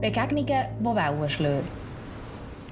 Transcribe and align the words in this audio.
Begegnungen, 0.00 0.46
die 0.46 0.84
Wellen 0.84 1.28
schlagen. 1.28 1.68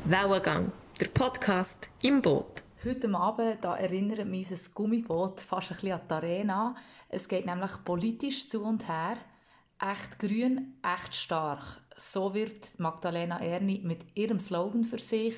Wellengang, 0.06 0.72
der 0.98 1.08
Podcast 1.08 1.90
im 2.02 2.22
Boot. 2.22 2.62
Heute 2.82 3.14
Abend 3.14 3.62
da 3.62 3.76
erinnert 3.76 4.26
mich 4.26 4.50
unser 4.50 4.70
Gummiboot 4.72 5.42
fast 5.42 5.72
ein 5.72 5.74
bisschen 5.76 5.92
an 5.92 6.00
die 6.08 6.14
Arena. 6.14 6.74
Es 7.10 7.28
geht 7.28 7.44
nämlich 7.44 7.72
politisch 7.84 8.48
zu 8.48 8.62
und 8.62 8.88
her. 8.88 9.18
Echt 9.78 10.18
grün, 10.18 10.78
echt 10.82 11.14
stark. 11.14 11.82
So 11.98 12.32
wirbt 12.32 12.80
Magdalena 12.80 13.38
Erni 13.38 13.82
mit 13.84 14.06
ihrem 14.14 14.40
Slogan 14.40 14.84
für 14.84 14.98
sich. 14.98 15.36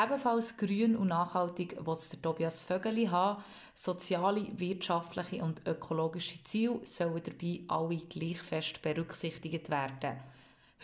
Ebenfalls 0.00 0.56
grün 0.56 0.94
und 0.94 1.08
nachhaltig 1.08 1.76
will 1.84 1.96
der 2.12 2.22
Tobias 2.22 2.62
Vögeli 2.62 3.06
haben. 3.06 3.42
Soziale, 3.74 4.46
wirtschaftliche 4.56 5.42
und 5.42 5.66
ökologische 5.66 6.42
Ziele 6.44 6.78
sollen 6.84 7.20
dabei 7.24 7.62
alle 7.66 7.96
gleich 7.96 8.40
fest 8.40 8.80
berücksichtigt 8.80 9.70
werden. 9.70 10.20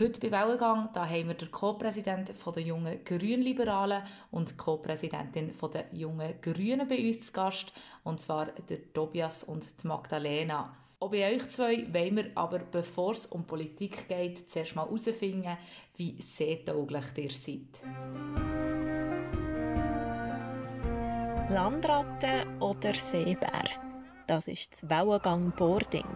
Heute 0.00 0.18
bei 0.18 0.32
Wellengang 0.32 0.88
da 0.92 1.09
haben 1.09 1.28
wir 1.28 1.34
den 1.34 1.52
Co-Präsidenten 1.52 2.34
der 2.45 2.62
jungen 2.64 3.04
Grünliberalen 3.04 4.02
und 4.32 4.59
Co-Präsidentin 4.59 5.52
der 5.73 5.84
jungen 5.92 6.34
Grünen 6.40 6.88
bei 6.88 7.06
uns 7.06 7.26
zu 7.26 7.32
Gast, 7.32 7.73
und 8.02 8.20
zwar 8.20 8.46
der 8.46 8.92
Tobias 8.92 9.45
und 9.45 9.65
die 9.80 9.87
Magdalena. 9.87 10.74
Auch 10.98 11.10
bei 11.12 11.32
euch 11.32 11.48
zwei 11.51 11.87
wollen 11.95 12.16
wir 12.16 12.30
aber, 12.34 12.59
bevor 12.59 13.12
es 13.12 13.26
um 13.26 13.45
Politik 13.45 14.09
geht, 14.09 14.51
zuerst 14.51 14.74
mal 14.74 14.87
herausfinden, 14.87 15.56
wie 15.96 16.20
seetauglich 16.20 17.04
ihr 17.16 17.30
seid. 17.30 18.73
Landratte 21.48 22.46
oder 22.58 22.94
Seebär? 22.94 23.64
Das 24.26 24.48
ist 24.48 24.72
das 24.72 24.88
Wellengang 24.88 25.52
Boarding. 25.52 26.08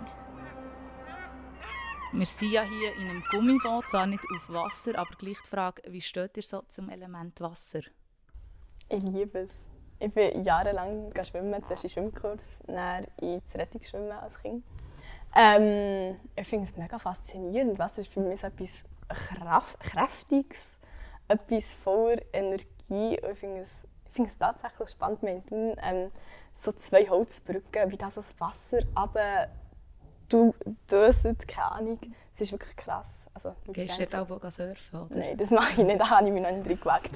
Wir 2.12 2.24
sind 2.24 2.52
ja 2.52 2.62
hier 2.62 2.94
in 2.96 3.10
einem 3.10 3.22
Gummiboot, 3.30 3.88
zwar 3.88 4.06
nicht 4.06 4.24
auf 4.34 4.48
Wasser, 4.48 4.98
aber 4.98 5.10
gleich 5.18 5.36
die 5.44 5.50
Frage, 5.50 5.82
wie 5.88 6.00
steht 6.00 6.38
ihr 6.38 6.42
so 6.42 6.62
zum 6.68 6.88
Element 6.88 7.38
Wasser? 7.42 7.80
Ich 8.88 9.02
liebe 9.02 9.40
es. 9.40 9.68
Ich 9.98 10.12
bin 10.12 10.42
jahrelang 10.42 11.12
schwimmen, 11.22 11.62
zuerst 11.66 11.84
in 11.84 11.90
Schwimmkurs, 11.90 12.60
dann 12.66 13.06
ins 13.20 13.54
Rettungsschwimmen 13.54 14.12
als 14.12 14.40
Kind. 14.40 14.64
Ähm, 15.36 16.16
ich 16.36 16.48
finde 16.48 16.64
es 16.64 16.76
mega 16.76 16.98
faszinierend. 16.98 17.78
Wasser 17.78 18.00
ist 18.00 18.10
für 18.10 18.20
mich 18.20 18.40
so 18.40 18.46
etwas 18.46 18.84
Kraft 19.08 19.78
Kräftiges, 19.80 20.78
etwas 21.28 21.74
voller 21.74 22.22
Energie. 22.32 23.18
ich 23.30 23.38
finde 23.38 23.60
es, 23.60 23.86
find 24.18 24.28
es 24.28 24.36
tatsächlich 24.36 24.88
spannend. 24.88 25.22
Wir 25.22 25.34
haben 25.34 25.74
ähm, 25.80 26.10
so 26.52 26.72
zwei 26.72 27.08
Holzbrücken, 27.08 27.90
wie 27.92 27.96
das 27.96 28.14
das 28.16 28.34
Wasser 28.40 28.78
aber 28.94 29.46
du 30.28 30.54
döset, 30.90 31.46
keine 31.46 31.70
Ahnung. 31.72 32.00
Es 32.34 32.40
ist 32.40 32.50
wirklich 32.50 32.74
krass. 32.76 33.28
Also, 33.32 33.54
Gehst 33.68 33.96
du 33.96 34.02
jetzt 34.02 34.16
auch 34.16 34.28
surfen? 34.50 35.00
Oder? 35.00 35.16
Nein, 35.16 35.36
das 35.38 35.50
mache 35.52 35.80
ich 35.80 35.86
nicht, 35.86 36.00
da 36.00 36.10
habe 36.10 36.26
ich 36.26 36.32
mich 36.32 36.42
noch 36.42 36.50
nicht 36.50 36.66
drin 36.66 36.80
gewagt. 36.80 37.12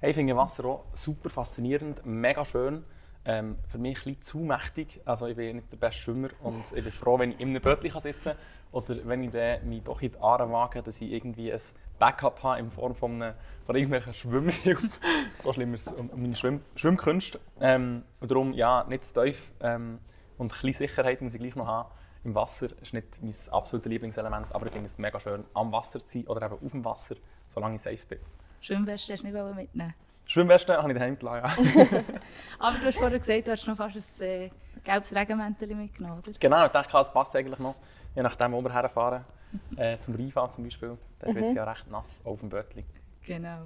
Hey, 0.00 0.10
ich 0.10 0.16
finde 0.16 0.36
Wasser 0.36 0.64
auch 0.66 0.84
super 0.92 1.30
faszinierend, 1.30 2.04
mega 2.04 2.44
schön. 2.44 2.84
Ähm, 3.30 3.58
für 3.68 3.76
mich 3.76 4.06
ein 4.06 4.22
zu 4.22 4.38
mächtig. 4.38 5.02
Also 5.04 5.26
ich 5.26 5.36
bin 5.36 5.56
nicht 5.56 5.70
der 5.70 5.76
beste 5.76 6.00
Schwimmer 6.00 6.30
und 6.42 6.64
ich 6.74 6.82
bin 6.82 6.90
froh, 6.90 7.18
wenn 7.18 7.32
ich 7.32 7.40
in 7.40 7.50
einem 7.50 7.60
Bötchen 7.60 8.00
sitzen 8.00 8.30
kann 8.30 8.38
oder 8.72 8.96
wenn 9.04 9.22
ich 9.22 9.32
dann 9.32 9.68
mich 9.68 9.82
doch 9.82 10.00
in 10.00 10.12
die 10.12 10.18
Aare 10.18 10.50
wage, 10.50 10.82
dass 10.82 10.98
ich 11.02 11.12
irgendwie 11.12 11.52
ein 11.52 11.60
Backup 11.98 12.42
habe 12.42 12.58
in 12.58 12.70
Form 12.70 12.94
von, 12.94 13.22
einem, 13.22 13.34
von 13.66 13.76
irgendwelchen 13.76 14.14
Schwimmhilfen. 14.14 14.90
so 15.40 15.52
schlimm 15.52 15.74
ist 15.74 15.88
es 15.88 15.92
um 15.92 16.08
meine 16.16 16.36
Schwimm 16.36 16.62
Schwimmkünste. 16.74 17.38
Ähm, 17.60 18.02
und 18.18 18.30
darum, 18.30 18.54
ja, 18.54 18.84
nicht 18.88 19.04
zu 19.04 19.22
tief. 19.22 19.52
Ähm, 19.60 19.98
und 20.38 20.46
ein 20.46 20.48
bisschen 20.48 20.88
Sicherheit 20.88 21.20
muss 21.20 21.34
ich 21.34 21.40
gleich 21.40 21.54
noch 21.54 21.66
haben. 21.66 21.90
Im 22.24 22.34
Wasser 22.34 22.68
ist 22.80 22.94
nicht 22.94 23.22
mein 23.22 23.34
absolutes 23.50 23.90
Lieblingselement, 23.90 24.46
aber 24.54 24.66
ich 24.66 24.72
finde 24.72 24.86
es 24.86 24.96
mega 24.96 25.20
schön, 25.20 25.44
am 25.52 25.70
Wasser 25.70 26.00
zu 26.00 26.08
sein 26.08 26.26
oder 26.28 26.46
eben 26.46 26.54
auf 26.64 26.72
dem 26.72 26.84
Wasser, 26.84 27.16
solange 27.48 27.74
ich 27.74 27.82
safe 27.82 28.06
bin. 28.08 28.20
Schwimmweste 28.62 29.12
hast 29.12 29.22
du 29.22 29.26
nicht 29.26 29.54
mitnehmen 29.54 29.94
Schwimmweste 30.28 30.76
habe 30.76 30.92
ich 30.92 30.98
daheim 30.98 31.18
gelassen, 31.18 31.64
ja. 31.74 32.04
aber 32.58 32.78
du 32.78 32.86
hast 32.86 32.98
vorher 32.98 33.18
gesagt, 33.18 33.46
du 33.46 33.50
hast 33.50 33.66
noch 33.66 33.76
fast 33.76 34.22
ein 34.22 34.28
äh, 34.28 34.50
gelbes 34.84 35.14
Regenmäntel 35.14 35.74
mitgenommen, 35.74 36.18
oder? 36.18 36.32
Genau, 36.38 36.66
ich 36.66 36.72
dachte, 36.72 36.96
es 36.98 37.12
passt 37.12 37.34
eigentlich 37.34 37.58
noch, 37.58 37.74
je 38.14 38.22
nachdem, 38.22 38.52
wo 38.52 38.62
wir 38.62 38.72
herfahren. 38.72 39.24
Äh, 39.78 39.96
zum 39.96 40.14
Rheinfahren 40.14 40.52
zum 40.52 40.64
Beispiel, 40.64 40.98
da 41.20 41.28
wird 41.28 41.38
es 41.42 41.52
mhm. 41.52 41.56
ja 41.56 41.64
recht 41.64 41.90
nass 41.90 42.22
auf 42.26 42.40
dem 42.40 42.50
Bötchen. 42.50 42.84
Genau. 43.22 43.62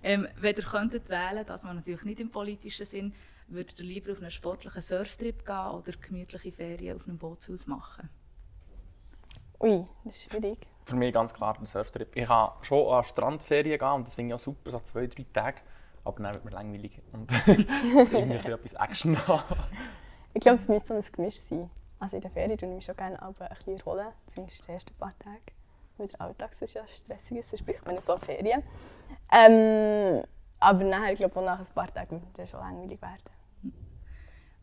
Ähm, 0.00 0.28
wenn 0.36 0.54
ihr 0.54 0.62
könntet 0.62 1.08
wählen, 1.08 1.44
dass 1.44 1.64
man 1.64 1.74
natürlich 1.74 2.04
nicht 2.04 2.20
im 2.20 2.30
politischen 2.30 2.86
Sinn, 2.86 3.12
Würdet 3.46 3.78
ihr 3.80 3.86
lieber 3.86 4.12
auf 4.12 4.20
einen 4.20 4.30
sportlichen 4.30 4.80
Surftrip 4.80 5.44
gehen 5.44 5.66
oder 5.70 5.92
gemütliche 6.00 6.52
Ferien 6.52 6.96
auf 6.96 7.06
einem 7.06 7.18
Bootshaus 7.18 7.66
machen? 7.66 8.08
Ui, 9.60 9.86
das 10.04 10.16
ist 10.16 10.32
schwierig. 10.32 10.66
Für 10.84 10.96
mich 10.96 11.12
ganz 11.12 11.32
klar 11.32 11.56
ein 11.58 11.66
Surftrip. 11.66 12.16
Ich 12.16 12.26
kann 12.26 12.50
schon 12.62 12.92
an 12.92 13.04
Strandferien 13.04 13.78
gehen 13.78 13.88
und 13.88 14.06
das 14.06 14.14
finde 14.14 14.34
ich 14.34 14.40
auch 14.40 14.44
super, 14.44 14.70
so 14.70 14.80
zwei, 14.80 15.06
drei 15.06 15.26
Tage. 15.32 15.60
Aber 16.04 16.22
dann 16.22 16.34
wird 16.34 16.44
mir 16.44 16.50
langweilig 16.50 17.00
und 17.12 17.30
irgendwie 17.46 18.50
etwas 18.50 18.74
Action 18.74 19.26
haben. 19.26 19.56
Ich 20.34 20.40
glaube, 20.40 20.58
es 20.58 20.68
müsste 20.68 20.94
ein 20.94 21.04
Gemisch 21.12 21.40
sein. 21.40 21.70
Also 21.98 22.16
in 22.16 22.22
der 22.22 22.30
Ferien 22.30 22.58
tue 22.58 22.68
ich 22.68 22.74
mich 22.74 22.84
schon 22.84 22.96
gerne 22.96 23.20
ein 23.22 23.32
bisschen 23.34 23.78
erholen, 23.78 24.08
zumindest 24.26 24.66
die 24.68 24.72
ersten 24.72 24.94
paar 24.94 25.14
Tage. 25.18 25.40
Weil 25.96 26.08
der 26.08 26.20
Alltag 26.20 26.50
ist 26.60 26.74
ja 26.74 26.86
stressig 26.86 27.38
ist, 27.38 27.50
sonst 27.50 27.64
bricht 27.64 27.86
man 27.86 28.00
so 28.00 28.16
Ferien. 28.18 28.62
Ähm, 29.32 30.24
aber 30.58 30.84
nachher, 30.84 31.12
ich 31.12 31.18
glaube, 31.18 31.40
nach 31.42 31.60
ein 31.60 31.74
paar 31.74 31.92
Tagen 31.92 32.20
wird 32.20 32.38
es 32.38 32.50
schon 32.50 32.60
langweilig 32.60 33.00
werden. 33.00 33.72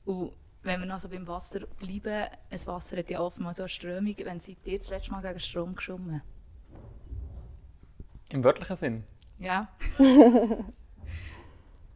Und 0.06 0.34
wenn 0.64 0.80
wir 0.80 0.88
noch 0.88 1.00
so 1.00 1.10
beim 1.10 1.28
Wasser 1.28 1.62
bleiben, 1.80 2.28
das 2.50 2.68
Wasser 2.68 2.98
hat 2.98 3.10
ja 3.10 3.20
oftmals 3.20 3.58
so 3.58 3.64
eine 3.64 3.70
Strömung. 3.70 4.16
Wann 4.26 4.40
seid 4.40 4.58
ihr 4.66 4.78
das 4.78 4.90
letzte 4.90 5.12
Mal 5.12 5.22
gegen 5.22 5.40
Strom 5.40 5.76
geschwommen? 5.76 6.22
Im 8.30 8.44
wörtlichen 8.44 8.76
Sinn? 8.76 9.04
Ja. 9.40 9.70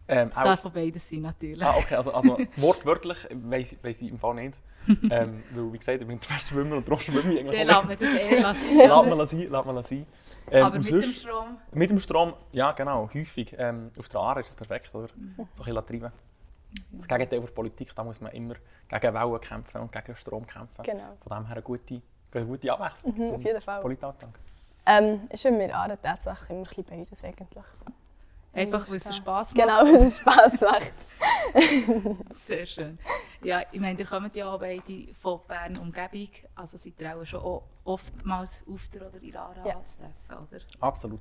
ähm, 0.08 0.30
das 0.30 0.44
darf 0.44 0.60
von 0.62 0.72
beiden 0.72 1.00
sein, 1.00 1.22
natürlich. 1.22 1.64
Ah, 1.64 1.76
okay, 1.78 1.96
also, 1.96 2.14
also 2.14 2.38
wortwörtlich 2.58 3.18
weiss, 3.32 3.76
weiss 3.84 4.02
ich 4.02 4.10
im 4.10 4.20
Fall 4.20 4.36
nicht. 4.36 4.62
ähm, 4.88 5.44
weil, 5.52 5.74
wie 5.74 5.78
gesagt, 5.80 6.02
ich 6.02 6.08
bin 6.08 6.20
der 6.20 6.28
beste 6.28 6.54
Schwimmer 6.54 6.76
und 6.78 6.88
darum 6.88 7.00
schwimme 7.00 7.34
ich 7.34 7.40
eigentlich 7.40 7.58
Dann 7.58 7.68
lässt 7.68 7.86
man 7.86 7.98
das 7.98 8.22
eh 8.22 8.40
lassen. 8.40 9.48
Lass 9.50 9.66
mal 9.66 9.84
sein, 9.84 10.06
Ähm, 10.52 10.66
Aber 10.66 10.76
mit 10.76 10.86
sonst, 10.86 11.06
dem 11.06 11.12
Strom? 11.12 11.58
Mit 11.72 11.90
dem 11.90 12.00
Strom, 12.00 12.34
ja 12.52 12.72
genau, 12.74 13.10
häufig. 13.14 13.56
Ähm, 13.58 13.92
auf 13.98 14.08
der 14.10 14.20
Aare 14.22 14.42
ist 14.42 14.50
es 14.50 14.56
perfekt, 14.56 14.94
oder? 14.94 15.08
Mhm. 15.16 15.36
So 15.38 15.64
ein 15.64 15.74
bisschen 15.74 15.86
treiben. 15.88 16.12
Das 16.92 17.08
Gegenteil 17.08 17.40
der 17.40 17.48
Politik, 17.48 17.96
da 17.96 18.04
muss 18.04 18.20
man 18.22 18.32
immer 18.34 18.56
gegen 18.90 19.14
Wellen 19.14 19.42
kämpfen 19.42 19.82
und 19.82 19.92
gegen 19.92 20.06
den 20.06 20.16
Strom 20.16 20.46
kämpfen. 20.46 20.84
Genau. 20.84 21.18
Von 21.26 21.38
dem 21.38 21.46
her 21.48 21.56
eine 21.56 21.62
gute, 21.64 22.02
eine 22.34 22.46
gute 22.46 22.72
Abwechslung 22.72 23.18
mhm, 23.18 23.26
zum 23.26 23.36
auf 23.36 23.44
jeden 23.44 23.62
Fall. 23.62 23.82
Politalltag. 23.82 24.30
Ähm, 24.86 25.22
ist 25.32 25.42
für 25.42 25.52
mich 25.52 25.74
Aare 25.74 25.98
tatsächlich 26.02 26.50
immer 26.50 26.60
ein 26.60 26.64
bisschen 26.66 26.84
beides 26.84 27.24
eigentlich. 27.24 27.66
Einfach, 28.56 28.90
weil 28.90 28.98
es 28.98 29.16
Spass 29.16 29.54
macht. 29.54 29.62
Genau, 29.62 29.82
weil 29.84 30.08
es 30.08 30.18
Spass 30.18 30.62
macht. 30.62 30.94
Sehr 32.34 32.66
schön. 32.66 32.98
Ja, 33.44 33.64
ich 33.72 33.80
meine, 33.80 34.00
ihr 34.00 34.06
kommt 34.06 34.36
ja 34.36 34.52
auch 34.52 34.60
beide 34.60 35.14
von 35.14 35.42
Bern 35.48 35.78
Umgebung, 35.78 36.30
also 36.56 36.78
seid 36.78 37.00
ihr 37.00 37.16
auch 37.16 37.26
schon 37.26 37.62
oftmals 37.84 38.66
auf 38.68 38.90
der 38.90 39.08
oder 39.08 39.22
in 39.22 39.36
Aarau 39.36 39.68
ja. 39.68 39.84
zu 39.84 39.98
treffen, 40.00 40.48
oder? 40.48 40.62
Absolut. 40.80 41.20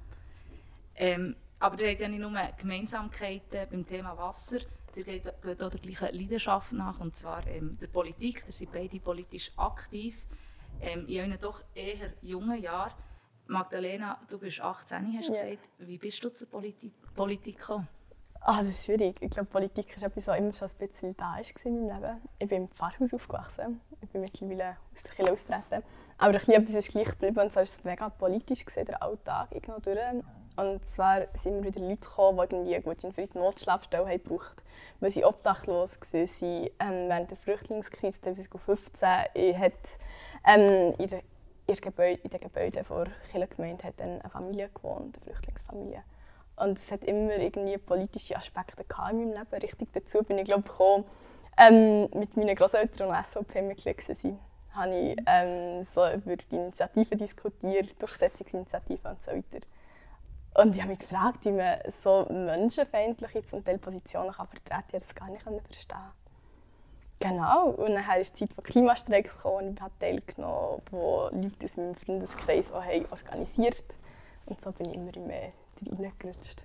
Ähm, 0.94 1.36
aber 1.58 1.80
ihr 1.80 1.90
habt 1.90 2.00
ja 2.00 2.08
nicht 2.08 2.20
nur 2.20 2.32
Gemeinsamkeiten 2.56 3.68
beim 3.70 3.86
Thema 3.86 4.16
Wasser, 4.16 4.58
ihr 4.94 5.04
geht, 5.04 5.24
geht 5.42 5.62
auch 5.62 5.70
der 5.70 5.80
gleichen 5.80 6.14
Leidenschaft 6.14 6.72
nach, 6.72 7.00
und 7.00 7.16
zwar 7.16 7.46
ähm, 7.46 7.76
der 7.80 7.88
Politik. 7.88 8.44
Ihr 8.46 8.52
seid 8.52 8.72
beide 8.72 9.00
politisch 9.00 9.50
aktiv, 9.56 10.26
ähm, 10.80 11.06
in 11.06 11.20
euren 11.20 11.38
doch 11.40 11.62
eher 11.74 12.12
jungen 12.22 12.62
Jahren. 12.62 12.92
Magdalena, 13.46 14.18
du 14.30 14.38
bist 14.38 14.60
18, 14.60 15.16
hast 15.18 15.28
du 15.28 15.34
ja. 15.34 15.42
gesagt. 15.42 15.68
Wie 15.78 15.98
bist 15.98 16.24
du 16.24 16.32
zur 16.32 16.48
Politik, 16.48 16.92
Politik 17.14 17.58
gekommen? 17.58 17.88
Ah, 18.40 18.58
das 18.58 18.68
ist 18.68 18.84
schwierig. 18.84 19.22
Ich 19.22 19.30
glaube, 19.30 19.48
Politik 19.48 19.96
ist 19.96 20.02
etwas, 20.02 20.26
was 20.26 20.38
immer 20.38 20.52
schon 20.52 20.68
ein 20.68 20.76
bisschen 20.76 21.16
da 21.16 21.36
war 21.36 21.40
in 21.64 21.86
meinem 21.86 22.02
Leben. 22.02 22.20
Ich 22.38 22.48
bin 22.48 22.62
im 22.64 22.68
Pfarrhaus 22.68 23.14
aufgewachsen. 23.14 23.80
Ich 24.02 24.08
bin 24.10 24.20
mittlerweile 24.20 24.76
aus 24.92 25.02
der 25.02 25.12
Kirche 25.12 25.32
austreten. 25.32 25.82
Aber 26.18 26.34
etwas 26.34 26.74
ist 26.74 26.90
gleich 26.90 27.08
geblieben 27.08 27.40
und 27.40 27.52
zwar 27.52 27.62
ist 27.62 27.78
es 27.78 27.84
mega 27.84 28.08
politisch 28.08 28.64
gesehen, 28.64 28.86
der 28.86 29.02
Alltag 29.02 29.48
durch. 29.82 29.98
Und 30.56 30.86
zwar 30.86 31.22
sind 31.34 31.54
immer 31.54 31.64
wieder 31.64 31.80
Leute 31.80 32.08
gekommen, 32.08 32.46
die 32.48 32.72
irgendwie 32.72 32.80
gut 32.80 33.14
für 33.14 33.26
die 33.26 33.38
Notschlafstelle 33.38 34.06
haben 34.06 34.22
gebraucht, 34.22 34.62
weil 35.00 35.10
sie 35.10 35.24
obdachlos 35.24 35.98
waren. 36.00 36.68
Ähm, 36.78 37.08
während 37.08 37.30
der 37.30 37.38
Flüchtlingskrise 37.38 38.20
2015 38.20 39.08
hat 39.58 39.72
ähm, 40.46 40.94
in, 40.98 41.08
der, 41.08 41.22
in, 41.66 42.30
den 42.30 42.40
Gebäuden 42.40 42.72
der 42.72 42.84
Kirchengemeinde 43.30 43.84
hat 43.84 44.00
eine 44.00 44.20
Familie 44.30 44.68
gewohnt, 44.74 45.16
eine 45.16 45.24
Flüchtlingsfamilie. 45.24 46.02
Und 46.56 46.78
es 46.78 46.92
hat 46.92 47.02
immer 47.04 47.36
irgendwie 47.36 47.78
politische 47.78 48.36
Aspekte 48.36 48.84
in 49.10 49.18
meinem 49.18 49.32
Leben. 49.32 49.62
Richtig 49.62 49.92
dazu 49.92 50.22
bin 50.22 50.38
ich 50.38 50.44
glaube 50.44 50.62
gekommen, 50.62 51.04
ähm, 51.56 52.08
mit 52.14 52.36
meinen 52.36 52.54
Großeltern 52.54 53.08
und 53.08 53.24
SVP-Mitglied 53.24 54.08
waren. 54.08 54.38
habe 54.72 54.96
ich 54.96 55.16
ähm, 55.26 55.82
so 55.84 56.08
über 56.10 56.36
die 56.36 56.56
Initiativen 56.56 57.18
diskutiert, 57.18 58.00
Durchsetzungsinitiativen 58.00 59.10
und 59.10 59.22
so 59.22 59.32
weiter. 59.32 59.66
Und 60.56 60.74
ich 60.74 60.80
habe 60.80 60.90
mich 60.90 61.00
gefragt, 61.00 61.44
wie 61.44 61.50
man 61.50 61.78
so 61.88 62.26
menschenfeindliche 62.30 63.44
zum 63.44 63.64
Teil 63.64 63.78
Positionen 63.78 64.32
kann 64.32 64.46
vertreten 64.46 64.68
kann. 64.68 64.84
Ich 64.88 64.92
das 65.00 65.14
gar 65.14 65.30
nicht 65.30 65.42
verstehen. 65.42 65.98
Genau, 67.20 67.70
und 67.70 67.94
dann 67.94 68.20
ist 68.20 68.34
die 68.34 68.46
Zeit 68.46 68.54
von 68.54 68.64
Klimastreiks 68.64 69.36
gekommen 69.36 69.68
und 69.68 69.74
ich 69.74 69.80
habe 69.80 69.94
teilgenommen, 69.98 70.82
wo 70.90 71.28
Leute 71.32 71.64
aus 71.64 71.76
meinem 71.76 71.94
Freundeskreis 71.94 72.72
auch 72.72 72.84
haben 72.84 73.06
organisiert 73.10 73.84
Und 74.46 74.60
so 74.60 74.72
bin 74.72 74.90
ich 74.90 74.94
immer 74.94 75.26
mehr 75.26 75.52
reingerutscht. 75.90 76.64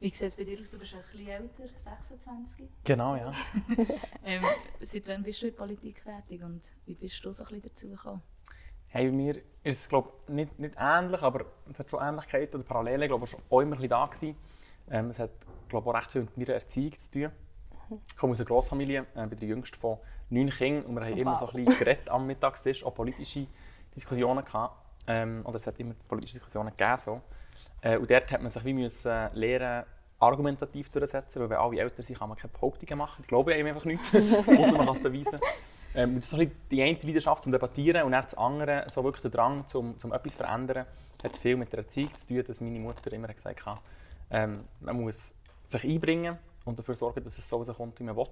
Wie 0.00 0.10
sieht 0.10 0.28
es 0.28 0.36
bei 0.36 0.44
dir 0.44 0.60
aus? 0.60 0.70
Du 0.70 0.78
bist 0.78 0.94
ein 0.94 1.00
bisschen 1.10 1.28
älter, 1.28 1.64
26. 1.76 2.68
Genau, 2.84 3.16
ja. 3.16 3.32
ähm, 4.24 4.42
seit 4.80 5.08
wann 5.08 5.24
bist 5.24 5.42
du 5.42 5.46
in 5.46 5.52
der 5.52 5.58
Politik 5.58 6.04
tätig 6.04 6.42
und 6.42 6.62
wie 6.86 6.94
bist 6.94 7.24
du 7.24 7.32
so 7.32 7.42
ein 7.42 7.48
bisschen 7.48 7.62
dazu 7.62 7.88
gekommen? 7.88 8.22
Hey, 8.86 9.06
bei 9.06 9.12
mir 9.12 9.36
ist 9.64 9.80
es 9.80 9.88
glaub, 9.88 10.28
nicht, 10.28 10.56
nicht 10.58 10.76
ähnlich, 10.78 11.20
aber 11.20 11.46
es 11.70 11.78
hat 11.78 11.90
schon 11.90 12.00
Ähnlichkeiten 12.00 12.60
oder 12.60 12.64
Parallelen 12.64 13.08
glaub, 13.08 13.28
schon 13.28 13.40
auch 13.50 13.60
immer 13.60 13.76
ein 13.76 13.78
bisschen 13.78 13.90
da 13.90 14.06
gewesen. 14.06 14.36
Ähm, 14.88 15.10
es 15.10 15.18
hat 15.18 15.30
glaub, 15.68 15.86
auch 15.86 15.94
recht 15.94 16.12
viel 16.12 16.22
mit 16.22 16.36
meiner 16.36 16.54
Erziehung 16.54 16.96
zu 16.98 17.10
tun. 17.10 17.32
Ich 18.08 18.16
komme 18.16 18.32
aus 18.32 18.38
einer 18.40 18.46
Grossfamilie, 18.46 19.06
äh, 19.14 19.26
bin 19.26 19.38
der 19.38 19.48
jüngste 19.48 19.78
von 19.78 19.98
neun 20.30 20.50
Kindern 20.50 20.84
und 20.84 20.94
wir 20.94 21.02
haben 21.02 21.12
Wow. 21.12 21.18
immer 21.18 21.38
so 21.38 21.48
ein 21.48 21.64
bisschen 21.64 21.78
geredet 21.78 22.10
am 22.10 22.26
Mittagstisch, 22.26 22.84
auch 22.84 22.94
politische 22.94 23.46
Diskussionen 23.94 24.44
gehabt. 24.44 24.74
Ähm, 25.06 25.40
oder 25.44 25.56
es 25.56 25.66
hat 25.66 25.78
immer 25.80 25.94
politische 26.06 26.34
Diskussionen 26.34 26.70
gegeben. 26.76 26.98
So. 27.02 27.20
Äh, 27.80 27.96
und 27.96 28.10
dort 28.10 28.30
hat 28.30 28.40
man 28.42 28.50
sich 28.50 28.64
wie 28.64 28.72
müssen 28.74 29.10
äh, 29.10 29.30
lernen, 29.32 29.86
argumentativ 30.20 30.90
durchzusetzen, 30.90 31.40
weil 31.40 31.50
wenn 31.50 31.58
alle 31.58 31.78
älter 31.80 32.02
sind, 32.02 32.18
kann 32.18 32.28
man 32.28 32.36
keine 32.36 32.52
Behauptungen 32.52 32.98
machen. 32.98 33.22
Ich 33.22 33.28
glaube 33.28 33.54
einem 33.54 33.68
einfach 33.68 33.84
nicht, 33.84 34.02
außer 34.14 34.76
man 34.76 34.86
kann 34.86 34.96
es 34.96 35.02
beweisen. 35.02 35.38
Ähm, 35.94 36.16
das 36.16 36.24
ist 36.24 36.30
so 36.30 36.36
ein 36.36 36.48
bisschen 36.48 36.60
die 36.70 36.82
eine 36.82 36.98
Leidenschaft 37.00 37.44
zum 37.44 37.52
Debattieren 37.52 38.02
und 38.02 38.12
dann 38.12 38.24
das 38.24 38.36
andere, 38.36 38.84
so 38.88 39.02
wirklich 39.04 39.22
der 39.22 39.30
Drang 39.30 39.66
zum, 39.66 39.98
zum 39.98 40.12
etwas 40.12 40.32
zu 40.32 40.38
verändern, 40.38 40.86
hat 41.22 41.36
viel 41.36 41.56
mit 41.56 41.72
der 41.72 41.80
Erziehung 41.80 42.12
zu 42.14 42.26
tun, 42.26 42.44
dass 42.46 42.60
meine 42.60 42.78
Mutter 42.78 43.12
immer 43.12 43.28
gesagt 43.28 43.64
hat, 43.64 43.80
ähm, 44.30 44.64
man 44.80 45.00
muss 45.00 45.34
sich 45.68 45.84
einbringen 45.84 46.36
und 46.68 46.78
dafür 46.78 46.94
sorgen, 46.94 47.24
dass 47.24 47.38
es 47.38 47.48
so 47.48 47.56
rauskommt, 47.56 47.98
wie 48.00 48.04
man 48.04 48.16
will. 48.16 48.26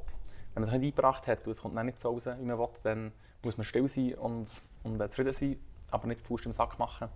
Wenn 0.54 0.62
man 0.62 0.70
sich 0.70 0.80
nicht 0.80 0.98
eingebracht 0.98 1.26
hat 1.26 1.46
und 1.46 1.52
es 1.52 1.60
kommt 1.60 1.76
dann 1.76 1.86
nicht 1.86 2.00
so 2.00 2.10
raus, 2.10 2.26
wie 2.26 2.44
man 2.44 2.58
will, 2.58 2.68
dann 2.82 3.12
muss 3.42 3.56
man 3.56 3.64
still 3.64 3.88
sein 3.88 4.14
und, 4.14 4.48
und 4.84 5.00
äh, 5.00 5.08
zufrieden 5.08 5.32
sein, 5.32 5.56
aber 5.90 6.06
nicht 6.06 6.20
Faust 6.20 6.46
im 6.46 6.52
Sack 6.52 6.78
machen. 6.78 7.08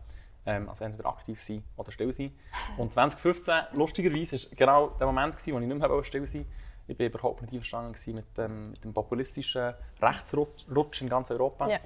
Ähm, 0.47 0.69
also 0.69 0.85
entweder 0.85 1.09
aktiv 1.09 1.41
sein 1.41 1.63
oder 1.77 1.93
still 1.93 2.13
sein. 2.15 2.33
Und 2.79 2.95
2015, 2.95 3.55
lustigerweise, 3.73 4.37
war 4.37 4.57
genau 4.57 4.89
der 4.89 5.07
Moment, 5.07 5.37
gewesen, 5.37 5.55
wo 5.55 5.59
ich 5.59 5.67
nicht 5.67 5.79
mehr 5.79 6.05
still 6.05 6.27
sein 6.27 6.47
wollte. 6.47 6.53
Ich 6.87 6.99
war 6.99 7.07
überhaupt 7.07 7.43
nicht 7.43 7.53
einverstanden 7.53 8.15
mit 8.15 8.39
dem, 8.39 8.71
mit 8.71 8.83
dem 8.83 8.95
populistischen 8.95 9.75
Rechtsrutsch 10.01 11.03
in 11.03 11.11
ganz 11.11 11.31
Europa. 11.31 11.69
Ja. 11.69 11.79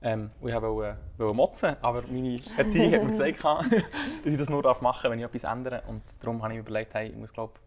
Ähm, 0.00 0.30
ich 0.40 0.54
wollte, 0.54 0.96
wollte 1.18 1.34
motzen, 1.34 1.76
aber 1.82 2.02
meine 2.08 2.40
Erziehung 2.56 2.92
hat 2.94 3.04
mir 3.04 3.32
gesagt, 3.32 3.44
dass 4.24 4.32
ich 4.32 4.38
das 4.38 4.48
nur 4.48 4.62
machen 4.62 4.82
darf, 4.82 5.04
wenn 5.04 5.18
ich 5.18 5.24
etwas 5.26 5.44
ändere. 5.44 5.82
Und 5.86 6.02
darum 6.20 6.42
habe 6.42 6.54
ich 6.54 6.60
mir 6.60 6.66
überlegt, 6.66 6.94
hey, 6.94 7.08
ich 7.08 7.16
muss, 7.16 7.32
glaub, 7.32 7.58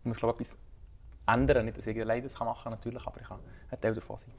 ich 0.00 0.04
muss 0.06 0.18
glaub, 0.18 0.34
etwas 0.34 0.56
ändern. 1.26 1.66
Nicht, 1.66 1.78
dass 1.78 1.86
ich 1.86 2.00
alleine 2.00 2.22
das 2.22 2.38
machen 2.38 2.62
kann, 2.64 2.72
natürlich, 2.72 3.06
aber 3.06 3.20
ich 3.20 3.28
kann 3.28 3.40
ein 3.70 3.80
Teil 3.80 3.94
davon 3.94 4.18
sein. 4.18 4.32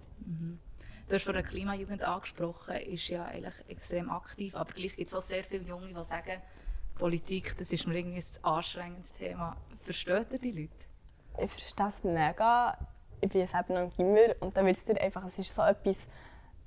Du 1.08 1.16
hast 1.16 1.26
von 1.26 1.34
der 1.34 1.44
Klimajugend 1.44 2.04
angesprochen, 2.04 2.76
ist 2.76 3.08
ja 3.10 3.26
eigentlich 3.26 3.56
extrem 3.68 4.10
aktiv, 4.10 4.56
aber 4.56 4.72
gleich 4.74 4.96
gibt 4.96 5.08
es 5.08 5.16
auch 5.16 5.22
sehr 5.22 5.44
viele 5.44 5.64
Junge, 5.64 5.88
die 5.88 6.06
sagen, 6.06 6.42
Politik, 6.96 7.58
das 7.58 7.74
ist 7.74 7.88
mir 7.88 7.96
irgendwie 7.96 8.20
ein 8.20 8.44
anstrengendes 8.44 9.14
Thema. 9.14 9.56
Versteht 9.80 10.32
ihr 10.32 10.40
die 10.40 10.52
Leute? 10.52 11.44
Ich 11.44 11.52
verstehe 11.52 11.88
es 11.88 12.04
mega. 12.04 12.78
Ich 13.20 13.30
bin 13.30 13.46
selber 13.46 13.74
noch 13.74 13.82
im 13.82 13.90
Gimmer 13.90 14.36
und 14.40 14.56
dann 14.56 14.66
wird 14.66 14.78
es 14.78 14.86
dir 14.86 15.00
einfach, 15.00 15.24
es 15.26 15.38
ist 15.40 15.54
so 15.54 15.62
etwas, 15.62 16.10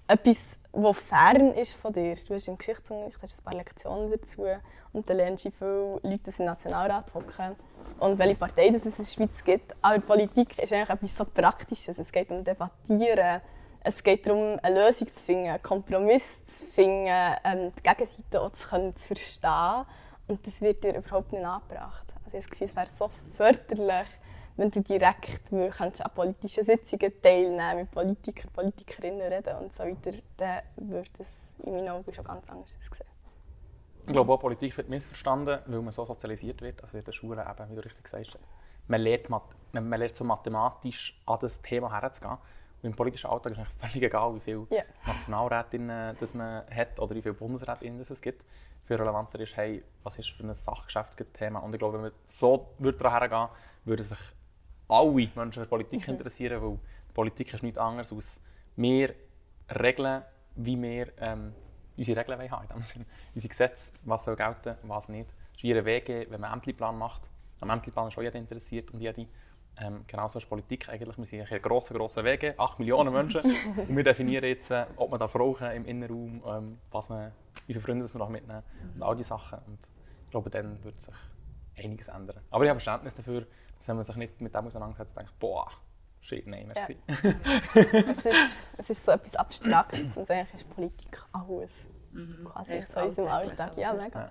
etwas, 0.06 0.58
was 0.73 0.99
fern 0.99 1.52
ist 1.52 1.75
von 1.75 1.93
dir. 1.93 2.17
Du 2.17 2.35
hast 2.35 2.49
im 2.49 2.58
Geschichtsunterricht 2.58 3.23
hast 3.23 3.41
ein 3.41 3.44
paar 3.44 3.55
Lektionen 3.55 4.11
dazu 4.11 4.46
und 4.93 5.08
dann 5.08 5.17
lernst 5.17 5.44
du 5.44 5.49
wie 5.49 5.52
viele 5.52 6.00
Leute 6.02 6.31
die 6.31 6.38
im 6.38 6.44
Nationalrat 6.46 7.14
hocken 7.14 7.56
und 8.05 8.19
welche 8.19 8.35
Partei 8.35 8.69
es 8.69 8.85
in 8.85 8.93
der 8.97 9.05
Schweiz 9.05 9.43
gibt. 9.43 9.75
Aber 9.81 9.99
Politik 9.99 10.59
ist 10.59 10.73
eigentlich 10.73 10.91
etwas 10.91 11.17
so 11.17 11.25
Praktisches. 11.25 11.99
Es 11.99 12.12
geht 12.12 12.31
um 12.31 12.45
Debattieren, 12.45 13.41
es 13.83 14.03
geht 14.03 14.27
darum, 14.27 14.59
eine 14.62 14.85
Lösung 14.87 15.09
zu 15.09 15.25
finden, 15.25 15.49
einen 15.49 15.62
Kompromiss 15.62 16.45
zu 16.47 16.65
finden, 16.65 17.09
ähm, 17.45 17.73
die 17.79 17.83
Gegenseite 17.83 18.41
auch 18.41 18.53
zu, 18.53 18.67
zu 18.95 19.06
verstehen. 19.09 19.85
Und 20.27 20.47
das 20.47 20.62
wird 20.62 20.85
dir 20.85 20.97
überhaupt 20.97 21.33
nicht 21.33 21.45
angebracht. 21.45 22.06
Also 22.25 22.39
ich 22.39 22.45
habe 22.45 22.49
das 22.49 22.51
Gefühl, 22.51 22.67
es 22.67 22.77
wäre 22.77 22.87
so 22.87 23.11
förderlich, 23.35 24.09
wenn 24.56 24.71
du 24.71 24.81
direkt 24.81 25.53
an 25.53 25.93
politischen 26.15 26.65
Sitzungen 26.65 27.12
teilnehmen, 27.21 27.77
mit 27.77 27.91
Politikern, 27.91 28.51
Politikerinnen 28.53 29.21
reden 29.21 29.56
und 29.56 29.73
so 29.73 29.83
weiter, 29.83 30.17
dann 30.37 30.62
würde 30.77 31.11
es 31.19 31.55
in 31.62 31.73
meinen 31.75 31.89
Augen 31.89 32.12
schon 32.15 32.25
ganz 32.25 32.49
anders 32.49 32.79
aussehen. 32.79 33.13
Ich 34.06 34.12
glaube 34.12 34.33
auch, 34.33 34.41
Politik 34.41 34.77
wird 34.77 34.89
missverstanden, 34.89 35.61
weil 35.67 35.81
man 35.81 35.93
so 35.93 36.05
sozialisiert 36.05 36.61
wird. 36.61 36.83
Also 36.83 36.99
in 36.99 37.05
der 37.05 37.12
Schule, 37.12 37.43
eben, 37.43 37.71
wie 37.71 37.75
du 37.75 37.85
richtig 37.85 38.06
sagst, 38.06 38.39
man 38.87 39.01
lernt, 39.01 39.31
man 39.31 39.41
man 39.73 39.99
lernt 39.99 40.15
so 40.15 40.25
mathematisch 40.25 41.21
an 41.27 41.39
das 41.41 41.61
Thema 41.62 41.91
herzugehen. 41.91 42.37
Und 42.83 42.91
im 42.91 42.95
politischen 42.95 43.31
Alltag 43.31 43.53
ist 43.53 43.59
es 43.59 43.69
völlig 43.91 44.03
egal, 44.03 44.35
wie 44.35 44.41
viele 44.41 44.67
Ja. 44.71 44.83
Nationalrätinnen 45.06 46.17
das 46.21 46.35
man 46.35 46.62
hat 46.71 47.01
oder 47.01 47.15
wie 47.15 47.23
viele 47.23 47.35
Bundesrätinnen 47.35 48.01
es 48.01 48.21
gibt. 48.21 48.45
Viel 48.85 48.97
relevanter 48.97 49.41
ist, 49.41 49.56
hey, 49.56 49.83
was 50.03 50.19
ist 50.19 50.29
für 50.31 50.43
ein 50.43 50.55
Sachgeschäft 50.55 51.19
das 51.19 51.27
Thema. 51.33 51.61
Und 51.61 51.73
ich 51.75 51.79
glaube, 51.79 51.95
wenn 51.95 52.03
man 52.03 52.12
so 52.27 52.75
würde 52.79 52.99
daran 52.99 53.21
hergehen 53.21 53.49
würden 53.87 54.03
sich 54.05 54.19
alle 54.89 55.11
Menschen 55.35 55.62
für 55.62 55.67
Politik 55.67 56.06
interessieren, 56.09 56.62
weil 56.62 56.79
Politik 57.15 57.55
ist 57.55 57.62
nichts 57.62 57.79
anderes 57.79 58.12
als 58.12 58.41
mehr 58.77 59.15
Regeln, 59.71 60.23
wie 60.56 60.81
wir 60.81 61.09
ähm, 61.19 61.55
unsere 61.96 62.20
Regeln 62.20 62.50
haben 62.50 62.62
in 62.62 62.69
dem 62.69 62.82
Sinn. 62.82 63.06
Unsere 63.35 63.50
Gesetze, 63.50 63.93
was 64.05 64.25
soll 64.25 64.37
gelten, 64.37 64.76
was 64.82 65.08
nicht. 65.08 65.31
Es 65.52 65.58
ist 65.58 65.62
wie 65.62 65.75
ein 65.75 65.85
WG, 65.85 66.26
wenn 66.31 66.41
man 66.41 66.50
einen 66.50 66.61
Ämterplan 66.61 66.99
macht. 66.99 67.31
Am 67.61 67.70
Ämterplan 67.70 68.08
ist 68.08 68.19
auch 68.19 68.23
jeder 68.23 68.38
interessiert 68.38 68.91
und 68.91 69.00
jede. 69.00 69.26
Ähm, 69.76 70.05
genauso 70.06 70.38
ist 70.38 70.49
Politik 70.49 70.88
eigentlich. 70.88 71.19
Wir 71.19 71.25
sind 71.25 71.52
ein 71.52 71.62
grosser, 71.62 71.94
grosser 71.94 72.23
Wege, 72.23 72.55
8 72.56 72.79
Millionen 72.79 73.12
Menschen. 73.12 73.43
und 73.76 73.96
wir 73.96 74.05
definieren 74.05 74.44
jetzt, 74.44 74.70
äh, 74.70 74.87
ob 74.96 75.11
man 75.11 75.19
da 75.19 75.26
rauchen 75.26 75.70
im 75.73 75.85
Innenraum, 75.85 76.43
ähm, 76.46 76.79
was 76.91 77.08
man, 77.08 77.32
wie 77.67 77.73
viele 77.73 77.81
Freunde 77.81 78.05
man 78.05 78.19
noch 78.19 78.29
mitnehmen 78.29 78.62
und 78.94 79.02
all 79.02 79.17
diese 79.17 79.31
Sachen. 79.31 79.58
Und 79.67 79.79
ich 80.25 80.31
glaube, 80.31 80.50
dann 80.50 80.82
wird 80.85 81.00
sich 81.00 81.14
einiges 81.76 82.08
ändern. 82.08 82.41
Aber 82.50 82.64
ich 82.64 82.70
habe 82.70 82.79
Verständnis 82.79 83.17
dafür, 83.17 83.46
dass 83.79 83.88
wenn 83.88 83.96
man 83.96 84.05
sich 84.05 84.17
nicht 84.17 84.41
mit 84.41 84.55
dem 84.55 84.67
auseinandersetzt, 84.67 85.17
denkt, 85.17 85.37
boah, 85.41 85.69
shit, 86.25 86.47
nein, 86.47 86.67
merci. 86.75 86.97
Es 88.09 88.26
ist, 88.26 88.69
es 88.79 88.91
ist 88.91 89.05
so 89.05 89.12
etwas 89.12 89.37
Abstraktes 89.37 90.17
und 90.17 90.31
eigentlich 90.31 90.55
ist 90.55 90.71
Politik 90.71 91.23
alles. 91.32 91.87
Quasi 92.44 92.73
Echt 92.75 92.91
so 92.91 93.00
in 93.00 93.06
unserem 93.06 93.29
Alltag. 93.29 93.76
Ja, 93.76 93.93
mega. 93.93 94.21
Ja. 94.21 94.31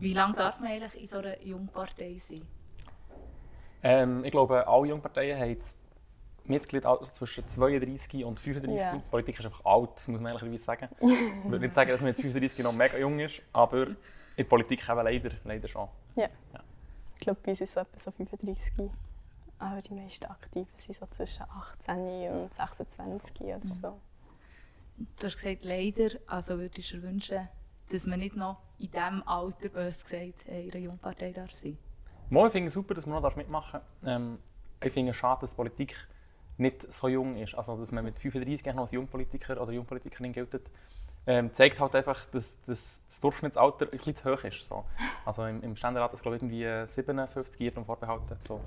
Wie 0.00 0.14
lange 0.14 0.34
darf 0.34 0.60
man 0.60 0.70
eigentlich 0.70 1.00
in 1.00 1.06
so 1.06 1.18
einer 1.18 1.42
Jungpartei 1.42 2.16
sein? 2.18 2.42
Ähm, 3.82 4.24
ich 4.24 4.30
glaube, 4.30 4.66
alle 4.66 4.88
Jungparteien 4.88 5.38
haben 5.38 5.50
jetzt 5.50 5.78
Mitglied 6.44 6.86
also 6.86 7.04
zwischen 7.04 7.46
32 7.46 8.24
und 8.24 8.40
35. 8.40 8.78
Ja. 8.78 9.02
Politik 9.10 9.38
ist 9.38 9.44
einfach 9.44 9.64
alt, 9.64 10.08
muss 10.08 10.20
man 10.20 10.26
ehrlicherweise 10.26 10.64
sagen. 10.64 10.88
Ich 11.00 11.50
würde 11.50 11.60
nicht 11.60 11.74
sagen, 11.74 11.90
dass 11.90 12.00
man 12.00 12.08
mit 12.08 12.16
35 12.16 12.64
noch 12.64 12.72
mega 12.72 12.96
jung 12.98 13.20
ist, 13.20 13.42
aber 13.52 13.88
in 13.88 13.96
der 14.36 14.44
Politik 14.44 14.88
eben 14.88 15.04
leider, 15.04 15.30
leider 15.44 15.68
schon. 15.68 15.88
Ja. 16.16 16.28
Ich 17.14 17.20
glaube, 17.20 17.40
bei 17.42 17.50
uns 17.50 17.60
ist 17.60 17.68
es 17.68 17.74
so 17.74 17.80
etwa 17.80 17.98
so 17.98 18.10
35. 18.10 18.90
Aber 19.60 19.82
die 19.82 19.92
meisten 19.92 20.24
Aktiven 20.24 20.70
sind 20.74 20.96
so 20.96 21.06
zwischen 21.10 21.42
18 21.42 22.32
und 22.32 22.54
26 22.54 23.40
oder 23.42 23.68
so. 23.68 24.00
Du 24.96 25.26
hast 25.26 25.36
gesagt, 25.36 25.64
leider, 25.64 26.10
also 26.26 26.58
würdest 26.58 26.92
du 26.92 26.96
dir 26.96 27.02
wünschen, 27.02 27.48
dass 27.90 28.06
man 28.06 28.20
nicht 28.20 28.36
noch 28.36 28.62
in 28.78 28.90
diesem 28.90 29.22
Alter, 29.26 29.68
bös 29.68 30.02
gesagt, 30.02 30.46
in 30.46 30.70
einer 30.70 30.80
Jungpartei 30.80 31.32
darf 31.32 31.54
sein 31.54 31.76
Mal, 32.30 32.46
ich 32.46 32.52
finde 32.52 32.68
es 32.68 32.74
super, 32.74 32.94
dass 32.94 33.04
man 33.04 33.22
noch 33.22 33.36
mitmachen 33.36 33.80
darf. 34.02 34.16
Ähm, 34.16 34.38
ich 34.82 34.92
finde 34.92 35.10
es 35.10 35.16
schade, 35.16 35.42
dass 35.42 35.50
die 35.50 35.56
Politik 35.56 36.08
nicht 36.56 36.90
so 36.90 37.08
jung 37.08 37.36
ist. 37.36 37.54
Also, 37.54 37.76
dass 37.76 37.92
man 37.92 38.04
mit 38.04 38.18
35 38.18 38.64
eigentlich 38.64 38.74
noch 38.74 38.82
als 38.82 38.92
Jungpolitiker 38.92 39.60
oder 39.60 39.72
Jungpolitikerin 39.72 40.32
gilt. 40.32 40.54
Ähm, 41.26 41.52
zeigt 41.52 41.78
halt 41.78 41.94
einfach, 41.94 42.26
dass, 42.30 42.60
dass 42.62 43.02
das 43.06 43.20
Durchschnittsalter 43.20 43.86
ein 43.86 43.90
bisschen 43.90 44.14
zu 44.16 44.32
hoch 44.32 44.42
ist. 44.42 44.64
So. 44.64 44.84
Also 45.24 45.44
im, 45.44 45.62
im 45.62 45.76
Ständerat 45.76 46.12
ist 46.14 46.22
glaube 46.22 46.36
ich 46.36 46.42
irgendwie 46.42 46.64
äh, 46.64 46.86
57 46.86 47.60
Jahre 47.60 47.84
vorbehalten, 47.84 48.36
so 48.46 48.60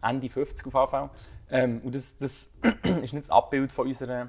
Ende 0.00 0.28
50 0.28 0.74
auf 0.74 0.90
Fall. 0.90 1.10
Ähm, 1.50 1.80
und 1.84 1.94
das, 1.94 2.16
das 2.16 2.54
ist 3.02 3.12
nicht 3.12 3.24
das 3.24 3.30
Abbild 3.30 3.72
von 3.72 3.86
unserer 3.86 4.28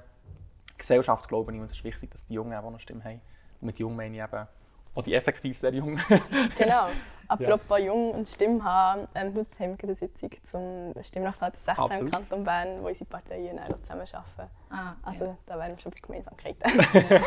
Gesellschaft, 0.78 1.28
glaube 1.30 1.54
ich. 1.54 1.58
Und 1.58 1.66
es 1.66 1.72
ist 1.72 1.84
wichtig, 1.84 2.12
dass 2.12 2.26
die 2.26 2.34
Jungen 2.34 2.54
auch 2.54 2.68
eine 2.68 2.80
Stimme 2.80 3.04
haben. 3.04 3.22
Und 3.62 3.68
mit 3.68 3.80
Jung 3.80 3.96
meine 3.96 4.16
ich 4.16 4.22
eben 4.22 4.48
auch 4.96 5.02
die 5.04 5.14
effektiv 5.14 5.58
sehr 5.58 5.74
Jungen. 5.74 6.00
Genau. 6.58 6.88
Apropos 7.28 7.80
Jung 7.80 8.12
und 8.12 8.28
Stimme 8.28 8.64
haben, 8.64 9.08
ähm, 9.16 9.34
heute 9.34 9.64
haben 9.64 9.78
wir 9.78 9.84
eine 9.86 9.96
Sitzung 9.96 10.30
zum 10.44 10.94
Stimmrechtsalter 11.02 11.58
16 11.58 11.74
im 11.76 11.84
Absolut. 11.84 12.12
Kanton 12.12 12.44
Bern, 12.44 12.84
wo 12.84 12.88
unsere 12.88 13.06
Parteien 13.06 13.58
auch 13.60 13.80
zusammenarbeiten. 13.82 14.52
Ah, 14.70 14.94
Also 15.02 15.26
ja. 15.26 15.38
da 15.48 15.58
wären 15.58 15.72
wir 15.72 15.80
schon 15.80 15.92
bei 15.94 16.00
Gemeinsamkeiten. 16.02 16.62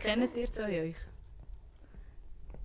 Kennt 0.02 0.34
ihr 0.36 0.50
zwei 0.52 0.82
euch? 0.82 0.96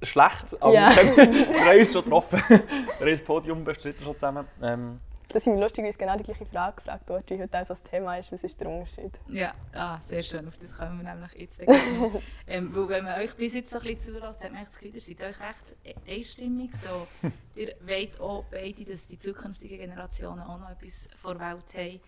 schlecht, 0.01 0.61
aber 0.61 0.73
Ja. 0.73 0.89
wir, 0.89 0.95
haben, 0.95 1.33
wir 1.33 1.65
haben 1.65 1.79
uns 1.79 1.91
schon 1.93 2.03
getroffen. 2.05 2.41
wir 2.47 2.57
haben 2.57 3.11
das 3.11 3.21
Podium 3.21 3.63
bestritten 3.65 4.03
schon 4.03 4.13
zusammen. 4.15 4.47
Ähm, 4.63 4.99
dass 5.29 5.45
ich 5.45 5.53
mich 5.53 5.61
lustigerweise 5.61 5.97
genau 5.97 6.17
die 6.17 6.23
gleiche 6.23 6.45
Frage 6.45 6.77
gefragt 6.77 7.07
wurde, 7.09 7.23
wie 7.29 7.41
heute 7.41 7.59
auch 7.59 7.65
so 7.65 7.73
das 7.73 7.83
Thema 7.83 8.17
ist. 8.17 8.31
Was 8.31 8.43
ist 8.43 8.59
der 8.59 8.69
Unterschied? 8.69 9.11
Ja, 9.27 9.53
ah, 9.73 9.99
sehr 10.01 10.23
schön. 10.23 10.47
Auf 10.47 10.57
das 10.57 10.75
kommen 10.75 11.03
wir 11.03 11.13
nämlich 11.13 11.33
jetzt. 11.35 11.61
ähm, 12.47 12.75
weil 12.75 12.89
wenn 12.89 13.03
man 13.05 13.19
euch 13.19 13.35
bis 13.35 13.53
jetzt 13.53 13.69
so 13.69 13.77
ein 13.77 13.83
bisschen 13.83 14.15
zulässt, 14.15 14.43
hat 14.43 14.51
man 14.51 14.65
das 14.65 14.79
Gefühl, 14.79 14.95
ihr 14.95 15.01
seid 15.01 15.21
euch 15.21 15.39
recht 15.39 15.75
e- 15.83 16.17
einstimmig. 16.17 16.75
So, 16.75 17.07
ihr 17.55 17.75
wollt 17.85 18.19
auch 18.19 18.45
beide, 18.49 18.83
dass 18.85 19.07
die 19.07 19.19
zukünftigen 19.19 19.77
Generationen 19.77 20.41
auch 20.41 20.59
noch 20.59 20.71
etwas 20.71 21.07
vor 21.15 21.35
der 21.35 21.53
Welt 21.53 21.75
haben. 21.75 21.99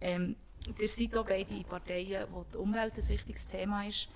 Ähm, 0.00 0.36
ihr 0.80 0.88
seid 0.88 1.16
auch 1.16 1.26
beide 1.26 1.62
Parteien, 1.64 2.26
wo 2.30 2.44
die 2.44 2.56
Umwelt 2.56 2.96
ein 2.96 3.08
wichtiges 3.08 3.46
Thema 3.48 3.86
ist. 3.86 4.08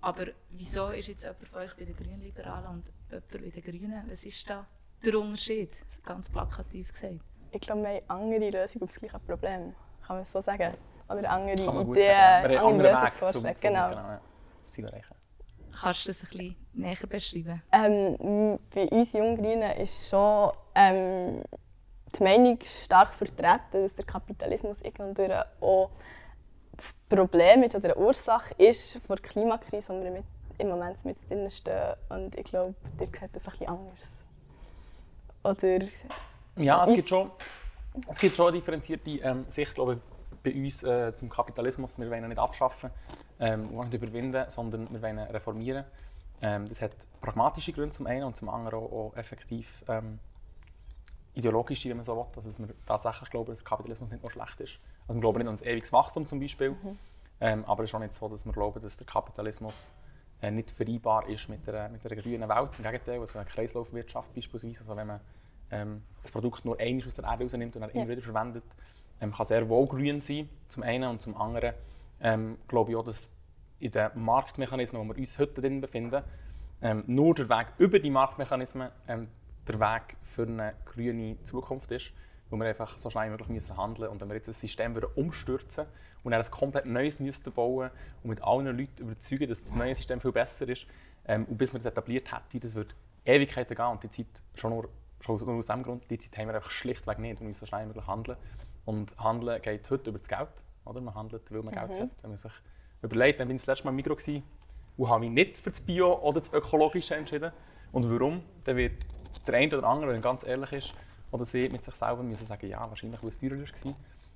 Aber 0.00 0.26
wieso 0.50 0.88
ist 0.88 1.06
jetzt 1.06 1.22
jemand 1.22 1.46
von 1.46 1.60
euch 1.60 1.74
bei 1.76 1.84
den 1.84 1.96
Grünliberalen 1.96 2.66
und 2.66 2.92
jemand 3.08 3.30
bei 3.30 3.38
den 3.38 3.62
Grünen? 3.62 4.02
Was 4.10 4.24
ist 4.24 4.50
da 4.50 4.66
der 5.04 5.18
Unterschied? 5.18 5.70
Ganz 6.04 6.28
plakativ 6.28 6.92
gesagt. 6.92 7.20
Ich 7.52 7.60
glaube, 7.60 7.82
wir 7.82 7.88
haben 7.88 8.02
andere 8.08 8.50
Lösungen 8.50 8.84
auf 8.84 8.90
das 8.90 8.98
gleiche 8.98 9.18
Problem. 9.20 9.74
Kann 10.06 10.16
man 10.16 10.22
es 10.22 10.32
so 10.32 10.40
sagen? 10.40 10.74
Oder 11.08 11.30
andere 11.30 11.52
Ideen, 11.52 11.66
sagen. 11.66 12.56
Andere 12.56 12.92
Lösungsvorschläge. 12.92 13.60
Genau. 13.60 13.90
ja, 13.90 14.20
das 14.60 14.70
Ziel 14.72 14.84
erreichen. 14.86 15.14
Kannst 15.80 16.04
du 16.04 16.08
das 16.08 16.22
ein 16.22 16.28
bisschen 16.28 16.56
näher 16.72 16.96
beschreiben? 17.08 17.62
Ähm, 17.72 18.58
bei 18.74 18.88
uns 18.88 19.12
Junggrünen 19.12 19.70
ist 19.78 20.08
schon 20.08 20.52
ähm, 20.74 21.42
die 22.18 22.22
Meinung 22.22 22.58
stark 22.62 23.12
vertreten, 23.12 23.82
dass 23.82 23.94
der 23.94 24.04
Kapitalismus 24.04 24.82
irgendwann 24.82 25.44
auch 25.60 25.90
das 26.76 26.94
Problem 27.08 27.62
ist 27.62 27.76
oder 27.76 27.94
eine 27.94 28.04
Ursache 28.04 28.54
ist 28.58 28.98
für 29.06 29.14
die 29.16 29.22
Klimakrise, 29.22 29.92
wo 29.92 30.02
wir 30.02 30.10
mit, 30.10 30.24
im 30.58 30.68
Moment 30.68 31.04
mit 31.04 31.30
drin 31.30 31.50
stehen. 31.50 31.94
Und 32.08 32.36
ich 32.36 32.44
glaube, 32.44 32.74
ihr 33.00 33.06
seht 33.06 33.14
das 33.14 33.22
ein 33.22 33.52
bisschen 33.52 33.68
anders. 33.68 34.18
Oder 35.42 35.78
Ja, 36.56 36.84
es 36.84 36.92
gibt 36.92 37.08
schon, 37.08 37.30
es 38.08 38.18
gibt 38.18 38.36
schon 38.36 38.48
eine 38.48 38.58
differenzierte 38.58 39.10
ähm, 39.10 39.44
Sicht 39.48 39.74
glaube 39.74 39.94
ich, 39.94 39.98
bei 40.42 40.54
uns 40.54 40.82
äh, 40.82 41.14
zum 41.14 41.28
Kapitalismus. 41.28 41.98
Wir 41.98 42.10
wollen 42.10 42.24
ihn 42.24 42.28
nicht 42.28 42.38
abschaffen 42.38 42.90
ähm, 43.40 43.68
und 43.70 43.90
nicht 43.90 44.02
überwinden, 44.02 44.44
sondern 44.48 44.92
wir 44.92 45.00
wollen 45.00 45.18
ihn 45.18 45.24
reformieren. 45.24 45.84
Ähm, 46.42 46.68
das 46.68 46.82
hat 46.82 46.92
pragmatische 47.20 47.72
Gründe 47.72 47.92
zum 47.92 48.06
einen 48.06 48.24
und 48.24 48.36
zum 48.36 48.48
anderen 48.48 48.78
auch, 48.78 48.92
auch 48.92 49.16
effektiv 49.16 49.84
ähm, 49.88 50.18
ideologische, 51.34 51.88
wenn 51.88 51.96
man 51.96 52.04
so 52.04 52.16
will. 52.16 52.26
Also, 52.36 52.48
dass 52.48 52.58
wir 52.58 52.68
tatsächlich 52.86 53.30
glauben, 53.30 53.48
dass 53.48 53.58
der 53.58 53.66
Kapitalismus 53.66 54.10
nicht 54.10 54.22
nur 54.22 54.30
schlecht 54.30 54.60
ist. 54.60 54.78
Also 55.06 55.14
wir 55.14 55.20
glauben 55.20 55.38
nicht 55.38 55.48
an 55.48 55.54
das 55.54 55.62
ewiges 55.62 55.92
Wachstum 55.92 56.26
zum 56.26 56.40
Beispiel, 56.40 56.76
ähm, 57.40 57.64
aber 57.64 57.84
es 57.84 57.90
ist 57.90 57.94
auch 57.94 58.00
nicht 58.00 58.14
so, 58.14 58.28
dass 58.28 58.44
wir 58.44 58.52
glauben, 58.52 58.82
dass 58.82 58.96
der 58.96 59.06
Kapitalismus 59.06 59.92
äh, 60.42 60.50
nicht 60.50 60.70
vereinbar 60.70 61.28
ist 61.28 61.48
mit 61.48 61.66
einer, 61.68 61.88
mit 61.88 62.04
einer 62.04 62.20
grünen 62.20 62.48
Welt. 62.48 62.70
Im 62.78 62.84
Gegenteil, 62.84 63.20
also 63.20 63.38
eine 63.38 63.48
Kreislaufwirtschaft 63.48 64.34
beispielsweise, 64.34 64.80
also 64.80 64.96
wenn 64.96 65.06
man 65.06 65.20
ähm, 65.72 66.02
das 66.22 66.30
Produkt 66.30 66.64
nur 66.64 66.78
einmal 66.78 67.06
aus 67.06 67.14
der 67.14 67.24
Erde 67.24 67.44
rausnimmt 67.44 67.74
und 67.74 67.82
dann 67.82 67.90
immer 67.90 68.08
wieder 68.08 68.22
verwendet, 68.22 68.64
ähm, 69.20 69.32
kann 69.32 69.46
sehr 69.46 69.68
wohl 69.68 69.86
grün 69.86 70.20
sein, 70.20 70.48
zum 70.68 70.82
einen. 70.82 71.10
Und 71.10 71.20
zum 71.20 71.36
anderen 71.36 71.74
ähm, 72.20 72.58
glaube 72.68 72.92
ich 72.92 72.96
auch, 72.96 73.04
dass 73.04 73.32
in 73.80 73.90
den 73.90 74.10
Marktmechanismen, 74.14 75.02
wo 75.02 75.12
wir 75.12 75.18
uns 75.18 75.38
heute 75.38 75.60
drin 75.60 75.80
befinden, 75.80 76.22
ähm, 76.82 77.04
nur 77.06 77.34
der 77.34 77.48
Weg 77.48 77.68
über 77.78 77.98
die 77.98 78.10
Marktmechanismen 78.10 78.90
ähm, 79.08 79.28
der 79.66 79.80
Weg 79.80 80.16
für 80.24 80.42
eine 80.42 80.74
grüne 80.84 81.36
Zukunft 81.44 81.90
ist, 81.90 82.12
wo 82.50 82.56
wir 82.56 82.66
einfach 82.66 82.98
so 82.98 83.10
schnell 83.10 83.26
wie 83.26 83.30
möglich 83.30 83.48
müssen 83.48 83.76
handeln 83.76 84.08
Und 84.08 84.20
wenn 84.20 84.28
wir 84.28 84.36
jetzt 84.36 84.48
das 84.48 84.60
System 84.60 84.94
würden 84.94 85.10
umstürzen 85.14 85.86
und 86.22 86.32
dann 86.32 86.40
ein 86.40 86.50
komplett 86.50 86.86
neues 86.86 87.18
müssten 87.18 87.52
bauen 87.52 87.90
und 88.22 88.30
mit 88.30 88.42
allen 88.42 88.66
Leuten 88.66 89.02
überzeugen, 89.02 89.48
dass 89.48 89.62
das 89.62 89.74
neue 89.74 89.94
System 89.94 90.20
viel 90.20 90.32
besser 90.32 90.68
ist, 90.68 90.86
ähm, 91.24 91.44
und 91.44 91.56
bis 91.56 91.72
wir 91.72 91.78
das 91.78 91.86
etabliert 91.86 92.32
hätten, 92.32 92.60
das 92.60 92.74
würde 92.74 92.94
Ewigkeiten 93.24 93.76
gehen 93.76 93.86
und 93.86 94.02
die 94.02 94.10
Zeit, 94.10 94.26
schon 94.54 94.70
nur, 94.70 94.88
schon 95.22 95.38
nur 95.38 95.56
aus 95.56 95.66
dem 95.66 95.82
Grund, 95.82 96.10
die 96.10 96.18
Zeit 96.18 96.36
haben 96.36 96.48
wir 96.48 96.54
einfach 96.54 96.70
schlichtweg 96.70 97.18
nicht. 97.18 97.40
Wir 97.40 97.46
müssen 97.46 97.60
so 97.60 97.66
schnell 97.66 97.82
wie 97.82 97.88
möglich 97.88 98.06
handeln. 98.06 98.36
Und 98.84 99.16
Handeln 99.18 99.62
geht 99.62 99.88
heute 99.90 100.10
über 100.10 100.18
das 100.18 100.28
Geld. 100.28 100.48
Oder? 100.84 101.00
Man 101.00 101.14
handelt, 101.14 101.50
weil 101.52 101.62
man 101.62 101.74
Geld 101.74 101.90
hat. 102.00 102.22
Wenn 102.22 102.30
man 102.30 102.38
sich 102.38 102.52
überlegt, 103.02 103.38
wann 103.38 103.48
bin 103.48 103.56
ich 103.56 103.62
das 103.62 103.68
letzte 103.68 103.84
Mal 103.84 103.90
im 103.90 103.96
Mikro 103.96 104.16
gewesen 104.16 104.42
und 104.96 105.08
habe 105.08 105.20
mich 105.20 105.30
nicht 105.30 105.58
für 105.58 105.70
das 105.70 105.80
Bio 105.80 106.18
oder 106.20 106.40
das 106.40 106.52
Ökologische 106.52 107.14
entschieden. 107.14 107.52
Und 107.92 108.10
warum? 108.10 108.42
Dann 108.64 108.76
wird 108.76 109.04
der 109.46 109.54
eine 109.54 109.78
oder 109.78 109.86
andere, 109.88 110.10
wenn 110.10 110.16
er 110.16 110.22
ganz 110.22 110.44
ehrlich 110.44 110.72
ist, 110.72 110.94
oder 111.30 111.46
sie 111.46 111.68
mit 111.68 111.82
sich 111.82 111.94
selber 111.94 112.22
müssen 112.22 112.46
sagen, 112.46 112.68
ja, 112.68 112.80
wahrscheinlich, 112.88 113.22
weil 113.22 113.30
es 113.30 113.38
teurer 113.38 113.58
war. 113.58 113.94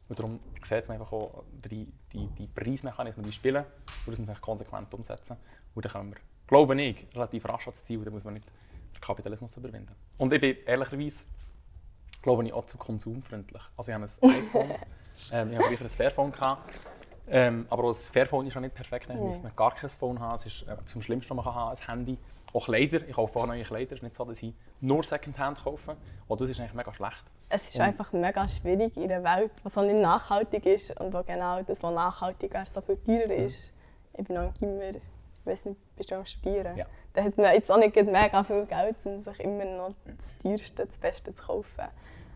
Und 0.09 0.19
darum 0.19 0.41
sieht 0.63 0.89
man 0.89 0.99
einfach 0.99 1.13
auch 1.13 1.45
die, 1.53 1.93
die, 2.13 2.27
die 2.39 2.47
Preismechanismen, 2.47 3.27
die 3.27 3.33
spielen, 3.33 3.65
und 3.65 4.13
das 4.13 4.19
muss 4.19 4.27
man 4.27 4.41
konsequent 4.41 4.95
umsetzen. 4.95 5.37
Und 5.75 5.85
dann 5.85 5.93
können 5.93 6.11
wir, 6.11 6.19
glaube 6.47 6.81
ich, 6.81 7.07
relativ 7.15 7.45
rasch 7.47 7.67
ans 7.67 7.85
Ziel, 7.85 8.03
da 8.05 8.11
muss 8.11 8.25
man 8.25 8.35
nicht 8.35 8.47
den 8.97 9.01
Kapitalismus 9.03 9.57
überwinden. 9.57 9.95
Und 10.19 10.33
ich 10.33 10.41
bin 10.41 10.57
ehrlicherweise, 10.67 11.25
glaube 12.23 12.45
ich, 12.47 12.53
auch 12.53 12.67
zu 12.67 12.79
konsumfreundlich. 12.79 13.63
Also 13.77 13.91
ich 13.93 13.95
habe 13.95 14.05
ein 14.23 14.31
iPhone, 14.31 14.71
ähm, 15.33 15.53
ich 15.53 15.59
habe 15.59 15.69
früher 15.69 15.81
ein 15.81 15.89
Fairphone 15.89 16.33
gehabt, 16.33 16.71
ähm, 17.29 17.67
aber 17.71 17.85
auch 17.85 17.89
das 17.89 18.07
Fairphone 18.07 18.47
ist 18.47 18.55
ja 18.55 18.61
nicht 18.61 18.75
perfekt. 18.75 19.09
Dann 19.11 19.19
muss 19.19 19.43
man 19.43 19.55
gar 19.57 19.75
kein 19.75 19.91
Phone 19.91 20.19
haben. 20.21 20.37
Es 20.37 20.47
ist 20.47 20.63
äh, 20.69 20.77
am 20.95 21.03
Schlimmsten, 21.03 21.37
was 21.37 21.45
man 21.45 21.55
haben 21.55 21.75
kann, 21.77 21.89
ein 21.95 21.99
Handy. 21.99 22.19
Auch 22.53 22.65
Kleider. 22.65 23.07
Ich 23.07 23.15
kaufe 23.17 23.39
auch 23.39 23.47
neue 23.47 23.65
Kleider. 23.65 23.93
Es 23.93 23.99
ist 23.99 24.03
nicht 24.03 24.15
so, 24.15 24.25
dass 24.25 24.41
ich 24.43 24.55
nur 24.81 25.03
Secondhand 25.03 25.63
kaufe. 25.63 25.97
Auch 26.29 26.37
das 26.37 26.49
ist 26.49 26.61
eigentlich 26.61 26.75
mega 26.75 26.95
schlecht. 26.95 27.25
es 27.49 27.69
ist 27.69 27.77
Und- 27.77 27.83
einfach 27.83 28.13
mega 28.13 28.47
schwierig 28.49 28.97
in 28.97 29.11
einer 29.11 29.23
Welt, 29.25 29.51
die 29.65 29.69
so 29.69 29.83
nicht 29.83 30.01
nachhaltig 30.01 30.65
ist 30.65 30.99
und 31.01 31.13
wo 31.13 31.23
genau 31.23 31.63
das, 31.63 31.83
was 31.83 31.93
nachhaltig 31.95 32.55
ist, 32.55 32.73
so 32.73 32.81
viel 32.81 32.97
teurer 32.99 33.35
ist. 33.35 33.73
Ich 34.17 34.25
bin 34.25 34.37
noch 34.37 34.45
im 34.45 34.55
Gimmer, 34.55 34.99
ich 35.47 35.53
weiß 35.53 35.67
nicht, 35.67 35.97
bist 35.97 36.11
du 36.11 36.17
am 36.17 36.27
Studieren? 36.27 36.77
Ja. 36.77 36.87
Da 37.13 37.23
hat 37.23 37.37
man 37.37 37.55
jetzt 37.55 37.71
auch 37.71 37.79
nicht 37.79 37.95
mega 37.95 38.43
viel 38.43 38.67
Geld, 38.67 38.97
um 39.05 39.19
sich 39.19 39.41
immer 39.41 39.65
noch 39.65 39.95
das 40.05 40.37
Teuerste, 40.39 40.85
das 40.85 40.99
Beste 40.99 41.35
zu 41.35 41.45
kaufen. 41.45 41.89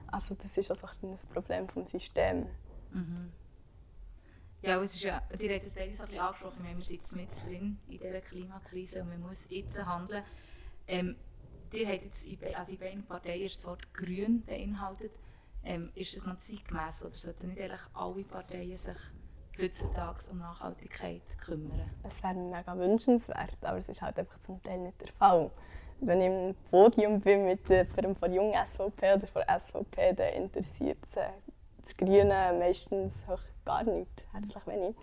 Also 0.06 0.36
das 0.36 0.56
ist 0.56 0.70
also 0.70 0.86
ein 0.86 1.16
Problem 1.32 1.68
vom 1.68 1.86
System. 1.86 2.46
Ja, 4.62 4.78
und 4.78 4.84
es 4.84 4.94
ist 4.94 5.02
ja, 5.02 5.22
die 5.40 5.48
haben 5.48 5.64
das 5.64 5.74
beide 5.74 5.94
so 5.94 6.02
ein 6.04 6.08
bisschen 6.08 6.22
angesprochen, 6.22 6.76
wir 6.76 6.82
sitzen 6.82 7.16
mit 7.16 7.30
drin 7.44 7.78
in 7.88 7.98
dieser 7.98 8.20
Klimakrise 8.20 9.02
und 9.02 9.08
man 9.08 9.20
muss 9.20 9.46
jetzt 9.48 9.84
handeln. 9.84 10.22
Ähm, 10.86 11.16
ihr 11.72 11.88
habt 11.88 12.04
jetzt, 12.04 12.26
in 12.26 12.38
also 12.54 12.72
in 12.72 12.78
beiden 12.78 13.04
Parteien 13.04 13.42
ist 13.42 13.56
das 13.58 13.66
Wort 13.66 13.92
«grün» 13.94 14.42
beinhaltet. 14.42 15.12
Ähm, 15.64 15.90
ist 15.94 16.16
das 16.16 16.26
noch 16.26 16.38
zeitgemäß 16.38 17.04
oder 17.04 17.14
sollten 17.14 17.48
nicht 17.48 17.60
eigentlich 17.60 17.80
alle 17.92 18.24
Parteien 18.24 18.76
sich 18.76 18.96
heutzutage 19.60 20.30
um 20.30 20.38
Nachhaltigkeit 20.38 21.22
kümmern? 21.38 21.90
Es 22.02 22.22
wäre 22.22 22.34
mega 22.34 22.76
wünschenswert, 22.76 23.56
aber 23.62 23.78
es 23.78 23.88
ist 23.88 24.02
halt 24.02 24.18
einfach 24.18 24.40
zum 24.40 24.62
Teil 24.62 24.78
nicht 24.78 25.00
der 25.00 25.12
Fall. 25.12 25.50
Wenn 26.00 26.20
ich 26.22 26.28
im 26.28 26.54
Podium 26.70 27.20
bin 27.20 27.44
mit 27.44 27.68
jemandem 27.68 28.16
von 28.16 28.32
jungen 28.32 28.54
SVP 28.54 29.14
oder 29.14 29.26
von 29.26 29.42
SVP, 29.42 30.14
dann 30.14 30.32
interessiert 30.34 30.98
sie 31.06 31.20
das 31.80 31.96
Grüne 31.96 32.54
meistens 32.58 33.24
gar 33.64 33.84
nicht, 33.84 34.26
herzlich 34.32 34.66
wenig. 34.66 34.96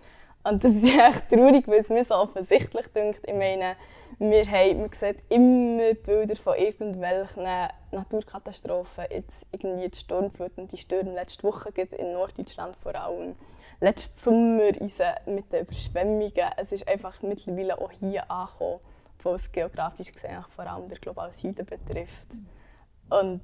Und 0.50 0.64
das 0.64 0.76
ist 0.76 0.86
echt 0.98 1.30
traurig, 1.30 1.68
weil 1.68 1.80
es 1.80 1.90
mir 1.90 2.04
so 2.04 2.16
offensichtlich 2.16 2.88
dünkt. 2.88 3.22
Ich 3.28 3.34
meine, 3.34 3.76
wir, 4.20 4.46
haben, 4.46 4.82
man 4.82 4.92
sieht 4.92 5.18
immer 5.30 5.94
Bilder 5.94 6.36
von 6.36 6.56
irgendwelchen 6.56 7.48
Naturkatastrophen. 7.92 9.06
Jetzt 9.12 9.46
irgendwie 9.52 9.90
die 9.90 9.98
Sturmflut 9.98 10.58
und 10.58 10.72
die 10.72 10.78
Stürme 10.78 11.14
letzte 11.14 11.44
Woche 11.44 11.70
in 11.70 12.14
Norddeutschland 12.14 12.76
vor 12.78 12.96
allem. 12.96 13.36
Letzten 13.80 14.18
Sommer 14.18 14.72
mit 15.26 15.52
den 15.52 15.62
Überschwemmungen. 15.62 16.32
Es 16.58 16.72
ist 16.72 16.88
einfach 16.88 17.22
mittlerweile 17.22 17.80
auch 17.80 17.92
hier 17.92 18.30
angekommen, 18.32 18.80
was 19.24 19.52
geografisch 19.52 20.12
gesehen 20.12 20.44
vor 20.56 20.66
allem 20.66 20.88
der 20.88 20.98
globale 21.00 21.32
Süden 21.32 21.66
betrifft. 21.66 22.28
Und 23.10 23.42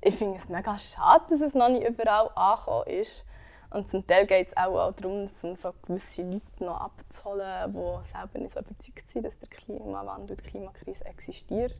ich 0.00 0.14
finde 0.14 0.36
es 0.36 0.48
mega 0.48 0.78
schade, 0.78 1.24
dass 1.28 1.40
es 1.40 1.54
noch 1.54 1.68
nicht 1.68 1.86
überall 1.86 2.30
angekommen 2.34 2.86
ist. 2.86 3.24
Und 3.70 3.86
zum 3.86 4.04
Teil 4.04 4.26
geht 4.26 4.48
es 4.48 4.56
auch, 4.56 4.76
auch 4.76 4.92
darum, 4.92 5.20
um 5.20 5.54
so 5.54 5.72
gewisse 5.86 6.22
Leute 6.22 6.64
noch 6.64 6.80
abzuholen, 6.80 7.72
die 7.72 8.04
selber 8.04 8.38
nicht 8.38 8.52
so 8.52 8.60
überzeugt 8.60 9.08
sind, 9.08 9.24
dass 9.24 9.38
der 9.38 9.48
Klimawandel 9.48 10.36
und 10.36 10.44
die 10.44 10.50
Klimakrise 10.50 11.04
existiert. 11.04 11.78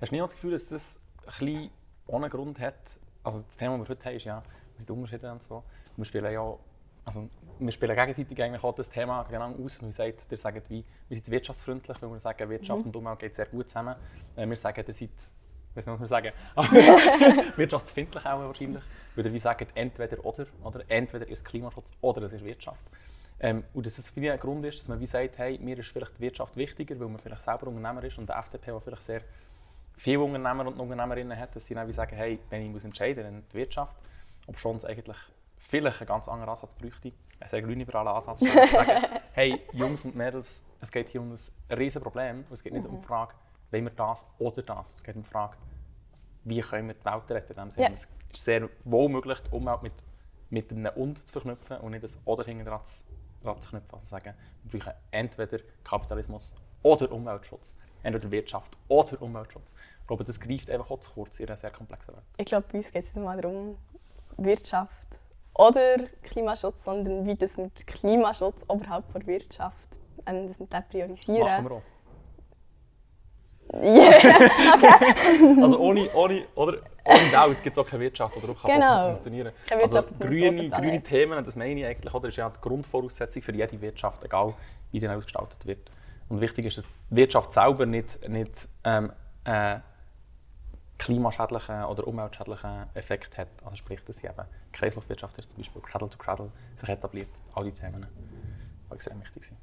Hast 0.00 0.10
du 0.10 0.14
nicht 0.14 0.24
das 0.24 0.32
Gefühl, 0.32 0.52
dass 0.52 0.68
das 0.68 0.98
ein 1.20 1.24
bisschen 1.26 1.70
ohne 2.06 2.30
Grund 2.30 2.58
hat? 2.58 2.74
Also 3.22 3.40
das 3.40 3.56
Thema, 3.56 3.76
das 3.78 3.88
wir 3.88 3.94
heute 3.94 4.04
haben, 4.06 4.16
ist 4.16 4.24
ja, 4.24 4.42
wir 4.42 4.78
sind 4.78 4.90
Unterschiede 4.90 5.30
und 5.30 5.42
so. 5.42 5.56
Und 5.56 5.64
wir 5.98 6.04
spielen 6.06 6.32
ja, 6.32 6.56
also 7.04 7.28
wir 7.58 7.72
spielen 7.72 7.94
gegenseitig 7.94 8.42
eigentlich 8.42 8.64
auch 8.64 8.74
das 8.74 8.88
Thema 8.88 9.24
genau 9.24 9.50
aus. 9.62 9.78
Und 9.78 9.86
wir 9.88 9.92
sagen, 9.92 10.14
ihr 10.30 10.38
sagt, 10.38 10.70
wie, 10.70 10.84
wir 11.08 11.16
sind 11.16 11.30
wirtschaftsfreundlich, 11.30 12.00
weil 12.00 12.10
wir 12.10 12.18
sagen, 12.18 12.48
Wirtschaft 12.48 12.86
und 12.86 12.96
Umwelt 12.96 13.18
geht 13.18 13.34
sehr 13.34 13.46
gut 13.46 13.68
zusammen. 13.68 13.94
Äh, 14.36 14.48
Wir 14.48 14.56
sagen, 14.56 14.82
ihr 14.86 14.94
seid, 14.94 15.10
weiß 15.74 15.86
nicht, 15.86 15.94
was 15.94 16.00
wir 16.00 16.06
sagen, 16.06 16.32
wirtschaftsfindlich 17.56 18.24
auch 18.24 18.40
wahrscheinlich. 18.40 18.82
Ihr 19.16 19.32
wie 19.32 19.38
sagt, 19.38 19.66
entweder 19.74 20.24
oder, 20.24 20.46
oder 20.62 20.82
entweder 20.88 21.28
ist 21.28 21.44
Klimaschutz 21.44 21.92
oder 22.00 22.22
es 22.22 22.32
ist 22.32 22.44
Wirtschaft. 22.44 22.84
Ähm, 23.40 23.64
und 23.74 23.86
dass 23.86 23.98
es 23.98 24.08
für 24.08 24.20
mich 24.20 24.30
ein 24.30 24.38
Grund 24.38 24.64
ist, 24.64 24.78
dass 24.78 24.88
man 24.88 25.00
wie 25.00 25.06
sagt, 25.06 25.36
hey, 25.38 25.58
mir 25.60 25.76
ist 25.76 25.88
vielleicht 25.88 26.16
die 26.16 26.22
Wirtschaft 26.22 26.56
wichtiger, 26.56 26.98
weil 27.00 27.08
man 27.08 27.18
vielleicht 27.18 27.42
selber 27.42 27.66
Unternehmer 27.66 28.04
ist 28.04 28.16
und 28.18 28.28
der 28.28 28.38
FDP, 28.38 28.70
der 28.70 28.80
vielleicht 28.80 29.02
sehr 29.02 29.22
viele 29.96 30.20
Unternehmer 30.20 30.66
und 30.66 30.78
Unternehmerinnen 30.78 31.38
hat, 31.38 31.54
dass 31.56 31.66
sie 31.66 31.74
dann 31.74 31.88
wie 31.88 31.92
sagen, 31.92 32.16
hey, 32.16 32.38
wenn 32.50 32.62
ich 32.62 32.70
muss 32.70 32.84
entscheiden 32.84 33.24
dann 33.24 33.42
die 33.52 33.54
Wirtschaft, 33.54 33.98
ob 34.46 34.58
schon 34.58 34.76
es 34.76 34.84
eigentlich 34.84 35.16
vielleicht 35.56 36.00
einen 36.00 36.08
ganz 36.08 36.28
anderen 36.28 36.50
Ansatz 36.50 36.74
bräuchte, 36.74 37.12
einen 37.40 37.50
sehr 37.50 37.62
grünliberalen 37.62 38.08
Ansatz, 38.08 38.38
zu 38.38 38.46
sagen, 38.72 39.20
hey, 39.32 39.60
Jungs 39.72 40.04
und 40.04 40.14
Mädels, 40.14 40.62
es 40.80 40.90
geht 40.90 41.08
hier 41.08 41.20
um 41.20 41.32
ein 41.32 41.76
riesen 41.76 42.02
Problem 42.02 42.44
es 42.50 42.62
geht 42.62 42.72
nicht 42.72 42.86
um 42.86 43.00
die 43.00 43.06
Frage, 43.06 43.34
wollen 43.72 43.84
wir 43.84 43.92
das 43.92 44.26
oder 44.38 44.62
das, 44.62 44.96
es 44.96 45.04
geht 45.04 45.16
um 45.16 45.22
die 45.22 45.28
Frage, 45.28 45.56
wie 46.44 46.60
können 46.60 46.88
wir 46.88 46.94
die 46.94 47.04
Welt 47.04 47.30
retten. 47.30 47.52
In 47.52 47.58
dem 47.58 47.70
Sinne. 47.70 47.86
Ja. 47.86 47.92
Es 47.92 48.08
ist 48.32 48.44
sehr 48.44 48.68
wohl 48.84 49.08
möglich, 49.08 49.38
die 49.40 49.50
Umwelt 49.50 49.82
mit, 49.82 49.92
mit 50.50 50.70
einem 50.72 50.92
Und 50.94 51.26
zu 51.26 51.32
verknüpfen 51.32 51.78
und 51.78 51.92
nicht 51.92 52.04
das 52.04 52.18
Oder 52.24 52.44
hinten 52.44 52.64
dran 52.64 52.84
zu, 52.84 53.04
dran 53.42 53.60
zu 53.60 53.70
knüpfen. 53.70 53.94
Also 53.94 54.06
sagen, 54.06 54.34
wir 54.64 54.80
brauchen 54.80 54.94
entweder 55.10 55.58
Kapitalismus 55.84 56.52
oder 56.82 57.10
Umweltschutz. 57.12 57.76
Entweder 58.02 58.30
Wirtschaft 58.30 58.76
oder 58.88 59.22
Umweltschutz. 59.22 59.74
Ich 60.00 60.06
glaube, 60.08 60.24
das 60.24 60.40
greift 60.40 60.68
einfach 60.70 60.90
auch 60.90 61.00
zu 61.00 61.12
kurz 61.12 61.38
in 61.38 61.46
einer 61.46 61.56
sehr 61.56 61.70
komplexen 61.70 62.14
Welt. 62.14 62.24
Ich 62.36 62.46
glaube, 62.46 62.66
bei 62.70 62.78
uns 62.78 62.92
geht 62.92 63.04
es 63.04 63.14
nicht 63.14 63.24
mal 63.24 63.40
darum, 63.40 63.78
Wirtschaft 64.36 65.20
oder 65.54 65.98
Klimaschutz, 66.22 66.84
sondern 66.84 67.24
wie 67.26 67.36
das 67.36 67.56
mit 67.56 67.86
Klimaschutz 67.86 68.64
oberhalb 68.68 69.12
der 69.12 69.26
Wirtschaft, 69.26 69.98
ähm, 70.26 70.48
dass 70.48 70.58
wir 70.58 70.66
das 70.66 70.88
priorisieren. 70.88 71.46
Machen 71.46 71.64
wir 71.64 71.76
auch. 71.76 71.82
Yeah. 73.74 74.50
Also 75.62 75.78
ohne, 75.78 76.08
ohne, 76.14 76.44
oder, 76.54 76.78
ohne 77.04 77.30
Geld 77.30 77.62
gibt 77.62 77.76
es 77.76 77.78
auch 77.78 77.88
keine 77.88 78.02
Wirtschaft 78.02 78.36
oder 78.36 78.52
auch 78.52 78.64
Genau. 78.64 79.04
auch 79.04 79.10
funktionieren. 79.10 79.52
Keine 79.68 79.82
Wirtschaft 79.82 80.12
also 80.12 80.14
auf 80.14 80.20
einem 80.20 80.38
grüne, 80.38 80.70
grüne 80.70 81.02
Themen, 81.02 81.44
das 81.44 81.56
meine 81.56 81.80
ich 81.80 81.86
eigentlich, 81.86 82.12
oder, 82.12 82.28
ist 82.28 82.36
ja 82.36 82.50
die 82.50 82.60
Grundvoraussetzung 82.60 83.42
für 83.42 83.54
jede 83.54 83.80
Wirtschaft, 83.80 84.24
egal 84.24 84.54
wie 84.90 85.00
die 85.00 85.08
ausgestaltet 85.08 85.66
wird. 85.66 85.90
Und 86.28 86.40
wichtig 86.40 86.66
ist, 86.66 86.78
dass 86.78 86.84
die 86.84 87.16
Wirtschaft 87.16 87.52
selber 87.52 87.86
nicht, 87.86 88.28
nicht 88.28 88.68
ähm, 88.84 89.12
äh, 89.44 89.78
klimaschädlichen 90.98 91.84
oder 91.84 92.06
umweltschädlichen 92.06 92.86
Effekt 92.94 93.36
hat. 93.36 93.48
Also 93.64 93.76
sprich, 93.76 94.04
dass 94.04 94.18
sie 94.18 94.26
eben 94.26 94.46
Kreislaufwirtschaft 94.72 95.36
ist, 95.38 95.50
zum 95.50 95.58
Beispiel 95.58 95.82
Cradle 95.82 96.08
to 96.08 96.18
Cradle 96.18 96.50
sich 96.76 96.88
etabliert. 96.88 97.28
All 97.54 97.64
diese 97.64 97.82
Themen, 97.82 98.06
die 98.88 98.94
extrem 98.94 99.20
wichtig 99.20 99.44
sind. 99.44 99.58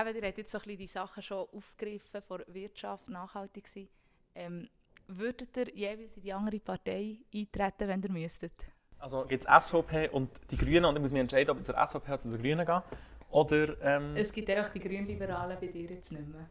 Eben, 0.00 0.14
ihr 0.16 0.28
habt 0.28 0.38
jetzt 0.38 0.52
so 0.52 0.58
ein 0.58 0.62
bisschen 0.64 0.78
die 0.78 0.86
Sachen 0.86 1.22
schon 1.22 1.48
aufgegriffen 1.52 2.22
von 2.22 2.42
Wirtschaft, 2.48 3.08
nachhaltig 3.08 3.66
sein. 3.66 3.88
Ähm, 4.34 4.68
würdet 5.08 5.56
ihr 5.56 5.68
jeweils 5.74 6.16
in 6.16 6.22
die 6.22 6.32
andere 6.32 6.60
Partei 6.60 7.18
eintreten, 7.34 7.88
wenn 7.88 8.02
ihr 8.02 8.10
müsstet? 8.10 8.52
Also 8.98 9.24
gibt 9.24 9.46
es 9.46 9.66
SVP 9.66 10.08
und 10.10 10.30
die 10.50 10.56
Grünen 10.56 10.84
und 10.84 10.96
ich 10.96 11.02
muss 11.02 11.12
mich 11.12 11.20
entscheiden, 11.20 11.50
ob 11.50 11.58
ich 11.58 11.64
zur 11.64 11.74
SVP 11.74 12.08
oder 12.08 12.18
zu 12.18 12.28
den 12.30 12.40
Grünen 12.40 12.66
gehe. 12.66 12.82
Oder 13.30 13.80
ähm, 13.82 14.16
Es 14.16 14.32
gibt 14.32 14.50
einfach 14.50 14.72
die 14.72 14.80
Grünliberalen 14.80 15.58
bei 15.58 15.66
dir 15.66 15.90
jetzt 15.90 16.12
nicht 16.12 16.28
mehr. 16.28 16.48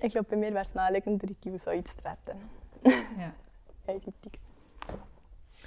Ich 0.00 0.12
glaube, 0.12 0.28
bei 0.30 0.36
mir 0.36 0.50
wäre 0.50 0.62
es 0.62 0.74
naheliegender, 0.74 1.26
in 1.28 1.36
die 1.42 1.50
USA 1.50 1.72
einzutreten. 1.72 2.38
Ja. 2.84 3.34
Eindeutig. 3.86 4.38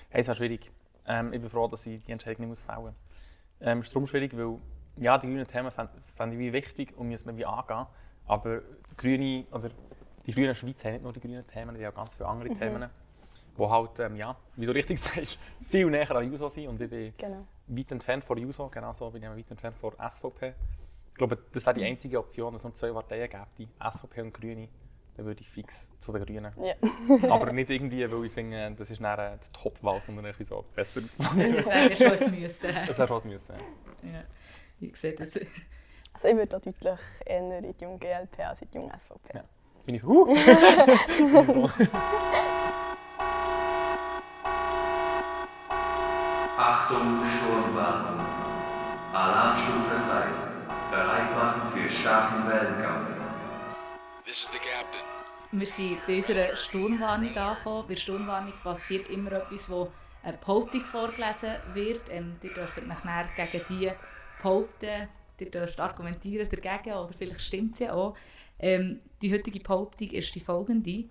Hey, 0.09 0.21
es 0.21 0.27
war 0.27 0.35
schwierig. 0.35 0.71
Ähm, 1.05 1.33
ich 1.33 1.41
bin 1.41 1.49
froh, 1.49 1.67
dass 1.67 1.85
ich 1.85 2.03
die 2.03 2.11
Entscheidung 2.11 2.49
nicht 2.49 2.61
fällen 2.61 2.83
muss. 2.83 2.93
Ähm, 3.59 3.79
es 3.79 3.87
ist 3.87 3.95
darum 3.95 4.07
schwierig, 4.07 4.35
weil 4.37 4.57
ja, 5.01 5.17
die 5.17 5.27
grünen 5.27 5.47
Themen 5.47 5.71
fände 5.71 5.91
fänd 6.15 6.33
ich 6.33 6.39
wie 6.39 6.53
wichtig 6.53 6.93
und 6.97 7.09
müssen 7.09 7.27
wir 7.29 7.37
wie 7.37 7.45
angehen. 7.45 7.85
Aber 8.27 8.59
die 8.89 8.95
Grüne, 8.97 9.45
oder 9.51 9.69
die 10.25 10.31
Grünen 10.33 10.55
Schweiz 10.55 10.83
haben 10.85 10.93
nicht 10.93 11.03
nur 11.03 11.11
die 11.13 11.19
grünen 11.19 11.45
Themen, 11.47 11.75
die 11.75 11.85
haben 11.85 11.93
auch 11.93 11.97
ganz 11.97 12.15
viele 12.15 12.29
andere 12.29 12.49
Themen, 12.55 12.89
die 13.57 13.63
halt, 13.67 13.99
ähm, 13.99 14.15
ja, 14.15 14.35
wie 14.55 14.65
du 14.65 14.71
richtig 14.73 14.99
sagst, 15.01 15.39
viel 15.67 15.87
näher 15.89 16.09
an 16.11 16.31
Juso 16.31 16.47
sind. 16.49 16.67
Und 16.67 16.79
ich 16.81 16.89
bin 16.89 17.13
Genau. 17.17 17.45
weit 17.67 17.91
entfernt 17.91 18.23
von 18.23 18.37
Juso, 18.37 18.69
genauso 18.69 19.09
bin 19.09 19.23
ich 19.23 19.29
weit 19.29 19.51
entfernt 19.51 19.75
von 19.77 19.93
SVP. 20.09 20.53
Ich 21.09 21.15
glaube, 21.15 21.37
das 21.51 21.65
wäre 21.65 21.75
die 21.75 21.83
einzige 21.85 22.19
Option, 22.19 22.53
dass 22.53 22.61
es 22.61 22.65
noch 22.65 22.73
zwei 22.73 22.91
Parteien 22.91 23.29
gäbe, 23.29 23.45
die 23.57 23.67
SVP 23.91 24.21
und 24.21 24.33
Grüne. 24.33 24.69
Dann 25.17 25.25
würde 25.25 25.41
ich 25.41 25.49
fix 25.49 25.89
zu 25.99 26.13
den 26.13 26.23
Grünen. 26.23 26.53
Ja. 26.57 27.29
Aber 27.29 27.51
nicht 27.51 27.69
irgendwie, 27.69 28.09
weil 28.09 28.25
ich 28.25 28.31
finde, 28.31 28.71
das 28.77 28.89
ist 28.89 29.01
dann 29.01 29.19
äh, 29.19 29.37
die 29.37 29.51
Top-Wahl, 29.51 30.01
sondern 30.05 30.25
irgendwie 30.25 30.45
so 30.45 30.63
besser. 30.73 31.01
Das 31.17 31.35
wäre 31.35 31.95
schon 31.97 32.33
ein 32.33 32.39
Müssen. 32.39 32.69
Das 32.87 32.97
hätte 32.97 33.09
was 33.09 33.25
müssen. 33.25 33.55
ja. 34.03 34.23
Ich 34.81 34.95
sehe 34.95 35.13
das. 35.13 35.39
Also 36.13 36.27
ich 36.27 36.35
würde 36.35 36.57
auch 36.57 36.61
deutlich 36.61 36.99
eher 37.25 37.59
in 37.59 37.73
die 37.73 37.83
junge 37.83 37.99
GLP 37.99 38.39
als 38.39 38.61
in 38.63 38.71
die 38.71 38.77
junge 38.79 38.91
SVP. 38.99 39.33
Ja. 39.33 39.43
Bin 39.85 39.95
ich 39.95 40.03
huh. 40.03 40.27
Achtung, 46.57 47.23
Sturmwarnung. 47.37 48.25
Alarmstufe 49.13 49.95
3. 50.09 50.27
Bereit 50.91 51.31
machen 51.35 51.71
für 51.73 51.89
starken 51.89 52.47
Wellengang. 52.49 53.07
This 54.25 54.35
is 54.43 54.49
the 54.51 54.59
captain. 54.59 55.01
Wir 55.51 55.67
sind 55.67 56.05
bei 56.05 56.17
unserer 56.17 56.55
Sturmwarnung 56.55 57.35
angekommen. 57.35 57.83
Bei 57.87 57.93
der 57.93 58.01
Sturmwarnung 58.01 58.53
passiert 58.63 59.09
immer 59.09 59.31
etwas, 59.31 59.69
wo 59.69 59.91
eine 60.23 60.37
Behauptung 60.37 60.85
vorgelesen 60.85 61.55
wird. 61.73 62.01
Ähm, 62.09 62.37
ihr 62.41 62.53
dürft 62.53 62.77
euch 62.77 62.85
nachher 62.85 63.27
gegen 63.35 63.65
die 63.69 63.91
behaupten, 64.41 65.07
ihr 65.39 65.51
dürft 65.51 65.79
argumentieren 65.79 66.47
dagegen 66.49 66.93
oder 66.93 67.13
vielleicht 67.13 67.41
stimmt 67.41 67.77
sie 67.77 67.89
auch. 67.89 68.15
Ähm, 68.59 68.99
die 69.21 69.33
heutige 69.33 69.59
Behauptung 69.59 70.09
ist 70.11 70.33
die 70.35 70.39
folgende. 70.39 71.05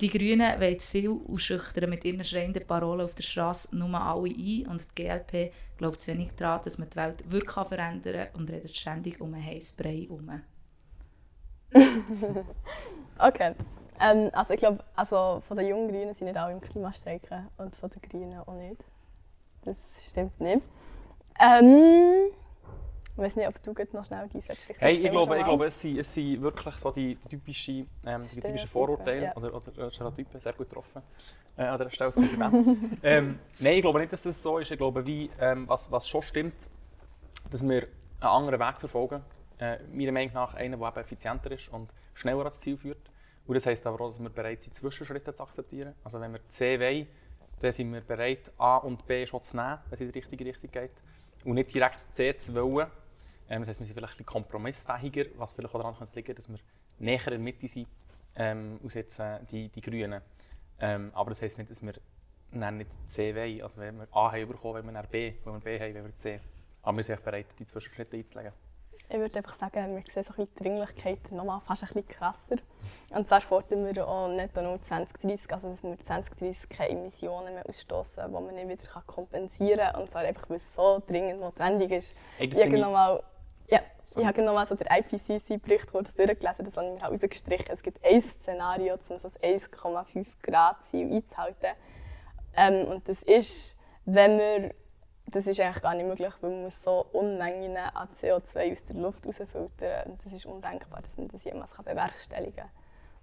Die 0.00 0.08
Grünen 0.08 0.58
wollen 0.58 0.78
zu 0.78 0.90
viel 0.90 1.20
ausschüchtern 1.28 1.90
mit 1.90 2.04
ihren 2.06 2.24
schreienden 2.24 2.66
Parolen 2.66 3.02
auf 3.02 3.14
der 3.14 3.22
Straße 3.22 3.76
nur 3.76 4.00
alle 4.00 4.30
ein 4.30 4.66
und 4.66 4.86
die 4.96 5.02
GLP 5.02 5.52
glaubt 5.76 6.00
zu 6.00 6.12
wenig 6.12 6.30
daran, 6.36 6.62
dass 6.64 6.78
man 6.78 6.88
die 6.88 6.96
Welt 6.96 7.30
wirklich 7.30 7.52
verändern 7.52 8.30
kann 8.32 8.40
und 8.40 8.50
redet 8.50 8.74
ständig 8.74 9.20
um 9.20 9.34
einen 9.34 9.44
Heißbrei 9.44 10.06
herum. 10.08 10.40
Okay. 13.22 13.54
Ähm, 14.00 14.30
also 14.32 14.54
ich 14.54 14.60
glaube, 14.60 14.82
also 14.96 15.42
von 15.46 15.58
den 15.58 15.68
jungen 15.68 15.88
Grünen 15.88 16.14
sind 16.14 16.26
nicht 16.26 16.38
alle 16.38 16.54
im 16.54 16.60
Klimastreiken 16.62 17.48
und 17.58 17.76
von 17.76 17.90
den 17.90 18.00
Grünen 18.00 18.38
auch 18.38 18.54
nicht. 18.54 18.82
Das 19.62 19.76
stimmt 20.08 20.40
nicht. 20.40 20.62
Ähm, 21.38 22.30
ich 23.20 23.26
weiß 23.26 23.36
nicht, 23.36 23.48
ob 23.48 23.62
du 23.62 23.72
noch 23.92 24.04
schnell 24.04 24.28
dein 24.28 24.40
Richtung 24.40 24.76
Hey, 24.78 24.92
ich 24.94 25.10
glaube, 25.10 25.38
ich 25.38 25.44
glaube 25.44 25.66
es, 25.66 25.80
sind, 25.80 25.98
es 25.98 26.12
sind 26.12 26.40
wirklich 26.40 26.74
so 26.76 26.90
die 26.90 27.16
typischen, 27.28 27.88
ähm, 28.06 28.22
die 28.22 28.40
typischen 28.40 28.68
Vorurteile 28.68 29.24
ja. 29.24 29.36
oder, 29.36 29.54
oder 29.54 29.90
Stereotypen, 29.90 30.40
sehr 30.40 30.52
gut 30.54 30.68
getroffen. 30.68 31.02
Äh, 31.56 31.64
an 31.64 31.78
dieser 31.78 31.90
Stelle 31.90 32.06
als 32.06 32.14
Kompliment. 32.14 32.98
ähm, 33.02 33.38
nein, 33.58 33.74
ich 33.74 33.82
glaube 33.82 34.00
nicht, 34.00 34.12
dass 34.12 34.22
das 34.22 34.42
so 34.42 34.58
ist. 34.58 34.70
Ich 34.70 34.78
glaube, 34.78 35.04
wie, 35.04 35.30
ähm, 35.38 35.68
was, 35.68 35.90
was 35.90 36.08
schon 36.08 36.22
stimmt, 36.22 36.54
dass 37.50 37.62
wir 37.62 37.82
einen 38.20 38.30
anderen 38.30 38.60
Weg 38.60 38.78
verfolgen. 38.78 39.22
Äh, 39.58 39.78
meiner 39.92 40.12
Meinung 40.12 40.32
nach 40.32 40.54
einen, 40.54 40.78
der 40.78 40.88
eben 40.88 41.00
effizienter 41.00 41.50
ist 41.50 41.68
und 41.70 41.90
schneller 42.14 42.40
ans 42.40 42.60
Ziel 42.60 42.78
führt. 42.78 43.10
Und 43.46 43.54
das 43.54 43.66
heisst 43.66 43.86
aber 43.86 44.00
auch, 44.02 44.08
dass 44.08 44.20
wir 44.20 44.30
bereit 44.30 44.62
sind, 44.62 44.74
Zwischenschritte 44.74 45.34
zu 45.34 45.42
akzeptieren. 45.42 45.94
Also 46.02 46.20
wenn 46.20 46.32
wir 46.32 46.46
C 46.48 46.80
wollen, 46.80 47.06
dann 47.60 47.72
sind 47.72 47.92
wir 47.92 48.00
bereit, 48.00 48.50
A 48.56 48.78
und 48.78 49.06
B 49.06 49.26
schon 49.26 49.42
zu 49.42 49.56
nehmen, 49.56 49.78
wenn 49.90 49.94
es 49.94 50.00
in 50.00 50.12
die 50.12 50.18
richtige 50.18 50.44
Richtung 50.46 50.70
geht. 50.70 51.02
Und 51.44 51.54
nicht 51.54 51.74
direkt 51.74 52.06
C 52.14 52.34
zu 52.34 52.54
wollen. 52.54 52.86
Ähm, 53.50 53.62
das 53.62 53.68
heisst, 53.68 53.80
wir 53.80 53.86
sind 53.86 53.94
vielleicht 53.94 54.14
ein 54.14 54.18
bisschen 54.18 54.26
kompromissfähiger, 54.26 55.24
was 55.36 55.52
vielleicht 55.52 55.74
auch 55.74 55.80
daran 55.80 55.96
könnte 55.96 56.14
liegen, 56.14 56.34
dass 56.36 56.48
wir 56.48 56.58
näher 56.98 57.26
in 57.26 57.30
der 57.30 57.38
Mitte 57.40 57.68
sind, 57.68 57.88
ähm, 58.36 58.78
als 58.82 58.94
jetzt 58.94 59.18
äh, 59.18 59.40
die, 59.50 59.68
die 59.68 59.80
Grünen. 59.80 60.22
Ähm, 60.78 61.10
aber 61.14 61.30
das 61.30 61.42
heisst 61.42 61.58
nicht, 61.58 61.70
dass 61.70 61.82
wir 61.82 61.94
dann 62.52 62.78
nicht 62.78 62.90
C 63.06 63.34
wollen. 63.34 63.62
Also 63.62 63.80
wenn 63.80 63.98
wir 63.98 64.08
A 64.12 64.32
haben 64.32 64.48
bekommen, 64.48 64.76
wenn 64.76 64.86
wir 64.86 65.02
dann 65.02 65.10
B, 65.10 65.34
wenn 65.44 65.52
wir 65.54 65.60
B 65.60 65.80
haben, 65.80 65.94
wenn 65.94 66.04
wir 66.04 66.16
C. 66.16 66.40
Aber 66.82 66.96
wir 66.96 67.04
sind 67.04 67.14
echt 67.14 67.24
bereit, 67.24 67.46
die 67.58 67.66
Zwischenschritte 67.66 68.16
einzulegen. 68.16 68.52
Ich 69.12 69.18
würde 69.18 69.38
einfach 69.38 69.54
sagen, 69.54 69.96
wir 69.96 70.02
sehen 70.06 70.22
so 70.22 70.40
ein 70.40 70.46
die 70.56 70.62
Dringlichkeit 70.62 71.32
noch 71.32 71.44
mal 71.44 71.58
fast 71.58 71.82
ein 71.82 71.88
bisschen 71.88 72.06
krasser. 72.06 72.56
Und 73.10 73.26
zwar 73.26 73.40
fordern 73.40 73.84
wir 73.84 74.06
auch 74.06 74.28
nicht 74.28 74.54
nur 74.54 74.80
2030, 74.80 75.52
also 75.52 75.68
dass 75.68 75.82
wir 75.82 75.98
2030 75.98 76.68
keine 76.68 76.90
Emissionen 76.90 77.54
mehr 77.54 77.68
ausstoßen, 77.68 78.24
die 78.24 78.32
man 78.32 78.54
nicht 78.54 78.68
wieder 78.68 79.02
kompensieren 79.06 79.80
kann. 79.80 80.02
Und 80.02 80.12
zwar 80.12 80.22
einfach, 80.22 80.48
weil 80.48 80.58
es 80.58 80.72
so 80.72 81.02
dringend 81.04 81.40
notwendig 81.40 81.90
ist. 81.90 82.14
Hey, 82.38 82.78
noch 82.78 82.92
mal, 82.92 83.20
Sorry. 84.10 84.22
ich 84.22 84.28
habe 84.28 84.42
noch 84.42 84.54
mal 84.54 84.66
so 84.66 84.74
den 84.74 84.88
IPCC-Bericht 84.88 85.92
kurz 85.92 86.14
durchgelesen, 86.14 86.64
das 86.64 86.76
habe 86.76 86.88
ich 86.88 86.94
mir 86.94 87.00
halt 87.00 87.12
rausgestrichen. 87.12 87.68
Es 87.70 87.82
gibt 87.82 88.04
ein 88.04 88.20
Szenario, 88.20 88.94
um 88.94 89.00
so 89.00 89.14
das 89.14 89.40
1,5 89.40 90.26
Grad 90.42 90.84
Ziel 90.84 91.12
einzuhalten. 91.12 91.70
Ähm, 92.56 92.88
und 92.88 93.08
das 93.08 93.22
ist, 93.22 93.76
wenn 94.06 94.38
wir, 94.38 94.74
das 95.26 95.46
ist 95.46 95.60
eigentlich 95.60 95.82
gar 95.82 95.94
nicht 95.94 96.06
möglich, 96.06 96.34
weil 96.40 96.50
man 96.50 96.62
muss 96.64 96.82
so 96.82 97.06
Unmengen 97.12 97.76
an 97.76 98.08
CO2 98.08 98.72
aus 98.72 98.84
der 98.84 98.96
Luft 98.96 99.26
rausfiltern. 99.26 100.10
Und 100.10 100.24
das 100.24 100.32
ist 100.32 100.44
undenkbar, 100.44 101.02
dass 101.02 101.16
man 101.16 101.28
das 101.28 101.44
jemals 101.44 101.74
kann 101.74 101.84
bewerkstelligen 101.84 102.56
kann. 102.56 102.70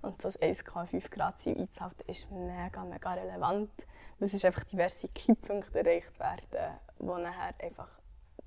Und 0.01 0.21
so 0.21 0.29
das 0.29 0.39
1,5 0.39 1.09
Grad 1.09 1.37
Ziel 1.37 1.59
einzuhalten 1.59 2.07
ist 2.07 2.31
mega, 2.31 2.85
mega 2.85 3.13
relevant, 3.13 3.71
weil 4.19 4.27
es 4.27 4.33
ist 4.33 4.45
einfach 4.45 4.63
diverse 4.63 5.09
Kipppunkte 5.09 5.79
erreicht 5.79 6.17
werden, 6.19 6.77
wo 6.99 7.17
nachher 7.17 7.53
einfach, 7.59 7.89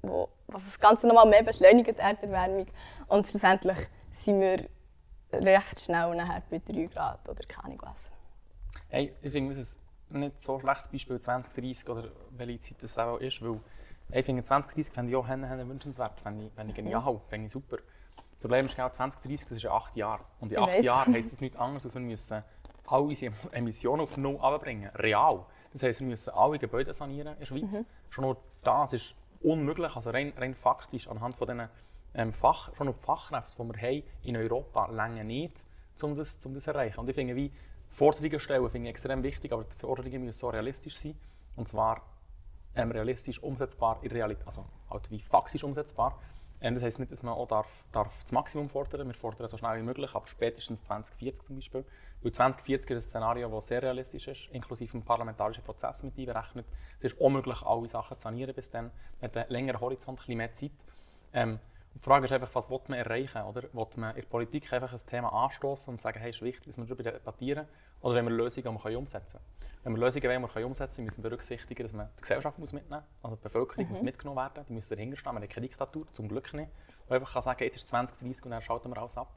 wo, 0.02 0.28
was 0.46 0.64
das 0.64 0.78
Ganze 0.78 1.06
nochmal 1.06 1.28
mehr 1.28 1.42
beschleunigt, 1.42 1.88
die 1.88 1.96
Erderwärmung. 1.98 2.66
Und 3.08 3.26
schlussendlich 3.26 3.78
sind 4.10 4.40
wir 4.40 4.68
recht 5.32 5.80
schnell 5.80 6.14
nachher 6.14 6.42
bei 6.50 6.58
3 6.58 6.86
Grad 6.86 7.28
oder 7.28 7.44
keine 7.46 7.64
Ahnung 7.66 7.82
was. 7.82 8.10
Hey, 8.88 9.14
ich 9.22 9.32
finde, 9.32 9.54
das 9.54 9.58
ist 9.62 9.78
ein 10.12 10.20
nicht 10.20 10.42
so 10.42 10.58
schlechtes 10.58 10.88
Beispiel 10.88 11.20
2030 11.20 11.88
oder 11.88 12.08
welche 12.30 12.60
Zeit 12.60 12.82
das 12.82 12.98
auch 12.98 13.18
ist, 13.18 13.40
weil 13.42 13.60
ich 14.12 14.24
finde 14.24 14.42
2030 14.42 14.92
fände 14.92 15.10
ich 15.12 15.16
auch 15.16 15.28
hen- 15.28 15.44
hen 15.48 15.68
wünschenswert, 15.68 16.18
fände 16.20 16.46
ich, 16.46 16.52
fände 16.52 16.70
ich 16.72 16.76
genial, 16.76 17.20
fände 17.28 17.46
ich 17.46 17.52
super. 17.52 17.76
Das 18.16 18.40
Problem 18.40 18.66
ist 18.66 18.74
genau 18.74 18.88
2030, 18.88 19.46
das 19.48 19.56
ist 19.58 19.64
in 19.64 19.70
acht 19.70 19.96
Jahre. 19.96 20.24
Und 20.40 20.50
in 20.50 20.58
Ich 20.58 20.62
acht 20.64 20.72
weiss. 20.72 20.84
Jahren 20.84 21.14
heisst 21.14 21.32
das 21.32 21.40
nichts 21.40 21.56
anderes, 21.56 21.84
als 21.84 21.94
wir 21.94 22.00
müssen 22.00 22.42
alle 22.86 23.02
unsere 23.02 23.32
Emissionen 23.52 24.00
auf 24.02 24.16
Null 24.16 24.34
runterbringen, 24.34 24.90
real. 24.96 25.44
Das 25.72 25.84
heisst, 25.84 26.00
wir 26.00 26.08
müssen 26.08 26.30
alle 26.30 26.58
Gebäude 26.58 26.92
sanieren 26.92 27.34
in 27.34 27.38
der 27.38 27.46
Schweiz. 27.46 27.84
Schon 28.08 28.24
nur 28.24 28.36
das 28.64 28.92
ist 28.94 29.14
unmöglich, 29.40 29.94
also 29.96 30.10
rein, 30.10 30.32
rein 30.36 30.54
faktisch 30.54 31.08
anhand 31.08 31.36
von 31.36 31.48
diesen 31.48 31.68
ähm, 32.14 32.32
Fach, 32.32 32.74
schon 32.76 32.88
die 32.88 32.92
Fachkräfte, 32.92 33.62
die 33.62 33.68
wir 33.68 33.80
haben 33.82 34.02
in 34.22 34.36
Europa, 34.36 34.90
länger 34.90 35.24
nicht, 35.24 35.64
um 36.02 36.16
das, 36.16 36.38
um 36.44 36.54
das 36.54 36.64
zu 36.64 36.70
erreichen. 36.70 37.00
Und 37.00 37.08
ich 37.08 37.14
finde, 37.14 37.36
wie 37.36 37.52
Forderungen 37.88 38.40
stellen 38.40 38.70
finde 38.70 38.88
ich 38.88 38.90
extrem 38.90 39.22
wichtig, 39.22 39.52
aber 39.52 39.64
die 39.64 39.76
Forderungen 39.76 40.24
müssen 40.24 40.38
so 40.38 40.48
realistisch 40.48 40.98
sein. 40.98 41.14
Und 41.56 41.68
zwar 41.68 42.02
ähm, 42.74 42.90
realistisch 42.90 43.42
umsetzbar 43.42 43.98
in 44.02 44.10
Realität, 44.10 44.46
also 44.46 44.64
halt 44.88 45.10
wie 45.10 45.20
faktisch 45.20 45.64
umsetzbar. 45.64 46.18
Ähm, 46.62 46.74
das 46.74 46.82
heisst 46.82 46.98
nicht, 46.98 47.10
dass 47.10 47.22
man 47.22 47.34
auch 47.34 47.48
darf, 47.48 47.68
darf 47.92 48.12
das 48.22 48.32
Maximum 48.32 48.68
fordern. 48.68 49.06
Wir 49.06 49.14
fordern 49.14 49.48
so 49.48 49.56
schnell 49.56 49.78
wie 49.78 49.82
möglich, 49.82 50.14
aber 50.14 50.26
spätestens 50.26 50.84
2040 50.84 51.46
zum 51.46 51.56
Beispiel. 51.56 51.84
Weil 52.22 52.32
2040 52.32 52.90
ist 52.90 52.96
ein 52.96 53.08
Szenario, 53.08 53.48
das 53.48 53.68
sehr 53.68 53.82
realistisch 53.82 54.28
ist, 54.28 54.48
inklusive 54.52 54.92
dem 54.92 55.02
parlamentarischen 55.02 55.64
Prozess 55.64 56.02
mit 56.02 56.18
einberechnet. 56.18 56.66
Es 57.00 57.12
ist 57.12 57.20
auch 57.20 57.30
möglich, 57.30 57.62
alle 57.62 57.88
Sachen 57.88 58.18
zu 58.18 58.24
sanieren 58.24 58.54
bis 58.54 58.70
dann. 58.70 58.90
Mit 59.20 59.36
einem 59.36 59.50
längeren 59.50 59.80
Horizont, 59.80 60.18
ein 60.18 60.22
bisschen 60.22 60.36
mehr 60.36 60.52
Zeit. 60.52 60.72
Ähm, 61.32 61.58
die 61.94 61.98
Frage 61.98 62.24
ist 62.24 62.32
einfach, 62.32 62.54
was 62.54 62.70
will 62.70 62.80
man 62.88 62.98
erreichen? 62.98 63.42
Oder 63.42 63.62
will 63.62 63.86
man 63.96 64.10
in 64.10 64.22
der 64.22 64.28
Politik 64.28 64.72
einfach 64.72 64.92
ein 64.92 64.98
Thema 65.06 65.32
anstoßen 65.32 65.92
und 65.92 66.00
sagen, 66.00 66.20
hey, 66.20 66.30
es 66.30 66.36
ist 66.36 66.42
wichtig, 66.42 66.66
dass 66.66 66.76
wir 66.76 66.84
darüber 66.84 67.02
debattieren? 67.02 67.66
Oder 68.00 68.14
wenn 68.14 68.24
wir 68.26 68.32
Lösungen 68.32 68.76
die 68.76 68.84
wir 68.84 68.98
umsetzen 68.98 69.38
können? 69.38 69.70
Wenn 69.82 69.92
wir 69.94 70.00
Lösungen 70.00 70.24
wollen, 70.24 70.42
die 70.42 70.54
wir 70.54 70.66
umsetzen 70.66 70.96
können, 70.96 71.06
müssen 71.06 71.22
wir 71.22 71.30
berücksichtigen, 71.30 71.82
dass 71.82 71.92
man 71.92 72.08
die 72.16 72.22
Gesellschaft 72.22 72.58
muss 72.58 72.72
mitnehmen 72.72 73.02
muss. 73.02 73.24
Also 73.24 73.36
die 73.36 73.42
Bevölkerung 73.42 73.86
mhm. 73.86 73.92
muss 73.92 74.02
mitgenommen 74.02 74.38
werden. 74.38 74.64
Die 74.68 74.72
müssen 74.72 74.94
dahinter 74.94 75.16
stehen. 75.16 75.32
Wir 75.32 75.40
haben 75.40 75.48
keine 75.48 75.66
Diktatur, 75.66 76.06
zum 76.12 76.28
Glück 76.28 76.52
nicht. 76.54 76.70
Die 77.08 77.12
einfach 77.12 77.32
kann 77.32 77.42
sagen, 77.42 77.64
jetzt 77.64 77.76
ist 77.76 77.88
2030 77.88 78.44
und 78.44 78.50
dann 78.52 78.62
schalten 78.62 78.88
wir 78.90 78.98
alles 78.98 79.16
ab. 79.16 79.34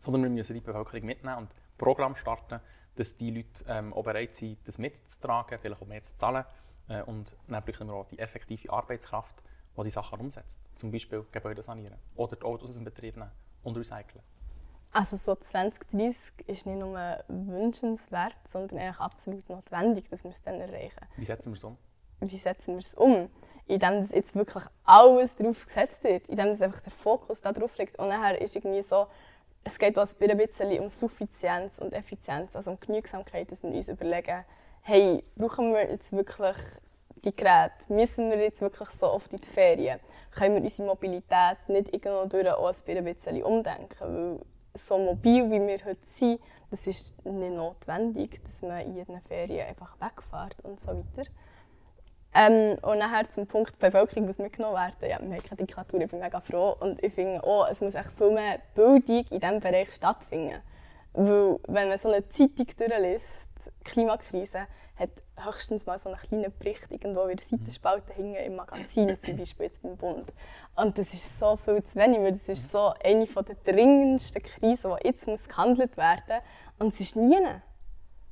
Sondern 0.00 0.22
wir 0.22 0.30
müssen 0.30 0.54
die 0.54 0.60
Bevölkerung 0.60 1.04
mitnehmen 1.04 1.38
und 1.38 1.54
Programm 1.76 2.16
starten, 2.16 2.60
dass 2.96 3.16
die 3.16 3.30
Leute 3.30 3.64
ähm, 3.66 3.92
auch 3.92 4.04
bereit 4.04 4.34
sind, 4.34 4.58
das 4.66 4.78
mitzutragen, 4.78 5.58
vielleicht 5.60 5.82
auch 5.82 5.86
mehr 5.86 6.02
zu 6.02 6.16
zahlen. 6.16 6.44
Äh, 6.88 7.02
und 7.02 7.36
dann 7.48 7.64
brauchen 7.64 7.88
wir 7.88 7.94
auch 7.94 8.06
die 8.06 8.18
effektive 8.18 8.72
Arbeitskraft, 8.72 9.42
die 9.84 9.90
die 9.90 9.94
Sachen 9.94 10.20
umsetzt. 10.20 10.58
Zum 10.76 10.90
Beispiel 10.90 11.24
Gebäude 11.32 11.62
sanieren 11.62 11.98
oder 12.16 12.36
die 12.36 12.42
Autos 12.44 12.70
aus 12.70 12.76
dem 12.76 12.84
Betrieb 12.84 13.16
nehmen 13.16 13.30
und 13.62 13.76
recyceln. 13.76 14.22
Also 14.92 15.16
so 15.16 15.36
2030 15.36 16.48
ist 16.48 16.66
nicht 16.66 16.78
nur 16.78 16.98
wünschenswert, 17.28 18.34
sondern 18.44 18.78
eigentlich 18.78 18.98
absolut 18.98 19.48
notwendig, 19.48 20.08
dass 20.10 20.24
wir 20.24 20.32
es 20.32 20.42
dann 20.42 20.60
erreichen. 20.60 21.06
Wie 21.16 21.24
setzen 21.24 21.52
wir 21.52 21.56
es 21.56 21.64
um? 21.64 21.76
Wie 22.20 22.36
setzen 22.36 22.74
wir 22.74 22.80
es 22.80 22.94
um? 22.94 23.30
Indem 23.66 24.02
jetzt 24.02 24.34
wirklich 24.34 24.64
alles 24.84 25.36
darauf 25.36 25.64
gesetzt 25.64 26.02
wird, 26.02 26.28
indem 26.28 26.48
einfach 26.48 26.80
der 26.80 26.92
Fokus 26.92 27.40
darauf 27.40 27.78
liegt. 27.78 28.00
Und 28.00 28.08
nachher 28.08 28.40
ist 28.40 28.56
irgendwie 28.56 28.82
so, 28.82 29.06
es 29.62 29.78
geht 29.78 29.96
auch 29.98 30.06
ein 30.20 30.36
bisschen 30.36 30.80
um 30.80 30.88
Suffizienz 30.88 31.78
und 31.78 31.92
Effizienz, 31.92 32.56
also 32.56 32.72
um 32.72 32.80
Genügsamkeit, 32.80 33.52
dass 33.52 33.62
wir 33.62 33.70
uns 33.70 33.88
überlegen, 33.88 34.44
hey, 34.82 35.22
brauchen 35.36 35.72
wir 35.72 35.88
jetzt 35.88 36.12
wirklich 36.12 36.56
die 37.24 37.34
Geräte, 37.34 37.86
müssen 37.88 38.30
wir 38.30 38.38
jetzt 38.38 38.60
wirklich 38.60 38.90
so 38.90 39.12
oft 39.12 39.32
in 39.32 39.40
die 39.40 39.46
Ferien? 39.46 40.00
Können 40.30 40.56
wir 40.56 40.62
unsere 40.62 40.88
Mobilität 40.88 41.58
nicht 41.68 41.92
irgendwo 41.92 42.24
durch 42.26 42.50
auch 42.50 42.72
ein 42.72 43.04
bisschen 43.04 43.42
umdenken? 43.42 43.98
Weil 44.00 44.40
so 44.74 44.98
mobil, 44.98 45.50
wie 45.50 45.60
wir 45.66 45.78
heute 45.84 46.04
sind, 46.04 46.40
das 46.70 46.86
ist 46.86 47.14
nicht 47.24 47.52
notwendig, 47.52 48.42
dass 48.44 48.62
man 48.62 48.80
in 48.82 48.94
jeden 48.94 49.20
Ferien 49.22 49.68
einfach 49.68 49.96
wegfährt 50.00 50.56
und 50.62 50.78
so 50.78 50.90
weiter. 50.90 51.28
Ähm, 52.32 52.78
und 52.82 52.98
nachher 52.98 53.28
zum 53.28 53.46
Punkt 53.46 53.78
Bevölkerung 53.80 54.26
muss 54.26 54.38
mitgenommen 54.38 54.76
werden. 54.76 55.10
Ja, 55.10 55.16
haben 55.16 55.30
keine 55.30 55.56
Diktatur, 55.56 56.00
ich 56.00 56.08
bin 56.08 56.20
mega 56.20 56.40
froh. 56.40 56.76
Und 56.78 57.02
ich 57.02 57.12
finde 57.12 57.42
auch, 57.42 57.68
es 57.68 57.80
muss 57.80 57.94
echt 57.94 58.12
viel 58.16 58.30
mehr 58.30 58.60
Bildung 58.74 59.24
in 59.30 59.40
diesem 59.40 59.60
Bereich 59.60 59.92
stattfinden. 59.92 60.60
Weil, 61.12 61.58
wenn 61.66 61.88
man 61.88 61.98
so 61.98 62.08
eine 62.08 62.28
Zeitung 62.28 62.66
durchliest, 62.76 63.49
Klimakrise, 63.84 64.66
hat 65.00 65.10
höchstens 65.36 65.86
mal 65.86 65.98
so 65.98 66.10
einen 66.10 66.18
kleinen 66.18 66.52
Bericht 66.58 66.90
irgendwo 66.90 67.22
in 67.22 67.36
der 67.36 67.44
Seitenspalte 67.44 68.12
hängen 68.12 68.34
im 68.34 68.56
Magazin, 68.56 69.18
zum 69.18 69.36
Beispiel 69.36 69.66
jetzt 69.66 69.82
beim 69.82 69.96
Bund. 69.96 70.32
Und 70.76 70.98
das 70.98 71.14
ist 71.14 71.38
so 71.38 71.56
viel 71.56 71.82
zu 71.82 71.98
wenig, 71.98 72.20
weil 72.20 72.32
das 72.32 72.48
ist 72.48 72.70
so 72.70 72.92
eine 73.02 73.24
der 73.24 73.74
dringendsten 73.74 74.42
Krisen, 74.42 74.92
die 75.00 75.08
jetzt 75.08 75.26
muss 75.26 75.48
gehandelt 75.48 75.96
werden 75.96 76.22
muss. 76.28 76.42
Und 76.78 76.92
es 76.92 77.00
ist 77.00 77.16
nie. 77.16 77.40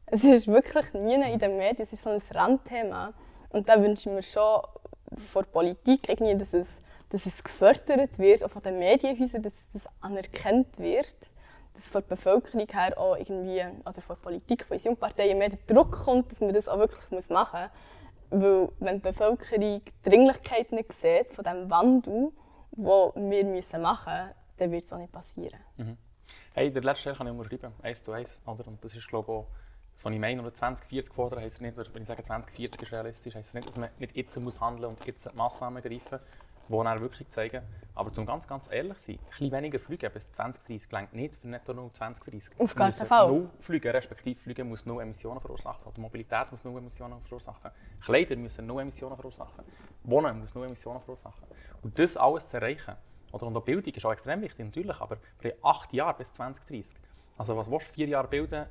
Es 0.07 0.25
ist 0.25 0.47
wirklich 0.47 0.93
nie 0.95 1.15
in 1.15 1.39
den 1.39 1.57
Medien, 1.57 1.83
es 1.83 1.93
ist 1.93 2.03
so 2.03 2.11
ein 2.11 2.21
Randthema. 2.31 3.15
Und 3.51 3.69
da 3.69 3.81
wünsche 3.83 4.11
ich 4.11 4.15
mir 4.15 4.23
schon 4.23 4.61
von 5.17 5.45
der 5.45 5.51
Politik, 5.51 6.09
irgendwie, 6.09 6.37
dass, 6.37 6.53
es, 6.53 6.83
dass 7.09 7.25
es 7.25 7.43
gefördert 7.43 8.19
wird, 8.19 8.45
auch 8.45 8.51
von 8.51 8.63
den 8.63 8.79
Medienhäusern, 8.79 9.43
dass 9.43 9.71
das 9.73 9.87
anerkannt 10.01 10.79
wird, 10.79 11.17
dass 11.79 11.89
von 11.89 12.03
der 12.03 12.17
Bevölkerung 12.17 12.67
her 12.69 12.99
auch 12.99 13.17
irgendwie, 13.17 13.61
oder 13.61 14.01
von 14.01 14.17
der 14.17 14.23
Politik, 14.23 14.65
von 14.65 14.77
unseren 14.77 14.97
Parteien 14.97 15.39
mehr 15.39 15.49
der 15.49 15.59
Druck 15.67 15.93
kommt, 15.93 16.33
dass 16.33 16.41
man 16.41 16.53
das 16.53 16.69
auch 16.69 16.79
wirklich 16.79 17.31
machen 17.31 17.61
muss. 18.31 18.43
Weil 18.43 18.69
wenn 18.81 18.97
die 18.97 19.03
Bevölkerung 19.03 19.61
die 19.61 19.83
Dringlichkeit 20.03 20.73
nicht 20.73 20.93
sieht 20.93 21.31
von 21.31 21.45
dem 21.45 21.71
Wandel, 21.71 22.33
den 22.73 23.31
wir 23.31 23.45
müssen 23.45 23.81
machen 23.81 24.13
müssen, 24.13 24.35
dann 24.57 24.73
wird 24.73 24.83
es 24.85 24.93
auch 24.93 24.99
nicht 24.99 25.13
passieren. 25.13 25.61
Mhm. 25.77 25.97
Hey, 26.53 26.73
der 26.73 26.83
letzte 26.83 27.03
Stelle 27.03 27.17
kann 27.17 27.27
ich 27.29 27.33
unterschreiben, 27.33 27.73
eins 27.83 28.03
zu 28.03 28.13
eins. 28.13 28.43
Oder? 28.45 28.67
Und 28.67 28.85
das 28.85 28.95
ist, 28.95 29.07
glaube 29.07 29.31
ich, 29.31 29.39
auch 29.39 29.47
das, 29.95 30.05
was 30.05 30.13
ich 30.13 30.19
meine, 30.19 30.43
oder 30.43 30.53
2040 30.53 31.15
fordern, 31.15 31.41
heisst 31.41 31.61
nicht, 31.61 31.77
wenn 31.77 32.03
ich 32.03 32.09
sage 32.09 32.23
2040 32.23 32.83
ist 32.83 32.93
realistisch, 32.93 33.35
heisst 33.35 33.55
nicht, 33.55 33.69
dass 33.69 33.77
man 33.77 33.91
nicht 33.99 34.17
jetzt 34.17 34.37
muss 34.39 34.59
und 34.59 35.07
jetzt 35.07 35.35
Massnahmen 35.35 35.83
greifen 35.83 36.19
die 36.69 36.85
dann 36.85 37.01
wirklich 37.01 37.29
zeigen. 37.31 37.63
Aber 37.95 38.13
zum 38.13 38.27
ganz, 38.27 38.47
ganz 38.47 38.69
ehrlich 38.71 38.99
sein, 38.99 39.17
ein 39.17 39.27
bisschen 39.27 39.53
weniger 39.53 39.79
fliegen 39.81 40.13
bis 40.13 40.31
2030 40.31 40.89
gelangt 40.89 41.15
nicht 41.15 41.37
für 41.37 41.49
netto 41.49 41.73
nur 41.73 41.93
2030. 41.93 42.61
Auf 42.61 42.75
gar 42.75 42.93
keinen 42.93 43.07
Fall. 43.07 43.29
Null 43.29 43.51
fliegen, 43.59 43.91
respektive 43.91 44.41
fliegen 44.41 44.69
muss 44.69 44.87
nur 44.87 45.03
Emissionen 45.03 45.41
verursachen. 45.41 45.85
Oder 45.85 46.01
Mobilität 46.01 46.51
muss 46.51 46.63
nur 46.63 46.79
Emissionen 46.79 47.21
verursachen. 47.23 47.71
Kleider 48.01 48.37
müssen 48.37 48.67
nur 48.67 48.81
Emissionen 48.81 49.17
verursachen. 49.17 49.65
Wohnen 50.05 50.41
muss 50.41 50.55
nur 50.55 50.67
Emissionen 50.67 51.01
verursachen. 51.01 51.43
Und 51.83 51.99
das 51.99 52.17
alles 52.17 52.49
zu 52.49 52.57
erreichen, 52.57 52.95
oder 53.33 53.47
und 53.47 53.57
auch 53.57 53.63
Bildung 53.63 53.93
ist 53.93 54.05
auch 54.07 54.13
extrem 54.13 54.41
wichtig, 54.43 54.65
natürlich, 54.65 55.01
aber 55.01 55.19
für 55.39 55.55
acht 55.63 55.93
Jahre 55.93 56.19
bis 56.19 56.33
2030. 56.33 56.95
Also 57.37 57.57
was 57.57 57.71
willst 57.71 57.89
du 57.89 57.93
vier 57.95 58.09
Jahre 58.09 58.29
bilden 58.29 58.67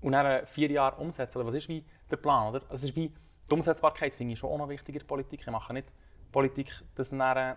und 0.00 0.12
dann 0.12 0.46
vier 0.46 0.70
Jahre 0.70 0.96
umsetzen? 1.00 1.38
Oder 1.38 1.48
was 1.48 1.54
ist 1.54 1.68
wie 1.68 1.84
der 2.10 2.16
Plan? 2.16 2.48
Oder? 2.48 2.62
Also 2.68 2.74
es 2.74 2.84
ist 2.84 2.96
wie 2.96 3.12
die 3.50 3.54
Umsetzbarkeit 3.54 4.14
finde 4.14 4.32
ich 4.32 4.38
schon 4.38 4.50
auch 4.50 4.58
noch 4.58 4.68
wichtiger 4.68 4.96
in 4.96 5.00
der 5.00 5.06
Politik. 5.06 5.40
Ich 5.40 5.46
mache 5.46 5.74
nicht 5.74 5.92
Politik, 6.32 6.72
dass, 6.94 7.10
dann 7.10 7.20
ein 7.20 7.56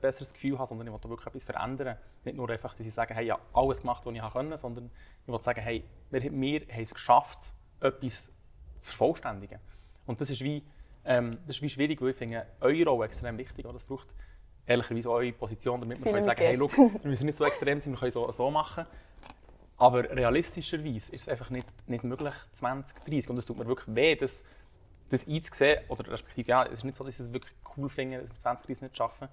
besseres 0.00 0.32
Gefühl 0.32 0.58
habe, 0.58 0.66
sondern 0.66 0.88
ich 0.88 0.92
will 0.92 1.10
wirklich 1.10 1.26
etwas 1.26 1.44
verändern. 1.44 1.96
Nicht 2.24 2.36
nur 2.36 2.50
einfach, 2.50 2.74
dass 2.74 2.86
ich 2.86 2.92
sage, 2.92 3.14
hey, 3.14 3.26
ich 3.26 3.30
habe 3.30 3.42
alles 3.54 3.80
gemacht, 3.80 4.04
was 4.04 4.14
ich 4.14 4.20
konnte, 4.20 4.56
sondern 4.58 4.90
ich 5.26 5.32
will 5.32 5.40
sagen, 5.40 5.60
hey, 5.60 5.84
wir, 6.10 6.22
wir 6.22 6.60
haben 6.60 6.82
es 6.82 6.92
geschafft, 6.92 7.38
etwas 7.80 8.30
zu 8.78 8.90
vervollständigen. 8.90 9.60
Und 10.06 10.20
das 10.20 10.30
ist 10.30 10.42
wie, 10.42 10.62
ähm, 11.04 11.38
das 11.46 11.56
ist 11.56 11.62
wie 11.62 11.68
schwierig, 11.68 12.00
weil 12.02 12.10
ich 12.10 12.16
finde, 12.16 12.46
eure 12.60 12.84
Rolle 12.84 13.06
extrem 13.06 13.38
wichtig. 13.38 13.64
Das 13.70 13.84
braucht 13.84 14.08
ehrlicherweise 14.66 15.10
eure 15.10 15.32
Position, 15.32 15.80
damit 15.80 16.04
wir 16.04 16.12
können 16.12 16.24
sagen, 16.24 16.40
hey, 16.40 16.56
look, 16.56 16.76
wir 16.76 17.10
müssen 17.10 17.26
nicht 17.26 17.38
so 17.38 17.44
extrem 17.44 17.80
sein, 17.80 17.92
wir 17.92 17.98
können 17.98 18.12
so, 18.12 18.30
so 18.32 18.50
machen. 18.50 18.84
Aber 19.76 20.02
realistischerweise 20.10 21.12
ist 21.12 21.22
es 21.22 21.28
einfach 21.28 21.50
nicht, 21.50 21.66
nicht 21.88 22.02
möglich 22.02 22.34
2030. 22.52 23.30
Und 23.30 23.38
es 23.38 23.46
tut 23.46 23.56
mir 23.56 23.66
wirklich 23.66 23.94
weh, 23.94 24.16
dass 24.16 24.42
das 25.10 25.26
einzusehen, 25.26 25.84
oder 25.88 26.10
respektive, 26.10 26.48
ja, 26.48 26.64
es 26.64 26.74
ist 26.74 26.84
nicht 26.84 26.96
so, 26.96 27.04
dass 27.04 27.14
ich 27.14 27.26
es 27.26 27.32
wirklich 27.32 27.54
cool 27.76 27.88
finde, 27.88 28.18
dass 28.18 28.30
wir 28.30 28.38
2030 28.38 28.82
nicht 28.82 28.96
schaffen, 28.96 29.28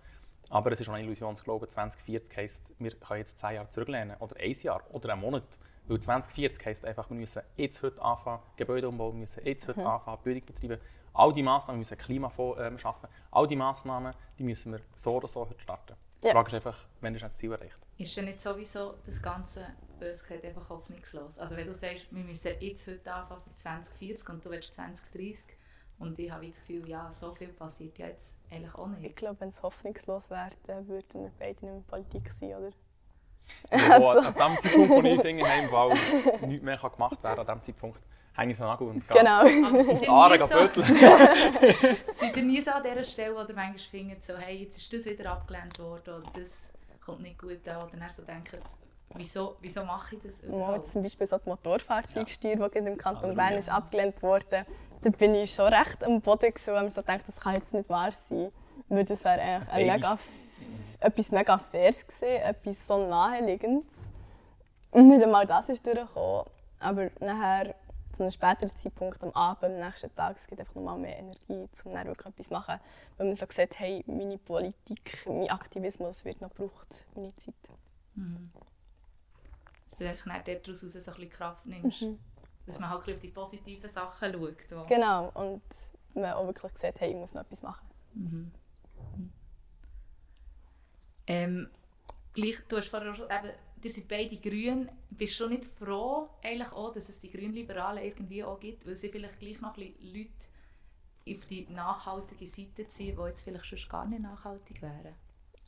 aber 0.49 0.71
es 0.71 0.79
ist 0.79 0.89
auch 0.89 0.93
eine 0.93 1.03
Illusion 1.03 1.35
zu 1.35 1.43
glauben, 1.43 1.67
2040 1.67 2.37
heisst, 2.37 2.63
wir 2.79 2.91
können 2.91 3.19
jetzt 3.19 3.39
10 3.39 3.55
Jahre 3.55 3.69
zurücklehnen, 3.69 4.15
oder 4.19 4.35
ein 4.39 4.51
Jahr, 4.53 4.81
oder 4.91 5.13
einen 5.13 5.21
Monat. 5.21 5.59
Weil 5.87 5.99
2040 5.99 6.65
heisst 6.65 6.85
einfach, 6.85 7.09
wir 7.09 7.17
müssen 7.17 7.43
jetzt 7.57 7.83
heute 7.83 8.01
anfangen, 8.01 8.41
Gebäude 8.55 8.89
umbauen, 8.89 9.13
wir 9.13 9.19
müssen 9.19 9.45
jetzt 9.45 9.67
heute 9.67 9.81
mhm. 9.81 9.87
anfangen, 9.87 10.17
Bildung 10.23 10.45
betreiben. 10.45 10.79
All 11.13 11.31
die 11.31 11.43
Massnahmen, 11.43 11.77
wir 11.77 11.81
müssen 11.81 11.97
Klimafonds 11.97 12.59
ähm, 12.59 12.77
schaffen. 12.77 13.07
All 13.31 13.47
die 13.47 13.55
Massnahmen, 13.55 14.13
die 14.37 14.43
müssen 14.43 14.73
wir 14.73 14.81
so 14.95 15.15
oder 15.15 15.27
so 15.27 15.47
heute 15.47 15.59
starten. 15.59 15.93
Ja. 16.23 16.29
Die 16.29 16.33
Frage 16.33 16.47
ist 16.47 16.53
einfach, 16.55 16.85
wann 17.01 17.15
ist 17.15 17.21
das 17.21 17.37
Ziel 17.37 17.51
erreicht? 17.51 17.77
Ist 17.97 18.17
denn 18.17 18.25
nicht 18.25 18.41
sowieso 18.41 18.95
das 19.05 19.21
Ganze 19.21 19.65
bös 19.99 20.23
gesagt 20.23 20.43
einfach 20.43 20.69
hoffnungslos? 20.69 21.37
Also 21.37 21.55
wenn 21.55 21.67
du 21.67 21.73
sagst, 21.73 22.07
wir 22.11 22.23
müssen 22.23 22.51
jetzt 22.59 22.87
heute 22.87 23.13
anfangen 23.13 23.41
für 23.41 23.55
2040 23.55 24.29
und 24.29 24.43
du 24.43 24.49
willst 24.49 24.73
2030, 24.73 25.55
und 25.97 26.19
ich 26.19 26.29
habe 26.29 26.47
das 26.47 26.59
Gefühl, 26.59 26.87
ja, 26.89 27.09
so 27.11 27.33
viel 27.33 27.49
passiert 27.49 27.97
ja 27.97 28.07
jetzt 28.07 28.33
eigentlich 28.51 28.75
auch 28.75 28.87
nicht. 28.87 29.05
Ich 29.05 29.15
glaube, 29.15 29.39
wenn 29.39 29.49
es 29.49 29.63
hoffnungslos 29.63 30.29
wäre, 30.29 30.51
dann 30.67 30.87
würden 30.87 31.23
wir 31.23 31.31
beide 31.39 31.51
nicht 31.53 31.63
mehr 31.63 31.75
in 31.75 31.83
Politik 31.83 32.31
sein, 32.31 32.55
oder? 32.55 32.71
Ja, 33.71 33.91
also. 33.93 34.19
An 34.19 34.33
dem 34.33 34.61
Zeitpunkt, 34.61 34.89
wo 34.89 35.01
ich 35.01 35.21
finde, 35.21 35.45
hey, 35.45 35.71
weil 35.71 36.47
nichts 36.47 36.63
mehr 36.63 36.77
gemacht 36.77 37.23
werden 37.23 37.39
an 37.39 37.45
diesem 37.45 37.63
Zeitpunkt, 37.63 38.01
hänge 38.35 38.51
ich 38.51 38.57
so 38.57 38.65
an 38.65 38.77
und 38.79 39.07
gehe 39.07 39.17
genau. 39.17 40.11
Aare 40.13 40.39
so, 40.47 40.47
Seid 42.19 42.37
ihr 42.37 42.43
nie 42.43 42.59
so 42.59 42.71
an 42.71 42.83
dieser 42.83 43.03
Stelle, 43.03 43.35
wo 43.35 43.39
ihr 43.39 43.55
manchmal 43.55 43.77
findet, 43.77 44.23
so, 44.23 44.35
hey, 44.37 44.63
jetzt 44.63 44.77
ist 44.77 44.91
das 44.91 45.05
wieder 45.05 45.31
abgelehnt 45.31 45.79
worden 45.79 46.15
oder 46.15 46.31
das 46.33 46.69
kommt 47.03 47.21
nicht 47.21 47.39
gut 47.39 47.67
an 47.67 47.83
oder 47.83 47.97
dann 47.97 48.09
so 48.09 48.23
denkt, 48.23 48.57
wieso, 49.13 49.55
wieso 49.61 49.85
mache 49.85 50.15
ich 50.15 50.21
das 50.23 50.41
überhaupt? 50.41 50.77
Ja, 50.77 50.83
zum 50.83 51.03
Beispiel 51.03 51.27
so 51.27 51.37
die 51.37 51.49
Motorfahrzeugsteuer, 51.49 52.57
ja. 52.57 52.67
die 52.67 52.77
im 52.79 52.97
Kanton 52.97 53.35
Bern 53.35 53.53
ist 53.53 53.69
abgelehnt 53.69 54.21
wurde 54.21 54.65
da 55.05 55.11
bin 55.11 55.35
ich 55.35 55.53
schon 55.53 55.71
recht 55.71 56.03
am 56.03 56.19
Boden 56.19 56.49
gewesen, 56.51 56.73
weil 56.73 56.81
man 56.81 56.91
so 56.91 57.03
denkt, 57.03 57.27
das 57.27 57.39
kann 57.39 57.53
jetzt 57.53 57.73
nicht 57.73 57.89
wahr 57.89 58.11
sein. 58.11 58.51
Weil 58.89 59.05
das 59.05 59.23
wäre 59.23 59.39
eigentlich 59.39 59.69
ein 59.69 59.87
mega, 59.87 60.17
etwas 60.99 61.31
mega 61.31 61.57
Faires 61.59 62.07
gewesen, 62.07 62.41
etwas 62.41 62.87
so 62.87 63.07
naheliegendes. 63.07 64.11
Und 64.89 65.07
nicht 65.07 65.23
einmal 65.23 65.45
das 65.45 65.69
ist 65.69 65.85
durchgekommen. 65.85 66.45
Aber 66.79 67.11
nachher, 67.19 67.75
zu 68.13 68.23
einem 68.23 68.31
späteren 68.31 68.75
Zeitpunkt, 68.75 69.21
am 69.21 69.31
Abend, 69.31 69.63
am 69.63 69.79
nächsten 69.79 70.13
Tag, 70.15 70.37
es 70.37 70.47
gibt 70.47 70.59
einfach 70.59 70.73
nochmal 70.73 70.97
mehr 70.97 71.19
Energie, 71.19 71.67
um 71.83 71.93
dann 71.93 72.07
wirklich 72.07 72.27
etwas 72.27 72.47
zu 72.47 72.53
machen. 72.53 72.79
Weil 73.17 73.27
man 73.27 73.35
so 73.35 73.45
sagt, 73.45 73.79
hey, 73.79 74.03
meine 74.07 74.39
Politik, 74.39 75.23
mein 75.27 75.49
Aktivismus 75.51 76.25
wird 76.25 76.41
noch 76.41 76.49
gebraucht, 76.49 77.05
meine 77.13 77.35
Zeit. 77.35 77.53
Mhm. 78.15 78.49
dass 79.89 79.97
du 79.99 80.03
daraus 80.03 80.79
so 80.79 80.87
ein 80.87 81.03
bisschen 81.03 81.29
Kraft 81.29 81.65
nimmst. 81.65 82.01
Mhm. 82.01 82.19
Dass 82.65 82.79
man 82.79 82.89
halt 82.89 83.09
auf 83.09 83.19
die 83.19 83.29
positiven 83.29 83.89
Sachen 83.89 84.33
schaut. 84.33 84.87
Genau, 84.87 85.29
und 85.35 85.61
man 86.15 86.33
auch 86.33 86.47
wirklich 86.47 86.71
sieht, 86.77 86.99
hey, 86.99 87.11
ich 87.11 87.15
muss 87.15 87.33
noch 87.33 87.41
etwas 87.41 87.61
machen. 87.61 87.87
Ähm, 91.27 91.69
gleich, 92.33 92.57
du 92.67 92.77
hast 92.77 92.89
vorher 92.89 93.13
eben, 93.13 93.53
ihr 93.83 93.91
seid 93.91 94.07
beide 94.07 94.37
grün. 94.37 94.89
Bist 95.09 95.33
du 95.33 95.43
schon 95.43 95.51
nicht 95.51 95.65
froh, 95.65 96.29
eigentlich 96.43 96.71
auch, 96.71 96.93
dass 96.93 97.09
es 97.09 97.19
die 97.19 97.31
Grünliberalen 97.31 98.03
irgendwie 98.03 98.43
auch 98.43 98.59
gibt, 98.59 98.85
weil 98.85 98.95
sie 98.95 99.09
vielleicht 99.09 99.39
gleich 99.39 99.61
noch 99.61 99.77
ein 99.77 99.93
Leute 100.01 100.29
auf 101.27 101.45
die 101.47 101.67
nachhaltige 101.69 102.47
Seite 102.47 102.87
ziehen, 102.87 103.15
die 103.15 103.23
jetzt 103.23 103.41
vielleicht 103.43 103.65
schon 103.65 103.89
gar 103.89 104.05
nicht 104.05 104.21
nachhaltig 104.21 104.81
wären? 104.81 105.15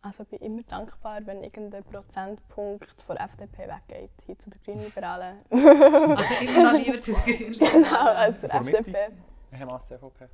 Also 0.07 0.23
ich 0.23 0.29
bin 0.29 0.39
immer 0.39 0.63
dankbar, 0.63 1.25
wenn 1.25 1.43
irgendein 1.43 1.83
Prozentpunkt 1.83 3.01
von 3.01 3.15
der 3.17 3.25
FDP 3.25 3.67
weggeht, 3.67 4.11
hin 4.25 4.39
zu 4.39 4.49
den 4.49 4.61
Grünliberalen. 4.63 5.39
Also 5.49 6.45
immer 6.45 6.71
noch 6.71 6.79
lieber 6.79 6.97
zu 6.97 7.13
den 7.13 7.23
Grünliberalen. 7.23 7.83
genau, 7.83 8.05
als 8.13 8.41
Mitte? 8.41 8.77
FDP. 8.77 9.07
Wir 9.49 9.59
haben 9.59 9.71
als 9.71 9.87
CVP. 9.87 10.29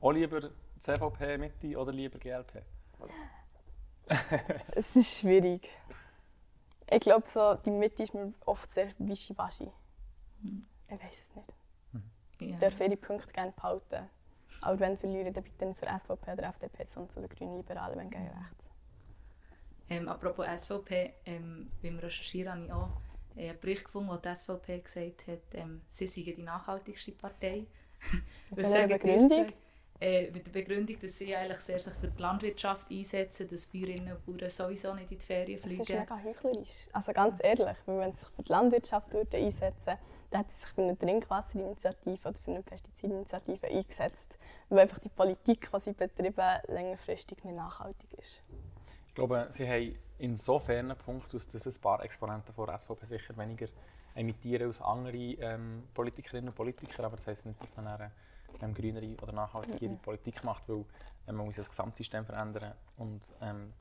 Auch 0.00 0.12
lieber 0.12 0.40
CVP 0.78 1.38
Mitte 1.38 1.76
oder 1.78 1.92
lieber 1.92 2.18
GLP? 2.18 2.62
Es 4.74 4.96
ist 4.96 5.18
schwierig. 5.18 5.68
Ich 6.90 7.00
glaube, 7.00 7.28
so, 7.28 7.54
die 7.56 7.70
Mitte 7.70 8.02
ist 8.04 8.14
mir 8.14 8.32
oft 8.46 8.72
sehr 8.72 8.88
wischiwaschi. 8.98 9.70
Ich 10.88 10.92
weiß 10.92 11.18
es 11.22 11.34
nicht. 11.36 11.54
Ja. 12.40 12.46
Ich 12.46 12.58
darf 12.58 12.80
ihre 12.80 12.96
Punkte 12.96 13.30
gerne 13.34 13.52
behalten. 13.52 14.08
Aber 14.62 14.80
wenn 14.80 14.96
verliere, 14.96 15.30
dann 15.30 15.44
bitte 15.44 15.66
nicht 15.66 15.76
zur 15.76 15.88
SVP 15.88 16.32
oder 16.32 16.44
FDP, 16.44 16.84
sondern 16.84 17.10
zu 17.10 17.20
den 17.20 17.28
Grünliberalen, 17.28 17.98
wenn 17.98 18.08
gegen 18.10 18.28
rechts. 18.28 18.70
Ähm, 19.90 20.08
apropos 20.08 20.46
SVP, 20.46 21.14
ähm, 21.24 21.70
beim 21.82 21.98
Recherchieren 21.98 22.52
habe 22.52 22.64
ich 22.66 22.72
auch 22.72 23.00
äh, 23.36 23.50
einen 23.50 23.60
Bericht 23.60 23.84
gefunden, 23.84 24.10
wo 24.10 24.16
die 24.16 24.34
SVP 24.34 24.80
gesagt 24.80 25.26
hat, 25.26 25.38
ähm, 25.54 25.80
sie 25.90 26.06
seien 26.06 26.24
die 26.36 26.42
nachhaltigste 26.42 27.12
Partei. 27.12 27.66
Mit 28.50 28.64
Was 28.64 28.72
welcher 28.72 28.88
sagen 28.88 28.88
Begründung? 28.88 29.46
Äh, 30.00 30.30
mit 30.30 30.46
der 30.46 30.52
Begründung, 30.52 30.96
dass 31.00 31.18
sie 31.18 31.34
eigentlich 31.34 31.58
sehr 31.58 31.80
sich 31.80 31.92
für 31.94 32.06
die 32.06 32.22
Landwirtschaft 32.22 32.88
einsetzen, 32.88 33.48
dass 33.48 33.66
Bäuerinnen 33.66 34.14
und 34.14 34.24
Bauern 34.24 34.48
sowieso 34.48 34.94
nicht 34.94 35.10
in 35.10 35.18
die 35.18 35.26
Ferien 35.26 35.60
Das 35.60 35.72
ist 35.72 35.86
fliegen. 35.86 36.00
mega 36.02 36.22
heuchlerisch. 36.22 36.86
Also 36.92 37.12
ganz 37.12 37.42
ehrlich, 37.42 37.76
weil 37.84 37.98
wenn 37.98 38.12
sie 38.12 38.20
sich 38.20 38.28
für 38.28 38.42
die 38.44 38.52
Landwirtschaft 38.52 39.12
würden 39.12 39.42
einsetzen 39.44 39.98
dann 40.30 40.40
hätten 40.42 40.50
sie 40.52 40.60
sich 40.60 40.70
für 40.70 40.82
eine 40.82 40.98
Trinkwasserinitiative 40.98 42.28
oder 42.28 42.38
für 42.38 42.50
eine 42.50 42.62
Pestizidinitiative 42.62 43.66
eingesetzt. 43.66 44.38
Weil 44.68 44.80
einfach 44.80 44.98
die 44.98 45.08
Politik, 45.08 45.68
die 45.74 45.80
sie 45.80 45.92
betreiben, 45.94 46.62
längerfristig 46.68 47.42
nicht 47.44 47.56
nachhaltig 47.56 48.12
ist. 48.14 48.42
Ich 49.18 49.20
glaube, 49.20 49.48
sie 49.50 49.68
haben 49.68 49.96
insofern 50.18 50.92
einen 50.92 50.96
Punkt, 50.96 51.34
aus 51.34 51.48
dass 51.48 51.66
ein 51.66 51.80
paar 51.80 52.04
Exponenten 52.04 52.54
von 52.54 52.66
der 52.66 52.78
SVP 52.78 53.04
sicher 53.04 53.36
weniger 53.36 53.66
imitieren 54.14 54.68
als 54.68 54.80
andere 54.80 55.16
ähm, 55.16 55.82
Politikerinnen 55.92 56.50
und 56.50 56.54
Politiker. 56.54 57.02
Aber 57.02 57.16
das 57.16 57.26
heisst 57.26 57.44
nicht, 57.44 57.60
dass 57.60 57.74
man 57.74 57.88
eine 57.88 58.12
ähm, 58.62 58.74
grünere 58.74 59.16
oder 59.20 59.32
nachhaltigere 59.32 59.96
Politik 59.96 60.44
macht, 60.44 60.68
weil 60.68 60.84
ähm, 61.26 61.34
man 61.34 61.46
muss 61.46 61.56
ja 61.56 61.64
das 61.64 61.70
Gesamtsystem 61.70 62.26
verändern 62.26 62.74
und 62.96 63.22
ähm, 63.40 63.72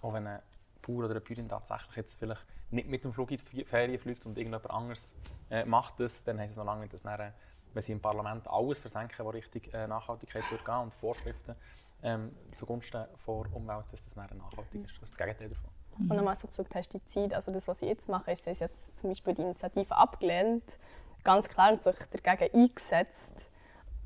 auch 0.00 0.14
wenn 0.14 0.26
ein 0.26 0.40
Bauer 0.80 1.04
oder 1.04 1.10
eine 1.10 1.20
Bäuerin 1.20 1.50
tatsächlich 1.50 1.96
jetzt 1.96 2.18
vielleicht 2.18 2.46
nicht 2.70 2.88
mit 2.88 3.04
dem 3.04 3.12
Flug 3.12 3.30
in 3.30 3.40
die 3.52 3.64
Ferien 3.66 3.98
fliegt 3.98 4.24
und 4.24 4.38
irgendjemand 4.38 4.70
anderes 4.70 5.12
äh, 5.50 5.66
macht 5.66 6.00
das, 6.00 6.24
dann 6.24 6.38
heisst 6.38 6.52
es 6.52 6.56
noch 6.56 6.64
lange 6.64 6.80
nicht, 6.80 6.94
dass 6.94 7.04
nachher, 7.04 7.34
wenn 7.74 7.82
sie 7.82 7.92
im 7.92 8.00
Parlament 8.00 8.48
alles 8.48 8.80
versenken, 8.80 9.26
was 9.26 9.34
Richtung 9.34 9.60
äh, 9.74 9.86
Nachhaltigkeit 9.86 10.44
gehen 10.48 10.74
und 10.74 10.94
Vorschriften 10.94 11.54
ähm, 12.02 12.34
zugunsten 12.52 13.04
der 13.26 13.54
Umwelt, 13.54 13.86
dass 13.92 14.04
das 14.04 14.16
nachhaltig 14.16 14.84
ist. 14.84 14.94
Das 14.96 15.02
ist 15.02 15.02
das 15.02 15.16
Gegenteil 15.16 15.48
davon. 15.48 15.70
Und 15.98 16.16
nochmal 16.16 16.36
so 16.36 16.46
zu 16.46 16.62
Pestiziden. 16.62 17.32
Also 17.32 17.52
das, 17.52 17.66
was 17.66 17.80
sie 17.80 17.86
jetzt 17.86 18.08
machen, 18.08 18.30
ist, 18.30 18.44
sie 18.44 18.50
haben 18.50 18.58
jetzt 18.60 18.96
zum 18.96 19.10
Beispiel 19.10 19.34
die 19.34 19.42
Initiative 19.42 19.96
abgelehnt, 19.96 20.78
ganz 21.24 21.48
klar 21.48 21.72
und 21.72 21.82
sich 21.82 21.96
dagegen 22.22 22.54
eingesetzt 22.54 23.50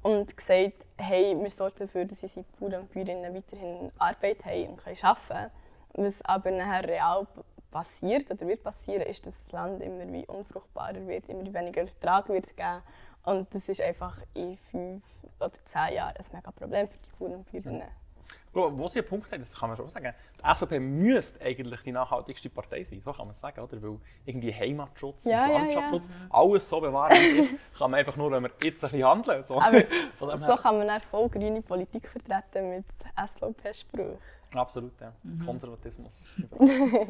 und 0.03 0.37
gesagt, 0.37 0.87
hey, 0.97 1.37
wir 1.39 1.51
sorgen 1.51 1.77
dafür, 1.81 2.05
dass 2.05 2.23
unsere 2.23 2.47
Bauern 2.59 2.83
und 2.83 2.93
Bäuerinnen 2.93 3.35
weiterhin 3.35 3.91
Arbeit 3.99 4.45
haben 4.45 4.69
und 4.69 4.79
können 4.79 4.97
arbeiten 5.03 5.29
können. 5.29 6.07
Was 6.07 6.23
aber 6.25 6.51
nachher 6.51 6.89
real 6.89 7.27
passiert 7.71 8.31
oder 8.31 8.47
wird 8.47 8.63
passieren, 8.63 9.03
ist, 9.03 9.27
dass 9.27 9.39
das 9.39 9.53
Land 9.53 9.83
immer 9.83 10.11
wie 10.13 10.27
unfruchtbarer 10.27 11.07
wird, 11.07 11.29
immer 11.29 11.53
weniger 11.53 11.83
Ertrag 11.83 12.29
wird 12.29 12.57
geben. 12.57 12.83
Und 13.25 13.55
das 13.55 13.69
ist 13.69 13.81
einfach 13.81 14.19
in 14.35 14.57
fünf 14.57 15.03
oder 15.39 15.53
zehn 15.65 15.95
Jahren 15.95 16.17
ein 16.17 16.25
mega 16.33 16.51
Problem 16.51 16.89
für 16.89 16.99
die 16.99 17.11
Bauern 17.19 17.35
und. 17.35 17.53
Ich 17.55 18.53
glaube, 18.55 18.77
Wo 18.77 18.87
sie 18.87 18.99
einen 18.99 19.09
Punkt 19.09 19.33
haben, 19.33 19.41
das 19.41 19.55
kann 19.55 19.71
man 19.71 19.79
schon 19.79 19.89
sagen, 19.89 20.13
die 20.39 20.55
SVP 20.57 20.79
müsste 20.79 21.43
eigentlich 21.43 21.81
die 21.83 21.93
nachhaltigste 21.93 22.51
Partei 22.51 22.85
sein, 22.85 23.01
so 23.03 23.11
kann 23.11 23.27
man 23.27 23.31
es 23.31 23.41
sagen, 23.41 23.61
oder? 23.61 23.83
Weil 23.83 23.99
irgendwie 24.27 24.53
Heimatschutz 24.53 25.25
Ja, 25.25 25.47
und 25.47 25.53
ja, 25.53 25.59
Landschaftsschutz, 25.59 26.11
alles 26.29 26.69
so 26.69 26.85
es 26.85 27.19
ist, 27.19 27.51
kann 27.79 27.91
man 27.91 28.01
einfach 28.01 28.17
nur, 28.17 28.31
wenn 28.31 28.43
wir 28.43 28.51
jetzt 28.63 28.85
ein 28.85 28.91
bisschen 28.91 29.09
handeln. 29.09 29.45
So. 29.47 29.59
Aber 29.59 29.83
So 30.37 30.57
kann 30.57 30.79
man 30.79 30.87
dann 30.87 31.01
voll 31.01 31.31
grüne 31.31 31.63
Politik 31.63 32.07
vertreten 32.09 32.69
mit 32.69 32.85
SVP-Sprüchen. 33.27 34.19
absolut, 34.55 35.01
ja. 35.01 35.13
Konservatismus. 35.47 36.29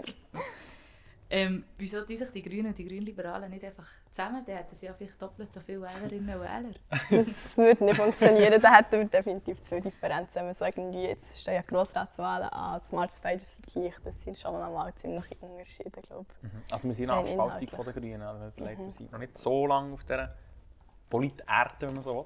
Ähm, 1.34 1.64
wieso 1.78 2.04
die 2.04 2.18
sich 2.18 2.30
die 2.30 2.42
Grünen 2.42 2.66
und 2.66 2.78
die 2.78 2.86
Grünliberalen 2.86 3.50
nicht 3.50 3.64
einfach 3.64 3.88
zusammen? 4.10 4.44
Dann 4.44 4.54
hätten 4.54 4.76
sie 4.76 4.84
ja 4.84 4.92
vielleicht 4.92 5.20
doppelt 5.20 5.50
so 5.50 5.60
viele 5.60 5.80
Wählerinnen 5.80 6.34
und 6.34 6.42
Wähler. 6.42 6.74
Das 7.10 7.56
würde 7.56 7.82
nicht 7.82 7.96
funktionieren. 7.96 8.60
Da 8.60 8.74
hätten 8.74 8.98
wir 8.98 9.04
definitiv 9.06 9.62
zwei 9.62 9.80
Differenzen. 9.80 10.40
Wenn 10.40 10.44
man 10.44 10.54
so 10.54 10.66
irgendwie, 10.66 11.04
jetzt 11.04 11.40
stehen 11.40 11.54
ja 11.54 11.62
Grossratswahlen 11.62 12.50
an, 12.50 12.82
Smart 12.82 13.10
Spiders 13.10 13.56
Vergleich, 13.62 13.94
das 14.04 14.22
sind 14.22 14.36
schon 14.36 14.52
mal 14.52 14.94
ziemliche 14.94 15.34
Unterschiede, 15.40 16.02
glaube 16.02 16.26
ich. 16.42 16.72
Also 16.72 16.88
wir 16.88 16.94
sind 16.94 17.06
noch 17.06 17.16
Rein 17.16 17.24
auf 17.24 17.30
Spaltung 17.30 17.46
inhaltlich. 17.46 17.70
von 17.70 17.84
der 17.86 17.94
Grünen. 17.94 18.22
Also 18.22 18.52
vielleicht, 18.54 18.78
Wir 18.80 18.92
sind 18.92 19.12
noch 19.12 19.18
nicht 19.18 19.38
so 19.38 19.66
lange 19.66 19.94
auf 19.94 20.04
dieser 20.04 20.36
Polit-Erde, 21.08 21.86
wenn 21.86 21.94
man 21.94 22.02
so 22.02 22.14
will. 22.14 22.24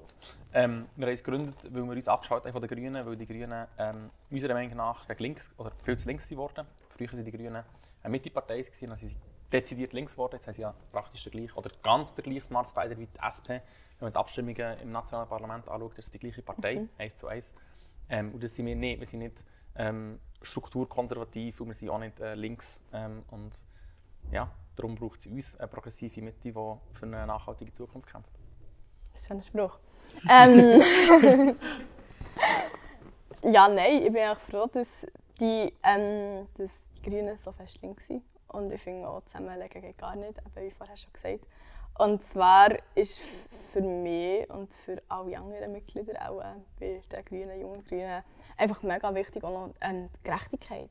Ähm, 0.51 0.85
wir 0.97 1.05
haben 1.05 1.11
uns 1.11 1.23
gegründet, 1.23 1.55
weil 1.63 1.83
wir 1.83 1.91
uns 1.91 2.07
abgeschaltet 2.09 2.47
haben 2.47 2.59
von 2.59 2.67
den 2.67 2.77
Grünen, 2.77 3.05
weil 3.05 3.15
die 3.15 3.25
Grünen 3.25 3.67
ähm, 3.77 4.09
unserer 4.29 4.53
Meinung 4.53 4.75
nach 4.75 5.07
gegen 5.07 5.23
links, 5.23 5.49
oder 5.57 5.71
viel 5.83 5.97
zu 5.97 6.09
links 6.09 6.27
geworden. 6.27 6.67
Früher 6.89 7.13
waren 7.13 7.23
die 7.23 7.31
Grünen 7.31 7.63
eine 8.07 8.11
Mittepartei, 8.17 8.65
dann 8.81 8.97
sind 8.97 9.09
sie 9.09 9.15
dezidiert 9.51 9.93
links 9.93 10.13
geworden. 10.13 10.35
Jetzt 10.35 10.47
haben 10.47 10.55
sie 10.55 10.61
ja 10.61 10.73
praktisch 10.91 11.23
den 11.23 11.31
gleichen, 11.31 11.57
oder 11.57 11.69
ganz 11.83 12.13
den 12.13 12.23
gleichen 12.23 12.45
Smart 12.45 12.69
Spider 12.69 12.97
wie 12.97 13.07
die 13.07 13.19
SP. 13.19 13.61
Wenn 13.99 14.07
man 14.07 14.13
die 14.13 14.19
Abstimmungen 14.19 14.79
im 14.79 14.91
nationalen 14.91 15.29
Parlament 15.29 15.67
anschaut, 15.67 15.97
das 15.97 16.05
ist 16.05 16.13
die 16.13 16.19
gleiche 16.19 16.41
Partei, 16.41 16.87
eins 16.97 17.17
zu 17.17 17.27
eins. 17.27 17.53
Ähm, 18.09 18.33
und 18.33 18.43
das 18.43 18.55
sind 18.55 18.65
wir 18.65 18.75
nicht. 18.75 18.99
Wir 18.99 19.07
sind 19.07 19.19
nicht 19.19 19.43
ähm, 19.75 20.19
strukturkonservativ 20.41 21.61
und 21.61 21.67
wir 21.67 21.75
sind 21.75 21.89
auch 21.89 21.99
nicht 21.99 22.19
äh, 22.19 22.35
links. 22.35 22.83
Ähm, 22.93 23.23
und 23.31 23.57
ja, 24.31 24.49
darum 24.75 24.95
braucht 24.95 25.19
es 25.19 25.27
uns 25.27 25.55
eine 25.57 25.67
progressive 25.67 26.21
Mitte, 26.21 26.39
die 26.43 26.51
für 26.51 26.77
eine 27.01 27.25
nachhaltige 27.25 27.73
Zukunft 27.73 28.09
kämpft. 28.09 28.31
Das 29.13 29.21
ist 29.21 29.31
ein 29.31 29.41
schöner 29.41 29.67
Spruch. 29.67 29.79
Ähm, 30.29 31.55
ja, 33.51 33.67
nein, 33.67 34.03
ich 34.03 34.13
bin 34.13 34.27
auch 34.27 34.39
froh, 34.39 34.67
dass 34.71 35.07
die, 35.39 35.73
ähm, 35.83 36.47
dass 36.57 36.89
die 36.91 37.09
Grünen 37.09 37.37
so 37.37 37.51
fest 37.51 37.81
links. 37.81 38.09
Und 38.47 38.71
ich 38.71 38.81
finde 38.81 39.07
auch, 39.07 39.23
zusammenlegen 39.25 39.81
geht 39.81 39.97
gar 39.97 40.15
nicht, 40.15 40.37
eben 40.37 40.65
wie 40.67 40.71
vorher 40.71 40.97
schon 40.97 41.13
gesagt. 41.13 41.45
Und 41.97 42.23
zwar 42.23 42.77
ist 42.93 43.19
für 43.73 43.81
mich 43.81 44.47
und 44.49 44.73
für 44.73 45.01
alle 45.09 45.37
anderen 45.37 45.71
Mitglieder 45.71 46.29
auch 46.29 46.41
äh, 46.41 46.53
bei 46.79 47.01
den 47.11 47.25
Grünen, 47.25 47.59
jungen 47.59 47.83
Grünen, 47.85 48.23
einfach 48.55 48.83
mega 48.83 49.13
wichtig 49.15 49.43
auch 49.43 49.67
noch 49.67 49.73
ähm, 49.81 50.09
die 50.15 50.23
Gerechtigkeit. 50.23 50.89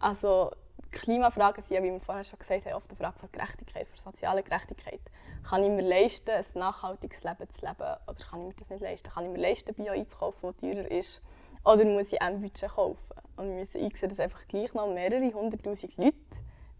Also 0.00 0.50
Klimafragen 0.90 1.62
sind 1.62 1.76
ja, 1.76 1.82
wie 1.82 1.92
wir 1.92 2.00
vorher 2.00 2.24
schon 2.24 2.38
gesagt 2.38 2.66
haben, 2.66 2.74
oft 2.74 2.90
eine 2.90 2.96
Frage 2.96 3.18
von 3.20 3.30
Gerechtigkeit, 3.30 3.86
von 3.86 4.12
sozialer 4.12 4.42
Gerechtigkeit. 4.42 5.00
Kann 5.48 5.62
ich 5.62 5.70
mir 5.70 5.82
leisten, 5.82 6.30
ein 6.30 6.44
nachhaltiges 6.54 7.22
Leben 7.22 7.48
zu 7.48 7.64
leben 7.64 7.96
oder 8.06 8.24
kann 8.28 8.40
ich 8.40 8.46
mir 8.48 8.54
das 8.54 8.70
nicht 8.70 8.82
leisten? 8.82 9.10
Kann 9.10 9.24
ich 9.24 9.30
mir 9.30 9.38
leisten, 9.38 9.74
Bio 9.74 9.92
einzukaufen, 9.92 10.38
das 10.42 10.56
teurer 10.56 10.90
ist? 10.90 11.22
Oder 11.64 11.84
muss 11.84 12.12
ich 12.12 12.20
ein 12.20 12.40
Budget 12.40 12.70
kaufen? 12.70 13.19
Und 13.40 13.54
müssen 13.54 13.82
einsehen, 13.82 14.10
dass 14.10 14.20
einfach 14.20 14.46
gleich 14.48 14.74
noch 14.74 14.92
mehrere 14.92 15.32
hunderttausend 15.32 15.96
Leute 15.96 16.14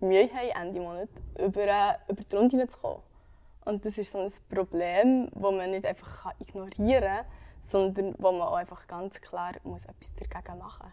Mühe 0.00 0.28
haben, 0.28 0.68
Ende 0.68 0.80
Monat 0.80 1.08
über, 1.38 1.62
äh, 1.62 1.94
über 2.06 2.22
die 2.22 2.36
Runde 2.36 2.50
hineinzukommen. 2.50 3.00
Und 3.64 3.86
das 3.86 3.96
ist 3.96 4.12
so 4.12 4.18
ein 4.18 4.30
Problem, 4.50 5.30
das 5.32 5.40
man 5.40 5.70
nicht 5.70 5.86
einfach 5.86 6.34
ignorieren 6.38 7.02
kann, 7.02 7.24
sondern 7.60 8.14
wo 8.18 8.30
man 8.30 8.42
auch 8.42 8.56
einfach 8.56 8.86
ganz 8.86 9.22
klar 9.22 9.52
muss 9.64 9.86
etwas 9.86 10.14
dagegen 10.14 10.58
machen 10.58 10.90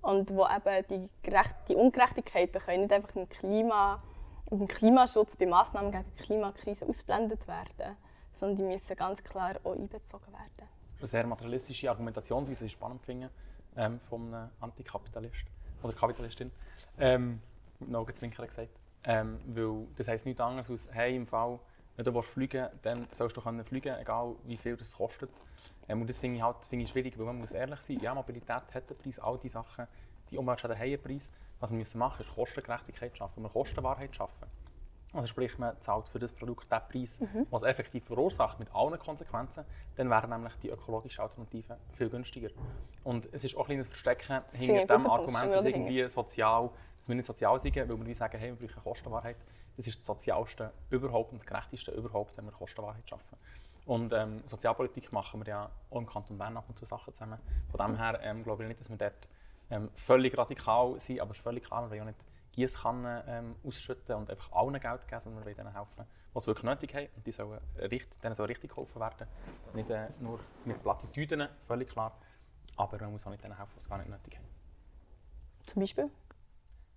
muss. 0.00 0.10
Und 0.10 0.34
wo 0.34 0.46
eben 0.46 0.86
die, 0.88 1.10
Gerecht 1.22 1.54
die 1.68 1.76
Ungerechtigkeiten 1.76 2.62
können 2.62 2.80
nicht 2.82 2.92
einfach 2.94 3.14
im, 3.14 3.28
Klima, 3.28 3.98
im 4.50 4.66
Klimaschutz 4.66 5.36
bei 5.36 5.44
Massnahmen 5.44 5.92
gegen 5.92 6.04
die 6.16 6.22
Klimakrise 6.22 6.86
ausblendet 6.86 7.46
werden, 7.46 7.94
sondern 8.30 8.56
die 8.56 8.62
müssen 8.64 8.96
ganz 8.96 9.22
klar 9.22 9.56
auch 9.64 9.74
einbezogen 9.74 10.32
werden. 10.32 10.68
eine 10.98 11.06
sehr 11.06 11.26
materialistische 11.26 11.90
Argumentationsweise, 11.90 12.60
die 12.60 12.66
ich 12.66 12.72
spannend 12.72 13.02
finde, 13.02 13.30
ähm, 13.76 14.00
von 14.08 14.34
einem 14.34 14.50
Antikapitalist 14.60 15.44
oder 15.82 15.92
Kapitalistin. 15.92 16.50
Ähm, 16.98 17.40
mit 17.80 17.94
Augenzwinkern 17.94 18.46
gesagt. 18.46 18.78
Ähm, 19.04 19.38
weil 19.46 19.86
das 19.96 20.08
heisst 20.08 20.26
nichts 20.26 20.40
anderes 20.40 20.70
als, 20.70 20.88
hey, 20.92 21.16
im 21.16 21.26
Fall, 21.26 21.58
wenn 21.96 22.04
du 22.04 22.14
willst 22.14 22.30
fliegen 22.30 22.68
dann 22.82 23.06
sollst 23.12 23.36
du 23.36 23.40
können 23.40 23.64
fliegen, 23.64 23.94
egal 23.98 24.36
wie 24.44 24.56
viel 24.56 24.76
das 24.76 24.92
kostet. 24.92 25.30
Ähm, 25.88 26.00
und 26.00 26.08
das 26.08 26.18
finde 26.18 26.36
ich, 26.36 26.42
halt, 26.42 26.58
das 26.60 26.68
finde 26.68 26.84
ich 26.84 26.90
schwierig, 26.90 27.18
weil 27.18 27.26
man 27.26 27.38
muss 27.38 27.50
ehrlich 27.50 27.80
sein, 27.80 27.98
ja, 28.00 28.14
Mobilität 28.14 28.50
hat 28.50 28.74
einen 28.74 28.98
Preis, 28.98 29.18
all 29.18 29.38
diese 29.38 29.54
Sachen, 29.54 29.86
die 30.30 30.38
Umweltschäden 30.38 30.78
haben 30.78 30.84
einen 30.84 31.02
Preis. 31.02 31.30
Was 31.58 31.70
wir 31.70 31.78
müssen 31.78 31.98
machen, 31.98 32.22
ist 32.22 32.34
Kostengerechtigkeit 32.34 33.16
schaffen, 33.16 33.42
wir 33.42 33.50
Kostenwahrheit 33.50 34.14
schaffen. 34.14 34.48
Also 35.12 35.26
sprich, 35.26 35.58
man 35.58 35.78
zahlt 35.80 36.08
für 36.08 36.18
das 36.18 36.32
Produkt 36.32 36.70
den 36.72 36.80
Preis, 36.90 37.20
was 37.50 37.62
es 37.62 37.68
effektiv 37.68 38.04
verursacht, 38.04 38.58
mit 38.58 38.74
allen 38.74 38.98
Konsequenzen, 38.98 39.64
dann 39.96 40.08
wären 40.08 40.30
nämlich 40.30 40.54
die 40.62 40.70
ökologischen 40.70 41.22
Alternativen 41.22 41.76
viel 41.92 42.08
günstiger. 42.08 42.48
Und 43.04 43.28
es 43.32 43.44
ist 43.44 43.56
auch 43.56 43.62
ein 43.62 43.66
kleines 43.66 43.88
Verstecken 43.88 44.40
hinter 44.50 44.96
dem 44.96 45.06
Argument, 45.06 45.52
dass, 45.52 45.64
irgendwie 45.64 46.08
sozial, 46.08 46.70
dass 46.98 47.08
wir 47.08 47.14
nicht 47.14 47.26
sozial 47.26 47.60
sind, 47.60 47.76
weil 47.76 48.06
wir 48.06 48.14
sagen, 48.14 48.38
hey, 48.38 48.54
wir 48.58 48.68
brauchen 48.68 48.82
Kostenwahrheit. 48.82 49.36
Das 49.76 49.86
ist 49.86 50.00
das 50.00 50.06
Sozialste 50.06 50.70
überhaupt 50.90 51.32
und 51.32 51.40
das 51.40 51.46
Gerechteste 51.46 51.92
überhaupt, 51.92 52.36
wenn 52.36 52.44
wir 52.44 52.52
Kostenwahrheit 52.52 53.08
schaffen. 53.08 53.36
Und 53.84 54.12
ähm, 54.12 54.42
Sozialpolitik 54.46 55.12
machen 55.12 55.40
wir 55.40 55.48
ja 55.48 55.70
auch 55.90 55.98
im 55.98 56.06
Kanton 56.06 56.38
Bern 56.38 56.56
ab 56.56 56.64
und 56.68 56.78
zu 56.78 56.84
Sachen 56.84 57.12
zusammen. 57.12 57.38
Von 57.70 57.86
dem 57.86 57.98
her 57.98 58.18
ähm, 58.22 58.44
glaube 58.44 58.62
ich 58.62 58.68
nicht, 58.68 58.80
dass 58.80 58.90
wir 58.90 58.96
dort 58.96 59.28
ähm, 59.70 59.90
völlig 59.94 60.36
radikal 60.36 61.00
sind, 61.00 61.20
aber 61.20 61.32
es 61.32 61.38
ist 61.38 61.42
völlig 61.42 61.64
klar, 61.64 61.82
wir 61.82 61.90
wollen 61.90 61.98
ja 61.98 62.04
nicht 62.04 62.24
Gießkannen 62.52 63.22
ähm, 63.26 63.56
ausschütten 63.66 64.14
und 64.16 64.30
einfach 64.30 64.52
allen 64.52 64.78
Geld 64.78 65.08
geben, 65.08 65.20
sondern 65.20 65.40
wir 65.40 65.46
wollen 65.46 65.56
denen 65.56 65.74
helfen, 65.74 66.04
die 66.34 66.38
es 66.38 66.46
wirklich 66.46 66.64
nötig 66.64 66.94
haben. 66.94 67.08
Und 67.16 67.26
die 67.26 67.32
sollen 67.32 67.60
richtig, 67.78 68.20
denen 68.20 68.34
soll 68.34 68.46
richtig 68.46 68.70
geholfen 68.70 69.00
werden. 69.00 69.26
Nicht 69.74 69.90
äh, 69.90 70.08
nur 70.20 70.40
mit 70.64 70.82
Plattitüden, 70.82 71.48
völlig 71.66 71.88
klar. 71.88 72.16
Aber 72.76 72.98
man 72.98 73.12
muss 73.12 73.26
auch 73.26 73.30
nicht 73.30 73.42
denen 73.42 73.56
helfen, 73.56 73.72
die 73.74 73.80
es 73.80 73.88
gar 73.88 73.98
nicht 73.98 74.10
nötig 74.10 74.36
haben. 74.36 74.46
Zum 75.64 75.80
Beispiel? 75.80 76.10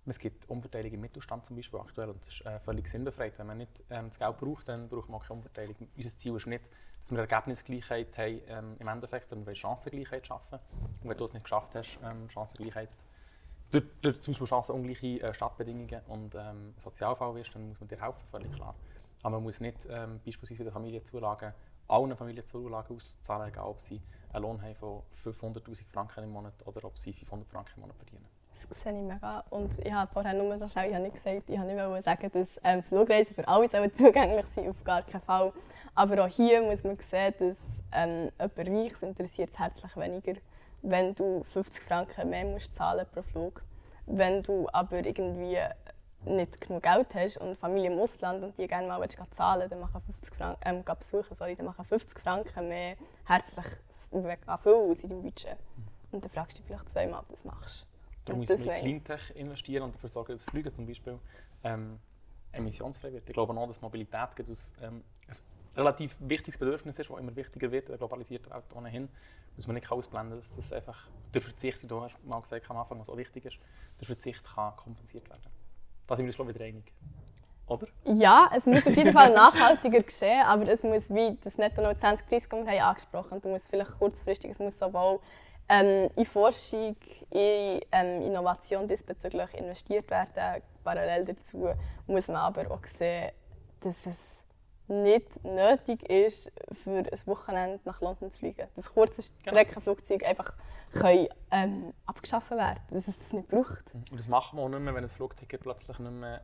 Es 0.08 0.18
gibt 0.18 0.48
Umverteilung 0.48 0.92
im 0.92 1.00
Mittelstand 1.00 1.44
zum 1.44 1.56
Beispiel 1.56 1.80
aktuell 1.80 2.10
und 2.10 2.24
das 2.24 2.32
ist 2.32 2.46
äh, 2.46 2.60
völlig 2.60 2.88
sinnbefreit. 2.88 3.36
Wenn 3.38 3.48
man 3.48 3.58
nicht 3.58 3.82
ähm, 3.90 4.08
das 4.08 4.18
Geld 4.18 4.38
braucht, 4.38 4.68
dann 4.68 4.88
braucht 4.88 5.08
man 5.08 5.20
auch 5.20 5.24
keine 5.24 5.38
Umverteilung. 5.38 5.74
Unser 5.96 6.10
Ziel 6.10 6.36
ist 6.36 6.46
nicht, 6.46 6.64
dass 7.02 7.10
wir 7.10 7.18
Ergebnisgleichheit 7.18 8.16
haben 8.16 8.40
ähm, 8.46 8.76
im 8.78 8.88
Endeffekt, 8.88 9.28
sondern 9.28 9.44
wir 9.44 9.48
wollen 9.48 9.56
Chancengleichheit 9.56 10.26
schaffen. 10.26 10.60
Und 11.02 11.08
wenn 11.08 11.16
du 11.16 11.24
es 11.24 11.32
nicht 11.32 11.42
geschafft 11.42 11.74
hast, 11.74 11.98
ähm, 12.04 12.30
Chancengleichheit, 12.30 12.90
durch, 13.70 13.84
durch 14.00 14.20
zum 14.20 14.32
Beispiel 14.32 14.46
chancenungleiche 14.46 15.20
äh, 15.22 15.34
Stadtbedingungen 15.34 16.00
und 16.08 16.34
ähm, 16.34 16.74
Sozialfall 16.76 17.34
wirst, 17.34 17.54
dann 17.54 17.68
muss 17.68 17.80
man 17.80 17.88
dir 17.88 18.00
helfen, 18.00 18.22
völlig 18.30 18.52
klar. 18.52 18.74
Aber 19.22 19.36
man 19.36 19.44
muss 19.44 19.60
nicht 19.60 19.86
ähm, 19.90 20.20
beispielsweise 20.24 20.64
bei 20.64 20.70
den 20.70 20.72
Familienzulagen 20.72 21.52
allen 21.88 22.16
Familienzulagen 22.16 22.96
auszahlen, 22.96 23.48
egal 23.48 23.66
ob 23.66 23.80
sie 23.80 24.00
einen 24.32 24.42
Lohn 24.42 24.60
haben 24.60 24.74
von 24.74 25.02
500'000 25.24 25.84
Franken 25.92 26.24
im 26.24 26.30
Monat 26.30 26.54
oder 26.64 26.84
ob 26.84 26.98
sie 26.98 27.12
500 27.12 27.48
Franken 27.48 27.72
im 27.76 27.80
Monat 27.82 27.96
verdienen. 27.96 28.26
Das 28.50 28.82
sehe 28.82 28.92
ich 28.92 29.02
mega. 29.02 29.44
Und 29.50 29.84
ich 29.84 29.92
habe 29.92 30.10
vorher 30.10 30.32
nur 30.32 30.56
noch 30.56 30.70
schnell, 30.70 30.88
ich 30.88 30.94
habe 30.94 31.04
nicht 31.04 31.14
gesagt, 31.14 31.48
ich 31.48 31.58
habe 31.58 31.68
nicht 31.68 32.04
sagen, 32.04 32.30
dass 32.32 32.58
ähm, 32.64 32.82
Flugreisen 32.82 33.34
für 33.34 33.46
alle 33.46 33.68
sollen 33.68 33.92
zugänglich 33.94 34.46
sind, 34.46 34.68
auf 34.68 34.82
gar 34.82 35.02
keinen 35.02 35.20
Fall. 35.20 35.52
Aber 35.94 36.24
auch 36.24 36.28
hier 36.28 36.62
muss 36.62 36.82
man 36.82 36.98
sehen, 36.98 37.34
dass 37.38 37.82
ähm, 37.92 38.30
jemand 38.38 38.58
Reiches 38.58 39.02
interessiert 39.02 39.50
es 39.50 39.58
herzlich 39.58 39.94
weniger, 39.96 40.40
wenn 40.82 41.14
du 41.14 41.42
50 41.44 41.82
Franken 41.82 42.30
mehr 42.30 42.44
musst 42.44 42.74
zahlen 42.74 43.06
pro 43.12 43.22
Flug. 43.22 43.62
Wenn 44.06 44.42
du 44.42 44.68
aber 44.72 45.04
irgendwie 45.04 45.58
nicht 46.24 46.60
genug 46.60 46.82
Geld 46.82 47.14
hast 47.14 47.38
und 47.38 47.58
Familie 47.58 47.92
im 47.92 47.98
Ausland 47.98 48.42
und 48.42 48.58
die 48.58 48.66
gerne 48.66 48.86
mal 48.86 49.00
willst, 49.00 49.18
zahlen 49.30 49.68
dann 49.68 49.80
machen 49.80 50.00
50 50.00 50.34
Franken, 50.34 50.60
ähm, 50.64 50.84
besuchen, 50.84 51.34
sorry, 51.34 51.54
dann 51.54 51.66
machen 51.66 51.84
50 51.84 52.18
Franken 52.18 52.68
mehr 52.68 52.96
herzlich 53.24 53.66
an 54.12 54.58
viel 54.58 54.72
aus 54.72 55.02
in 55.02 55.10
deinem 55.10 55.22
Budget. 55.22 55.56
Und 56.12 56.24
dann 56.24 56.30
fragst 56.30 56.58
du 56.58 56.62
dich 56.62 56.66
vielleicht 56.66 56.88
zweimal, 56.88 57.20
ob 57.20 57.26
du 57.26 57.32
das 57.32 57.44
machst. 57.44 57.86
Müssen 58.28 58.64
wir 58.64 58.76
in 58.76 59.04
Cleantech 59.04 59.36
investieren 59.36 59.84
und 59.84 59.94
dafür 59.94 60.08
sorgen, 60.08 60.32
dass 60.32 60.44
Flüge 60.44 60.72
zum 60.72 60.86
Beispiel 60.86 61.18
ähm, 61.62 61.98
emissionsfrei 62.52 63.12
wird. 63.12 63.28
Ich 63.28 63.34
glaube 63.34 63.56
auch, 63.56 63.66
dass 63.66 63.80
Mobilität 63.80 64.50
aus, 64.50 64.72
ähm, 64.82 65.04
relativ 65.76 66.16
wichtiges 66.20 66.58
Bedürfnis 66.58 66.98
ist, 66.98 67.10
das 67.10 67.18
immer 67.18 67.34
wichtiger 67.36 67.70
wird 67.70 67.84
in 67.84 67.92
der 67.92 67.98
globalisierten 67.98 68.52
Welt 68.52 68.64
ohnehin. 68.74 69.08
Muss 69.56 69.66
man 69.66 69.74
nicht 69.74 69.90
ausblenden, 69.90 70.38
dass 70.38 70.54
das 70.54 70.72
einfach 70.72 71.08
der 71.32 71.42
Verzicht, 71.42 71.82
wie 71.82 71.86
du 71.86 72.00
hast 72.00 72.14
mal 72.24 72.40
gesagt 72.40 72.64
hast 72.64 72.70
am 72.70 72.78
Anfang, 72.78 73.00
was 73.00 73.08
auch 73.08 73.16
wichtig 73.16 73.44
ist, 73.44 73.58
der 74.00 74.06
Verzicht 74.06 74.42
kann 74.44 74.76
kompensiert 74.76 75.28
werden. 75.28 75.42
Da 76.06 76.16
sind 76.16 76.26
wir 76.26 76.38
uns 76.38 76.54
wieder 76.54 76.64
einig. 76.64 76.92
Oder? 77.66 77.88
Ja, 78.04 78.48
es 78.54 78.66
muss 78.66 78.86
auf 78.86 78.96
jeden 78.96 79.12
Fall 79.12 79.32
nachhaltiger 79.32 80.00
geschehen, 80.00 80.42
aber 80.44 80.68
es 80.68 80.84
muss 80.84 81.12
wie 81.12 81.36
das 81.42 81.58
Netto 81.58 81.82
2030, 81.82 82.28
das 82.28 82.50
wir 82.50 82.58
haben 82.58 82.90
angesprochen 82.90 83.30
haben, 83.32 83.50
muss 83.50 83.66
vielleicht 83.66 83.98
kurzfristig, 83.98 84.52
es 84.52 84.60
muss 84.60 84.78
sowohl 84.78 85.18
ähm, 85.68 86.08
in 86.14 86.24
Forschung, 86.24 86.96
in 87.30 87.80
ähm, 87.90 88.22
Innovation 88.22 88.86
diesbezüglich 88.86 89.52
investiert 89.54 90.08
werden. 90.10 90.62
Parallel 90.84 91.24
dazu 91.24 91.68
muss 92.06 92.28
man 92.28 92.36
aber 92.36 92.70
auch 92.70 92.86
sehen, 92.86 93.32
dass 93.80 94.06
es 94.06 94.44
nicht 94.88 95.44
nötig 95.44 96.08
ist, 96.08 96.50
für 96.72 96.90
ein 96.90 97.26
Wochenende 97.26 97.80
nach 97.84 98.00
London 98.00 98.30
zu 98.30 98.40
fliegen. 98.40 98.66
Dass 98.74 98.92
kurze 98.92 99.22
Streckenflugzeuge 99.22 100.26
einfach 100.26 100.52
können, 100.92 101.28
ähm, 101.50 101.92
abgeschafft 102.06 102.50
werden 102.50 102.80
dass 102.90 103.08
es 103.08 103.18
das 103.18 103.32
nicht 103.32 103.48
braucht. 103.48 103.94
Und 103.94 104.18
das 104.18 104.28
machen 104.28 104.58
wir 104.58 104.62
auch 104.64 104.68
nicht 104.68 104.80
mehr, 104.80 104.94
wenn 104.94 105.04
ein 105.04 105.10
Flugticket 105.10 105.60
plötzlich 105.60 105.98
nicht 105.98 106.12
mehr 106.12 106.42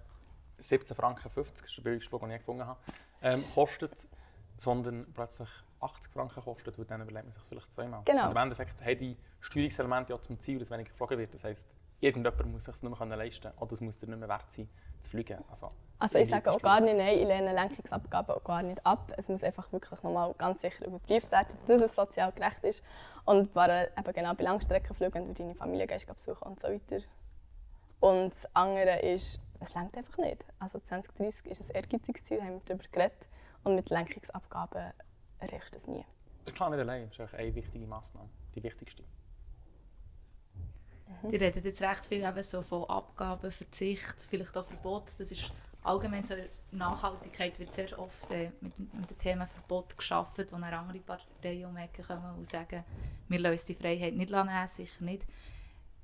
17 0.59 0.97
Franken 0.97 1.29
50, 1.29 1.61
das 1.61 1.71
ist 1.71 1.77
der 1.77 1.83
billigste 1.83 2.09
Flug, 2.09 2.23
den 2.23 2.31
ich 2.31 2.39
gefunden 2.39 2.67
habe, 2.67 2.79
ähm, 3.23 3.43
kostet, 3.55 3.93
sondern 4.57 5.07
plötzlich 5.13 5.49
80 5.81 6.13
Franken 6.13 6.43
kostet, 6.43 6.79
weil 6.79 6.85
dann 6.85 7.03
überlegt 7.03 7.25
man 7.25 7.33
sich 7.33 7.43
vielleicht 7.49 7.73
zweimal. 7.73 8.03
Genau. 8.05 8.27
Und 8.27 8.31
im 8.33 8.37
Endeffekt 8.37 8.81
haben 8.81 8.99
die 8.99 9.17
Steuerungselemente 9.41 10.13
ja 10.13 10.21
zum 10.21 10.39
Ziel, 10.41 10.59
dass 10.59 10.71
weniger 10.71 10.91
geflogen 10.91 11.19
wird. 11.19 11.35
Das 11.35 11.45
heisst, 11.45 11.69
irgendjemand 12.01 12.53
muss 12.53 12.65
sich 12.65 12.75
es 12.75 12.83
nicht 12.83 13.01
mehr 13.01 13.17
leisten 13.17 13.43
können 13.43 13.59
oder 13.59 13.73
es 13.73 13.81
muss 13.81 13.99
dir 13.99 14.07
nicht 14.07 14.19
mehr 14.19 14.29
wert 14.29 14.53
sein, 14.53 14.69
zu 15.03 15.11
fliegen. 15.11 15.39
Also, 15.51 15.69
Also 15.99 16.19
ich 16.19 16.29
sage 16.29 16.51
auch 16.51 16.61
gar 16.61 16.81
nicht 16.81 16.97
nein, 16.97 17.19
ich 17.19 17.27
lehne 17.27 17.53
Lenkungsabgaben 17.53 18.35
auch 18.35 18.45
gar 18.45 18.63
nicht 18.63 18.85
ab. 18.87 19.13
Es 19.17 19.29
muss 19.29 19.45
einfach 19.45 19.71
wirklich 19.73 20.03
nochmal 20.03 20.35
ganz 20.39 20.63
sicher 20.63 20.87
überprüft 20.87 21.31
werden, 21.31 21.57
dass 21.67 21.81
es 21.81 21.95
sozial 21.95 22.33
gerecht 22.33 22.65
ist. 22.65 22.83
Und 23.25 23.53
parallel 23.55 23.91
eben 23.97 24.13
genau 24.13 24.35
bei 24.35 24.43
Langstreckenflügen, 24.45 25.15
wenn 25.15 25.35
du 25.35 25.35
deine 25.35 25.55
Familie 25.55 25.87
gehst, 25.87 26.07
besuchen 26.07 26.43
und 26.49 26.61
so 26.61 26.69
weiter. 26.69 27.05
Und 28.01 28.31
das 28.31 28.57
andere 28.57 29.01
ist, 29.01 29.41
es 29.61 29.75
längt 29.75 29.97
einfach 29.97 30.19
nicht. 30.19 30.45
Also 30.59 30.81
2030 30.81 31.47
ist 31.47 31.63
ein 31.63 31.77
ehrgeiziges 31.77 32.25
Ziel, 32.25 32.43
haben 32.43 32.55
wir 32.55 32.63
darüber 32.65 32.85
geredet. 32.91 33.29
Und 33.63 33.77
mit 33.77 33.91
Lenkungsabgaben 33.91 34.93
erreichst 35.39 35.73
du 35.75 35.79
es 35.79 35.87
nie. 35.87 36.05
der 36.49 36.53
Plan 36.53 36.73
nicht 36.73 36.81
allein 36.81 37.05
ist 37.09 37.21
eigentlich 37.21 37.35
eine 37.35 37.55
wichtige 37.55 37.87
Massnahme, 37.87 38.29
die 38.57 38.63
wichtigste. 38.65 39.05
Die 41.31 41.37
reden 41.37 41.63
jetzt 41.65 41.83
recht 41.83 42.07
viel 42.07 42.23
eben 42.25 42.43
so 42.43 42.63
von 42.63 42.85
Abgaben, 42.85 43.51
Verzicht, 43.51 44.27
vielleicht 44.29 44.57
auch 44.57 44.65
Verbot. 44.65 45.05
Das 45.19 45.31
ist 45.31 45.51
allgemein 45.83 46.25
so, 46.25 46.35
Nachhaltigkeit 46.71 47.59
wird 47.59 47.73
sehr 47.73 47.99
oft 47.99 48.31
äh, 48.31 48.51
mit, 48.61 48.79
mit 48.79 49.11
dem 49.11 49.19
Thema 49.19 49.47
Verbot 49.47 49.97
geschaffen, 49.97 50.47
wo 50.51 50.57
dann 50.57 50.65
andere 50.65 50.99
Parteien 50.99 51.67
um 51.67 51.77
die 51.77 51.83
Ecke 51.83 52.03
kommen 52.03 52.35
und 52.37 52.51
sagen, 52.51 52.85
wir 53.29 53.39
lösen 53.39 53.67
die 53.69 53.75
Freiheit 53.75 54.15
nicht 54.15 54.31
nehmen, 54.31 54.69
sicher 54.69 55.05
nicht. 55.05 55.23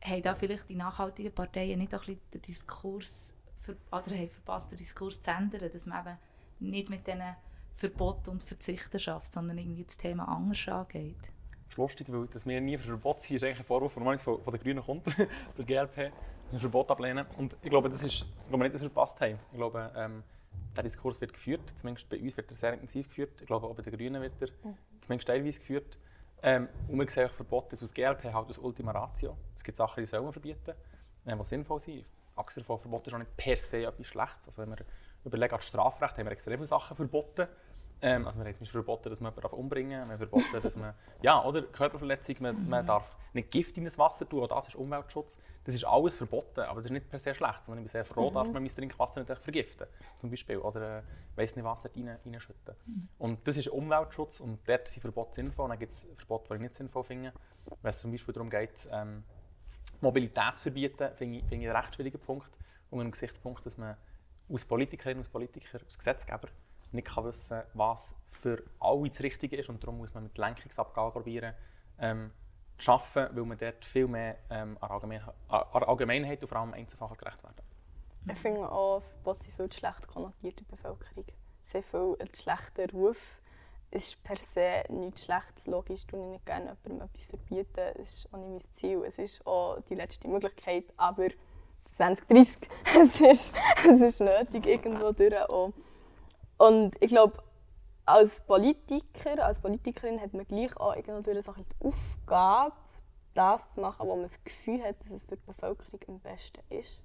Haben 0.05 0.23
da 0.23 0.35
vielleicht 0.35 0.69
die 0.69 0.77
nachhaltigen 0.77 1.33
Parteien 1.33 1.79
nicht 1.79 1.95
auch 1.95 2.01
ein 2.01 2.17
bisschen 2.17 2.31
den 2.35 2.43
Diskurs 2.43 3.33
ver 3.61 3.75
oder 3.91 4.17
haben 4.17 4.29
verpasst, 4.29 4.71
den 4.71 4.79
Diskurs 4.79 5.21
zu 5.21 5.31
ändern, 5.31 5.71
dass 5.73 5.87
man 5.87 6.07
eben 6.07 6.19
nicht 6.61 6.91
mit 6.91 7.07
diesen 7.07 7.37
Verbot 7.75 8.29
und 8.29 8.43
Verzichten 8.43 9.01
schafft, 9.01 9.33
sondern 9.33 9.59
irgendwie 9.59 9.85
das 9.85 9.97
Thema 9.97 10.29
anders 10.29 10.69
angeht? 10.69 11.33
Das 11.69 11.75
ist 11.75 11.79
lustig, 11.79 12.07
weil 12.11 12.27
dass 12.27 12.47
wir 12.47 12.61
nie 12.61 12.79
für 12.79 12.89
Verbot 12.89 13.21
sind, 13.21 13.37
ist 13.37 13.45
eigentlich 13.45 13.61
ein 13.61 13.65
Vorwurf, 13.65 13.93
der 13.93 14.01
normalerweise 14.01 14.25
von, 14.25 14.43
von 14.43 14.53
den 14.53 14.63
Grünen 14.63 14.83
kommt, 14.83 15.05
zur 15.53 15.65
GLP, 15.65 16.13
ein 16.53 16.59
Verbot 16.59 16.91
ablehnen. 16.91 17.27
Und 17.37 17.57
ich 17.63 17.71
glaube, 17.71 17.91
das 17.91 18.03
ist, 18.03 18.15
ich 18.15 18.49
glaube 18.49 18.65
nicht, 18.65 18.75
dass 18.75 18.83
wir 18.83 18.91
verpasst 18.91 19.21
haben. 19.21 19.39
Ich 19.53 19.59
glaube, 19.59 19.91
ähm, 19.95 20.23
der 20.75 20.83
Diskurs 20.83 21.21
wird 21.21 21.33
geführt, 21.33 21.61
zumindest 21.77 22.09
bei 22.09 22.19
uns 22.19 22.37
wird 22.37 22.51
er 22.51 22.57
sehr 22.57 22.73
intensiv 22.73 23.09
geführt. 23.09 23.41
Ich 23.41 23.47
glaube, 23.47 23.67
auch 23.67 23.75
bei 23.75 23.83
den 23.83 23.97
Grünen 23.97 24.23
wird 24.23 24.33
er 24.41 24.49
zumindest 25.01 25.29
teilweise 25.29 25.59
geführt. 25.59 25.99
Ähm, 26.43 26.69
und 26.89 26.99
wir 26.99 27.11
sehen 27.11 27.29
auch 27.29 27.35
Verbote 27.35 27.77
aus 27.83 27.93
GLP 27.93 28.33
halt 28.33 28.49
aus 28.49 28.59
Ultima 28.59 28.93
Ratio. 28.93 29.37
Es 29.57 29.65
gibt 29.65 29.77
Sachen, 29.77 30.03
die 30.03 30.07
sollen 30.07 30.33
verbieten, 30.33 30.75
äh, 31.27 31.37
die 31.37 31.45
sinnvoll 31.45 31.81
sind. 31.81 32.05
Abgesehen 32.37 32.65
von 32.65 32.79
Verboten 32.79 33.09
ist 33.09 33.15
auch 33.15 33.19
nicht 33.19 33.37
per 33.37 33.57
se 33.57 33.85
etwas 33.85 34.07
Schlechtes. 34.07 34.47
Also 34.47 34.63
wenn 34.63 34.71
wir 34.71 34.79
überlegen, 35.25 35.55
an 35.55 35.61
Strafrecht 35.61 36.17
haben 36.17 36.27
wir 36.27 36.33
extrem 36.33 36.55
viele 36.55 36.67
Sachen 36.67 36.97
verboten. 36.97 37.49
Ähm, 38.01 38.27
also 38.27 38.39
wir 38.39 38.47
haben 38.47 38.55
zum 38.55 38.67
verboten, 38.67 39.11
dass 39.11 39.21
man 39.21 39.35
jemanden 39.35 39.57
umbringen 39.57 40.01
darf. 40.01 40.09
Wir 40.09 40.19
verboten, 40.19 40.63
dass 40.63 40.77
man, 40.77 40.95
ja, 41.23 41.45
oder 41.45 41.63
Körperverletzung, 41.63 42.37
man, 42.41 42.69
man 42.69 42.87
darf 42.87 43.17
nicht 43.33 43.51
Gift 43.51 43.77
in 43.77 43.85
das 43.85 43.99
Wasser 43.99 44.29
tun, 44.29 44.43
auch 44.45 44.49
das 44.49 44.69
ist 44.69 44.75
Umweltschutz. 44.77 45.39
Das 45.65 45.75
ist 45.75 45.85
alles 45.85 46.15
verboten, 46.15 46.61
aber 46.61 46.77
das 46.77 46.87
ist 46.87 46.93
nicht 46.93 47.11
per 47.11 47.19
se 47.19 47.35
schlecht, 47.35 47.65
sondern 47.65 47.85
ich 47.85 47.91
bin 47.91 47.93
sehr 47.93 48.05
froh, 48.05 48.31
darf 48.31 48.47
man 48.47 48.63
mein 48.63 48.69
Trinkwasser 48.69 49.23
nicht 49.23 49.39
vergiften, 49.43 49.87
zum 50.17 50.31
Beispiel, 50.31 50.59
oder 50.59 50.99
äh, 50.99 51.03
weiss 51.37 51.57
nicht 51.57 51.65
was 51.65 51.83
dort 51.83 51.95
rein, 51.95 52.17
reinschütten. 52.25 52.75
Und 53.19 53.47
das 53.47 53.57
ist 53.57 53.69
Umweltschutz 53.69 54.41
und 54.41 54.67
dort 54.67 54.89
sind 54.89 55.03
Verbote 55.03 55.35
sinnvoll, 55.35 55.65
und 55.65 55.71
dann 55.71 55.79
gibt 55.79 55.93
es 55.93 56.07
Verbote, 56.17 56.49
die 56.49 56.55
ich 56.55 56.61
nicht 56.61 56.75
sinnvoll 56.75 57.05
finde. 57.05 57.33
Wenn 57.83 57.91
es 57.91 57.99
zum 57.99 58.11
Beispiel 58.11 58.33
darum 58.33 58.49
geht, 58.49 58.89
ähm, 58.91 59.25
Mobilität 60.01 60.57
zu 60.57 60.63
verbieten, 60.63 61.11
finde 61.17 61.39
ich, 61.39 61.45
finde 61.45 61.65
ich 61.65 61.71
einen 61.71 61.77
recht 61.77 61.95
schwierigen 61.95 62.21
Punkt, 62.21 62.51
unter 62.91 63.05
dem 63.05 63.11
Gesichtspunkt, 63.11 63.67
dass 63.67 63.77
man 63.77 63.97
als 64.51 64.65
Politikerin, 64.65 65.19
als 65.19 65.29
Politiker, 65.29 65.81
als 65.85 65.99
Gesetzgeber 65.99 66.49
nicht 66.93 67.09
kann 67.09 67.25
wissen 67.25 67.63
was 67.75 68.15
für 68.41 68.63
alle 68.81 69.09
das 69.09 69.21
Richtige 69.21 69.57
ist 69.57 69.69
und 69.69 69.83
darum 69.83 69.99
muss 69.99 70.15
man 70.15 70.23
mit 70.25 70.39
Lenkungsabgaben 70.39 71.13
probieren, 71.13 71.55
ähm, 71.99 72.31
zu 72.79 72.93
arbeiten, 72.93 73.37
weil 73.37 73.45
man 73.45 73.59
dort 73.59 73.85
viel 73.85 74.07
mehr 74.07 74.37
ähm, 74.51 74.77
an, 74.81 74.91
Allgemein 74.91 75.23
an 75.49 75.83
Allgemeinheit 75.83 76.43
und 76.43 76.49
vor 76.49 76.59
allem 76.59 76.75
Einzelfällen 76.75 77.17
gerecht 77.17 77.43
werden 77.43 77.57
Ich 78.31 78.39
finde 78.39 78.71
auch, 78.71 79.03
Verbote 79.03 79.45
sind 79.45 79.57
viel 79.57 79.73
schlecht 79.73 80.07
konnotiert 80.07 80.61
in 80.61 80.67
der 80.69 80.77
Bevölkerung. 80.77 81.25
Sehr 81.63 81.83
viel 81.83 82.17
einen 82.19 82.35
schlechten 82.35 82.91
Ruf. 82.91 83.41
Es 83.91 84.09
ist 84.09 84.23
per 84.23 84.37
se 84.37 84.85
nichts 84.91 85.25
Schlechtes. 85.25 85.67
Logisch 85.67 86.07
tue 86.07 86.21
ich 86.21 86.27
nicht 86.27 86.47
gerne 86.47 86.77
jemandem 86.85 87.09
etwas 87.09 87.27
verbieten. 87.27 87.95
Das 87.97 88.15
ist 88.15 88.33
auch 88.33 88.39
nicht 88.39 88.49
mein 88.49 88.71
Ziel. 88.71 89.03
Es 89.05 89.19
ist 89.19 89.47
auch 89.47 89.81
die 89.89 89.95
letzte 89.95 90.29
Möglichkeit. 90.29 90.85
Aber 90.97 91.29
2030. 91.87 92.69
es, 93.01 93.21
ist, 93.21 93.55
es 93.89 94.01
ist 94.01 94.21
nötig, 94.21 94.67
irgendwo 94.67 95.13
durch 95.13 95.37
auch. 95.49 95.73
Und 96.59 96.97
ich 97.01 97.11
glaube, 97.11 97.43
als 98.05 98.41
Politiker, 98.41 99.45
als 99.45 99.61
Politikerin 99.61 100.21
hat 100.21 100.35
man 100.35 100.47
gleich 100.47 100.77
auch 100.77 100.95
so 100.95 101.23
bisschen 101.23 101.65
die 101.81 101.87
Aufgabe, 101.87 102.75
das 103.35 103.73
zu 103.75 103.81
machen, 103.81 104.07
wo 104.07 104.15
man 104.15 104.23
das 104.23 104.43
Gefühl 104.43 104.83
hat, 104.83 105.03
dass 105.05 105.13
es 105.13 105.25
für 105.25 105.37
die 105.37 105.47
Bevölkerung 105.47 106.01
am 106.09 106.21
besten 106.21 106.61
ist. 106.71 106.99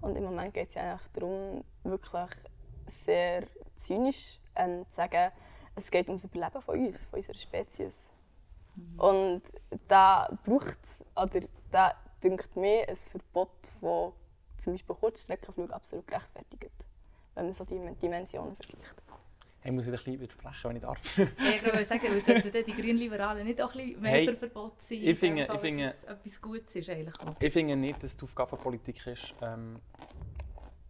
Und 0.00 0.16
im 0.16 0.24
Moment 0.24 0.54
geht 0.54 0.68
es 0.68 0.74
ja 0.74 0.82
eigentlich 0.82 1.10
darum, 1.12 1.64
wirklich 1.82 2.30
sehr 2.86 3.44
zynisch 3.74 4.38
ähm, 4.54 4.84
zu 4.88 4.96
sagen, 4.96 5.32
es 5.74 5.90
geht 5.90 6.08
ums 6.08 6.24
Überleben 6.24 6.62
von 6.62 6.78
uns, 6.78 7.06
von 7.06 7.18
unserer 7.18 7.36
Spezies. 7.36 8.10
Und 8.98 9.42
da 9.88 10.28
braucht 10.44 10.78
es, 10.82 11.04
oder 11.16 11.40
da 11.70 11.94
dünkt 12.22 12.56
mir 12.56 12.88
ein 12.88 12.96
Verbot, 12.96 13.72
das 13.80 14.12
zum 14.62 14.74
Beispiel 14.74 14.96
Kurzstreckenflug 14.96 15.72
absolut 15.72 16.06
gerechtfertigt, 16.06 16.86
wenn 17.36 17.44
man 17.44 17.52
so 17.52 17.64
die 17.64 17.78
Dimensionen 18.02 18.56
vergleicht. 18.56 18.94
Hey, 19.60 19.72
muss 19.72 19.86
ich 19.86 19.92
ein 19.92 19.96
bisschen 19.98 20.20
widersprechen, 20.20 20.68
wenn 20.70 20.76
ich 20.76 20.82
darf? 20.82 21.18
Ich 21.18 21.64
wollte 21.64 21.84
sagen, 21.84 22.02
weil 22.08 22.20
sollten 22.20 22.52
die 22.64 22.72
Grünliberalen 22.72 23.44
nicht 23.44 23.60
auch 23.60 23.74
ein 23.74 23.78
bisschen 23.84 24.00
mehr 24.00 24.10
Hey, 24.12 24.26
für 24.28 24.36
Verbot 24.36 24.80
sein? 24.80 24.98
ich 25.02 25.18
finde- 25.18 25.44
in 25.44 25.54
ich 25.54 25.60
finde- 25.60 25.84
dass 25.84 25.96
es 25.98 26.04
etwas 26.04 26.40
Gutes 26.40 26.76
ist 26.76 26.88
eigentlich 26.88 27.20
auch. 27.20 27.34
Ich 27.40 27.52
finde 27.52 27.76
nicht, 27.76 28.02
dass 28.02 28.16
die 28.16 28.24
Aufgabe 28.24 28.50
der 28.52 28.56
Politik 28.62 29.06
ist, 29.06 29.34
ähm, 29.42 29.80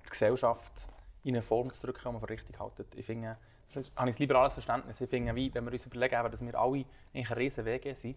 die 0.04 0.10
Gesellschaft 0.10 0.88
in 1.24 1.34
eine 1.34 1.42
Form 1.42 1.72
zu 1.72 1.86
drücken, 1.86 2.00
die 2.04 2.12
man 2.12 2.20
für 2.20 2.28
richtig 2.28 2.60
hält. 2.60 2.72
Ich 2.94 3.06
finde, 3.06 3.36
das 3.66 3.76
ist, 3.76 3.92
habe 3.96 4.10
ich 4.10 4.16
ein 4.16 4.20
liberales 4.20 4.52
Verständnis. 4.52 5.00
Ich 5.00 5.08
finde, 5.10 5.34
wie, 5.34 5.52
wenn 5.54 5.64
wir 5.64 5.72
uns 5.72 5.86
überlegen, 5.86 6.30
dass 6.30 6.40
wir 6.44 6.54
alle 6.60 6.84
eigentlich 7.14 7.30
einen 7.30 7.38
riesen 7.38 7.64
Weg 7.64 7.96
sind, 7.96 8.16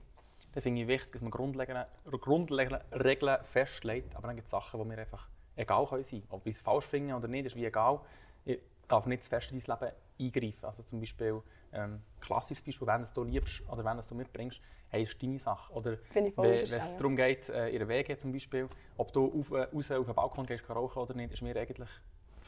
dann 0.53 0.61
finde 0.61 0.81
ich 0.81 0.87
wichtig, 0.89 1.13
dass 1.13 1.21
man 1.21 1.31
grundlegende, 1.31 1.87
grundlegende 2.19 2.83
Regeln 2.91 3.37
festlegt, 3.45 4.13
aber 4.15 4.27
dann 4.27 4.35
gibt 4.35 4.45
es 4.45 4.51
Sachen, 4.51 4.79
die 4.79 4.85
mir 4.85 4.97
einfach 4.97 5.29
egal 5.59 5.85
können 5.85 6.03
sein 6.03 6.23
Ob 6.29 6.45
ich 6.47 6.55
es 6.55 6.61
falsch 6.61 6.85
finde 6.85 7.13
oder 7.15 7.27
nicht, 7.27 7.45
ist 7.45 7.55
wie 7.55 7.65
egal. 7.65 7.99
Ich 8.45 8.59
darf 8.87 9.05
nicht 9.05 9.23
zu 9.23 9.29
fest 9.29 9.51
in 9.51 9.59
dein 9.59 9.77
Leben 9.79 9.93
eingreifen. 10.19 10.65
Also 10.65 10.83
zum 10.83 10.99
Beispiel, 10.99 11.41
ähm, 11.73 12.01
klassisches 12.21 12.63
Beispiel, 12.63 12.87
wenn 12.87 13.05
du 13.13 13.23
liebst 13.23 13.61
oder 13.69 13.85
wenn 13.85 13.99
du 13.99 14.15
mitbringst, 14.15 14.59
hey, 14.89 15.03
ist 15.03 15.21
deine 15.21 15.37
Sache. 15.37 15.71
Oder 15.73 15.97
wenn 16.13 16.33
es 16.63 16.97
darum 16.97 17.15
geht, 17.15 17.49
äh, 17.49 17.69
in 17.69 17.79
den 17.79 17.87
Wege 17.87 18.17
zum 18.17 18.31
Beispiel, 18.31 18.67
ob 18.97 19.13
du 19.13 19.39
auf, 19.39 19.51
äh, 19.51 19.67
raus 19.73 19.91
auf 19.91 20.05
den 20.05 20.15
Balkon 20.15 20.45
gehst, 20.45 20.65
kann 20.65 20.77
rauchen 20.77 20.99
oder 20.99 21.13
nicht, 21.13 21.33
ist 21.33 21.41
mir 21.41 21.55
eigentlich... 21.55 21.89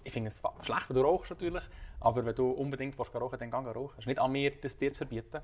Ich 0.04 0.14
finde 0.14 0.30
es 0.30 0.42
schlecht, 0.64 0.90
wenn 0.90 0.96
du 0.96 1.04
rauchst 1.04 1.30
natürlich, 1.30 1.64
aber 2.00 2.26
wenn 2.26 2.34
du 2.34 2.50
unbedingt 2.50 2.98
willst, 2.98 3.14
rauchen 3.14 3.38
dann 3.38 3.52
geh 3.52 3.58
rauchen. 3.58 3.94
Es 3.94 4.00
ist 4.00 4.08
nicht 4.08 4.20
an 4.20 4.32
mir, 4.32 4.50
das 4.50 4.76
dir 4.76 4.92
zu 4.94 5.06
verbieten. 5.06 5.42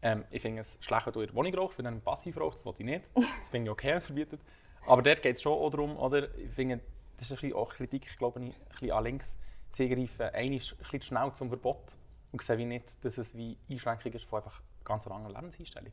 Ähm, 0.00 0.24
ich 0.30 0.40
finde 0.40 0.62
es 0.62 0.78
schlecht, 0.80 1.04
wenn 1.04 1.12
du 1.12 1.20
in 1.20 1.26
der 1.26 1.34
Wohnung 1.34 1.54
rauchst, 1.54 1.76
wenn 1.76 1.84
du 1.84 2.00
passiv 2.00 2.40
rauchst, 2.40 2.60
das 2.60 2.64
will 2.64 2.72
ich 2.78 2.86
nicht. 2.86 3.04
Das 3.14 3.50
finde 3.50 3.66
ich 3.66 3.70
okay, 3.70 3.88
wenn 3.88 3.98
es 3.98 4.06
verbietet. 4.06 4.40
Aber 4.86 5.02
dort 5.02 5.20
geht 5.20 5.36
es 5.36 5.42
schon 5.42 5.52
auch 5.52 5.68
darum, 5.68 5.98
oder, 5.98 6.34
ich 6.38 6.50
finde, 6.50 6.80
das 7.18 7.26
ist 7.26 7.32
ein 7.32 7.36
bisschen 7.36 7.56
auch 7.56 7.74
Kritik, 7.74 8.16
glaube 8.18 8.40
ich, 8.42 8.54
ein 8.54 8.68
bisschen 8.70 8.92
an 8.92 9.04
links. 9.04 9.36
Sie 9.74 9.88
greifen 9.88 10.34
ein 10.34 10.50
bisschen 10.50 11.02
schnell 11.02 11.32
zum 11.34 11.48
Verbot 11.48 11.98
und 12.32 12.42
sehen 12.42 12.58
wie 12.58 12.64
nicht, 12.64 13.04
dass 13.04 13.18
es 13.18 13.36
wie 13.36 13.58
Einschränkung 13.70 14.12
ist 14.12 14.24
von 14.24 14.38
einfach 14.42 14.62
ganz 14.84 15.06
einer 15.06 15.16
anderen 15.16 15.34
Lebenseinstellung. 15.34 15.92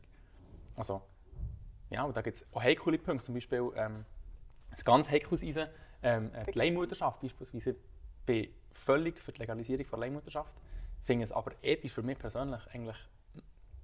Also, 0.76 1.02
ja, 1.90 2.04
und 2.04 2.16
da 2.16 2.22
gibt 2.22 2.36
es 2.36 2.46
auch 2.52 2.62
heikle 2.62 2.98
Punkte, 2.98 3.24
zum 3.24 3.34
Beispiel 3.34 3.70
ähm, 3.76 4.04
ein 4.70 4.84
ganz 4.84 5.10
heikles 5.10 5.42
Eisen, 5.42 5.68
ähm, 6.02 6.32
äh, 6.34 6.50
die 6.50 6.58
Leihmutterschaft 6.58 7.20
beispielsweise. 7.20 7.70
Ich 7.70 8.26
bin 8.26 8.48
völlig 8.72 9.18
für 9.18 9.32
die 9.32 9.38
Legalisierung 9.38 9.86
von 9.86 10.00
Leihmutterschaft, 10.00 10.52
finde 11.04 11.24
es 11.24 11.32
aber 11.32 11.52
ethisch 11.62 11.92
für 11.92 12.02
mich 12.02 12.18
persönlich 12.18 12.60
eigentlich 12.72 12.96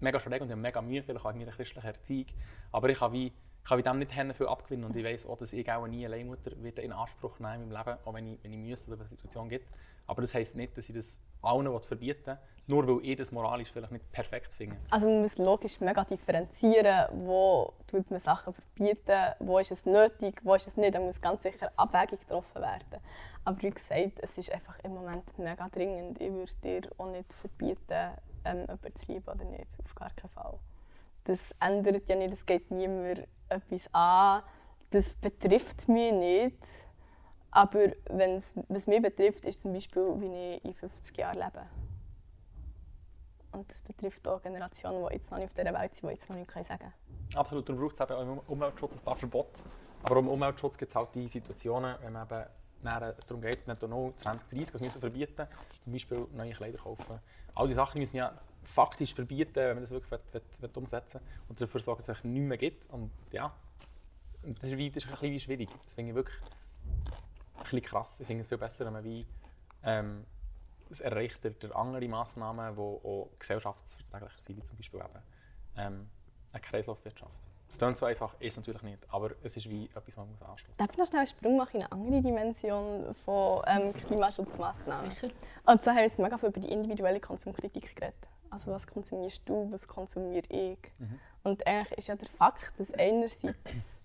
mega 0.01 0.19
schräg 0.19 0.41
und 0.41 0.49
ich 0.49 0.53
habe 0.53 0.61
mega 0.61 0.83
Mühe, 0.83 1.03
vielleicht 1.03 1.25
auch 1.25 1.31
in 1.31 1.39
meiner 1.39 1.53
christlichen 1.53 1.87
Erziehung, 1.87 2.27
aber 2.73 2.89
ich 2.89 2.99
kann 2.99 3.13
wie, 3.13 3.33
kann 3.65 3.79
wie 3.79 3.83
dem 3.83 3.99
nicht 3.99 4.13
viel 4.13 4.49
abgewinnen 4.49 4.85
und 4.85 4.97
ich 4.97 5.05
weiß 5.05 5.27
auch, 5.27 5.39
dass 5.39 5.53
ich 5.53 5.71
auch 5.71 5.87
nie 5.87 6.05
eine 6.05 6.17
Leihmutter 6.17 6.51
werde 6.63 6.83
in 6.83 6.93
Anspruch 6.93 7.39
nehmen 7.39 7.69
meinem 7.69 7.71
Leben, 7.71 7.99
auch 8.05 8.15
wenn 8.15 8.27
ich, 8.27 8.39
wenn 8.43 8.53
ich 8.53 8.59
müsste 8.59 8.91
oder 8.91 9.01
eine 9.01 9.09
Situation 9.09 9.49
gibt. 9.49 9.69
Aber 10.07 10.21
das 10.21 10.35
heisst 10.35 10.57
nicht, 10.57 10.77
dass 10.77 10.89
ich 10.89 10.95
das 10.95 11.19
allen 11.43 11.81
verbieten 11.81 12.27
will, 12.27 12.39
nur 12.67 12.87
weil 12.87 13.11
ich 13.11 13.17
das 13.17 13.31
moralisch 13.33 13.71
vielleicht 13.73 13.93
nicht 13.93 14.11
perfekt 14.13 14.55
finde. 14.55 14.77
Also 14.91 15.07
man 15.07 15.23
muss 15.23 15.39
logisch 15.39 15.81
mega 15.81 16.05
differenzieren, 16.05 17.07
wo 17.25 17.73
tut 17.87 18.11
man 18.11 18.21
Sachen 18.21 18.53
verbieten, 18.53 19.35
wo 19.41 19.59
ist 19.59 19.73
es 19.73 19.87
nötig, 19.87 20.41
wo 20.43 20.55
ist 20.55 20.67
es 20.67 20.77
nicht. 20.77 20.95
Da 20.95 21.01
muss 21.01 21.21
ganz 21.21 21.43
sicher 21.43 21.71
Abwägung 21.77 22.19
getroffen 22.19 22.63
werden. 22.63 23.01
Aber 23.45 23.61
wie 23.63 23.71
gesagt, 23.71 24.19
es 24.21 24.39
ist 24.39 24.53
einfach 24.53 24.79
im 24.85 24.95
Moment 24.95 25.39
mega 25.39 25.69
dringend. 25.69 26.21
Ich 26.21 26.33
würde 26.33 26.53
dir 26.63 26.83
auch 26.99 27.11
nicht 27.11 27.33
verbieten, 27.33 28.19
ähm, 28.45 28.61
jemanden 28.61 28.95
zu 28.97 29.13
lieben 29.13 29.29
oder 29.29 29.45
nicht, 29.45 29.69
auf 29.85 29.95
gar 29.95 30.11
keinen 30.11 30.31
Fall. 30.31 30.59
Das 31.25 31.55
ändert 31.61 32.09
ja 32.09 32.17
nicht, 32.17 32.33
es 32.33 32.45
geht 32.45 32.71
niemand 32.71 33.27
etwas 33.49 33.89
an, 33.93 34.43
das 34.91 35.17
betrifft 35.17 35.89
mich 35.89 36.13
nicht. 36.13 36.59
Aber 37.51 37.93
wenn's, 38.09 38.55
was 38.69 38.87
mich 38.87 39.03
betrifft, 39.03 39.45
ist 39.45 39.61
zum 39.61 39.73
Beispiel, 39.73 40.21
wie 40.21 40.55
ich 40.57 40.65
in 40.65 40.75
50 40.75 41.17
Jahren 41.17 41.39
lebe. 41.39 41.67
Und 43.53 43.71
das 43.71 43.83
betrifft 43.83 44.27
auch 44.27 44.41
Generationen, 44.41 45.07
die 45.07 45.15
jetzt 45.15 45.31
noch 45.31 45.39
nicht 45.39 45.49
auf 45.49 45.55
dieser 45.55 45.79
Welt 45.79 45.95
sind, 45.95 46.09
die 46.09 46.15
jetzt 46.15 46.31
noch 46.31 46.37
nichts 46.37 46.55
sagen 46.55 46.79
können. 46.79 46.93
Absolut, 47.35 47.69
darum 47.69 47.83
braucht 47.83 47.95
es 47.95 48.01
eben 48.01 48.13
auch 48.13 48.23
im 48.23 48.39
Umweltschutz 48.39 48.97
ein 48.97 49.05
paar 49.05 49.17
Verbote. 49.17 49.63
Aber 50.03 50.19
im 50.19 50.29
Umweltschutz 50.29 50.79
gibt 50.79 50.91
es 50.91 50.97
halt 50.97 51.15
die 51.15 51.29
Situationen, 51.29 51.97
wenn 52.01 52.13
man 52.13 52.27
eben 52.27 52.45
es 53.19 53.27
darum 53.27 53.43
geht, 53.43 53.69
nicht 53.69 53.83
nur 53.83 54.17
2030 54.17 54.75
was 54.75 54.81
müssen 54.81 54.95
wir 54.95 55.01
verbieten, 55.01 55.47
zum 55.81 55.93
Beispiel 55.93 56.27
neue 56.33 56.53
Kleider 56.53 56.79
kaufen. 56.79 57.21
All 57.55 57.69
diese 57.69 57.77
Sachen 57.77 58.01
müssen 58.01 58.15
wir 58.15 58.33
faktisch 58.65 59.15
verbieten, 59.15 59.55
wenn 59.57 59.75
man 59.75 59.83
das 59.83 59.91
wirklich 59.91 60.11
will, 60.11 60.21
will, 60.33 60.43
will 60.61 60.71
umsetzen 60.75 61.21
will 61.21 61.29
und 61.49 61.61
dafür 61.61 61.81
sorgen, 61.81 62.03
dass 62.07 62.19
es 62.19 62.25
nicht 62.25 62.43
mehr 62.43 62.59
gibt. 62.59 62.89
Und 62.91 63.11
ja, 63.31 63.53
und 64.43 64.59
das 64.59 64.71
ist, 64.71 64.77
wie, 64.77 64.91
das 64.91 65.05
ist 65.05 65.09
ein 65.09 65.13
bisschen 65.13 65.33
wie 65.33 65.41
schwierig. 65.41 65.69
Das 65.85 65.95
finde 65.95 66.11
ich 66.11 66.15
wirklich 66.17 66.37
ein 67.57 67.63
bisschen 67.63 67.83
krass. 67.83 68.21
Ich 68.21 68.27
finde 68.27 68.43
es 68.43 68.49
viel 68.49 68.59
besser, 68.59 68.85
wenn 68.87 68.93
man 68.93 69.05
wie 69.05 69.27
ähm, 69.85 70.25
es 70.91 71.01
erreicht 71.01 71.41
durch 71.45 71.75
andere 71.75 72.07
Massnahmen, 72.09 72.75
die 72.75 72.81
auch 72.81 73.31
gesellschaftsverträglicher 73.39 74.41
sind, 74.41 74.57
wie 74.59 74.65
zum 74.65 74.77
Beispiel 74.77 75.01
eben 75.01 75.23
ähm, 75.77 76.09
eine 76.53 76.61
Kreislaufwirtschaft. 76.61 77.33
Es 77.71 77.79
klingt 77.79 77.97
so 77.97 78.05
einfach, 78.05 78.35
ist 78.39 78.53
es 78.53 78.57
natürlich 78.59 78.83
nicht, 78.83 78.99
aber 79.09 79.31
es 79.43 79.57
ist 79.57 79.69
wie 79.71 79.87
etwas, 79.87 80.09
was 80.09 80.17
man 80.17 80.31
muss 80.31 80.43
anstoßen 80.43 80.75
Darf 80.77 80.91
ich 80.91 80.99
noch 80.99 81.07
schnell 81.07 81.21
einen 81.21 81.27
Sprung 81.27 81.57
machen 81.57 81.77
in 81.77 81.83
eine 81.85 81.93
andere 81.93 82.21
Dimension 82.21 83.15
von 83.25 83.63
ähm, 83.67 83.95
Klimaschutzmaßnahmen? 84.07 85.11
Sicher. 85.11 85.31
Und 85.65 85.83
zwar 85.83 85.95
haben 85.95 86.01
wir 86.01 86.05
jetzt 86.05 86.19
mega 86.19 86.37
viel 86.37 86.51
über 86.51 86.61
die 86.61 86.71
individuelle 86.71 87.21
Konsumkritik 87.21 87.97
geredet. 87.97 88.29
Also 88.53 88.71
was 88.71 88.87
konsumierst 88.87 89.43
du, 89.47 89.67
was 89.73 89.89
konsumiere 89.89 90.47
ich? 90.51 90.79
Und 91.43 91.67
eigentlich 91.67 91.99
ist 91.99 92.09
ja 92.09 92.17
der 92.17 92.29
Fakt, 92.29 92.79
dass 92.79 92.93
einerseits 92.93 94.01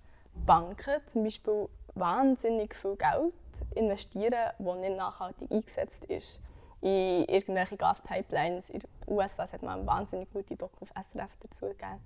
Banken 0.45 1.01
zum 1.05 1.25
Beispiel 1.25 1.67
wahnsinnig 1.95 2.73
viel 2.73 2.95
Geld 2.95 3.33
investieren, 3.75 4.51
das 4.57 4.75
nicht 4.77 4.95
nachhaltig 4.95 5.51
eingesetzt 5.51 6.05
ist. 6.05 6.39
In 6.79 7.25
irgendwelche 7.25 7.75
Gaspipelines 7.75 8.69
in 8.69 8.79
den 8.79 8.89
USA 9.07 9.51
hat 9.51 9.63
man 9.63 9.79
eine 9.79 9.87
wahnsinnig 9.87 10.31
gute 10.31 10.55
Doku 10.55 10.77
auf 10.83 10.93
SRF 11.03 11.35
dazu 11.41 11.65
gegeben. 11.65 11.99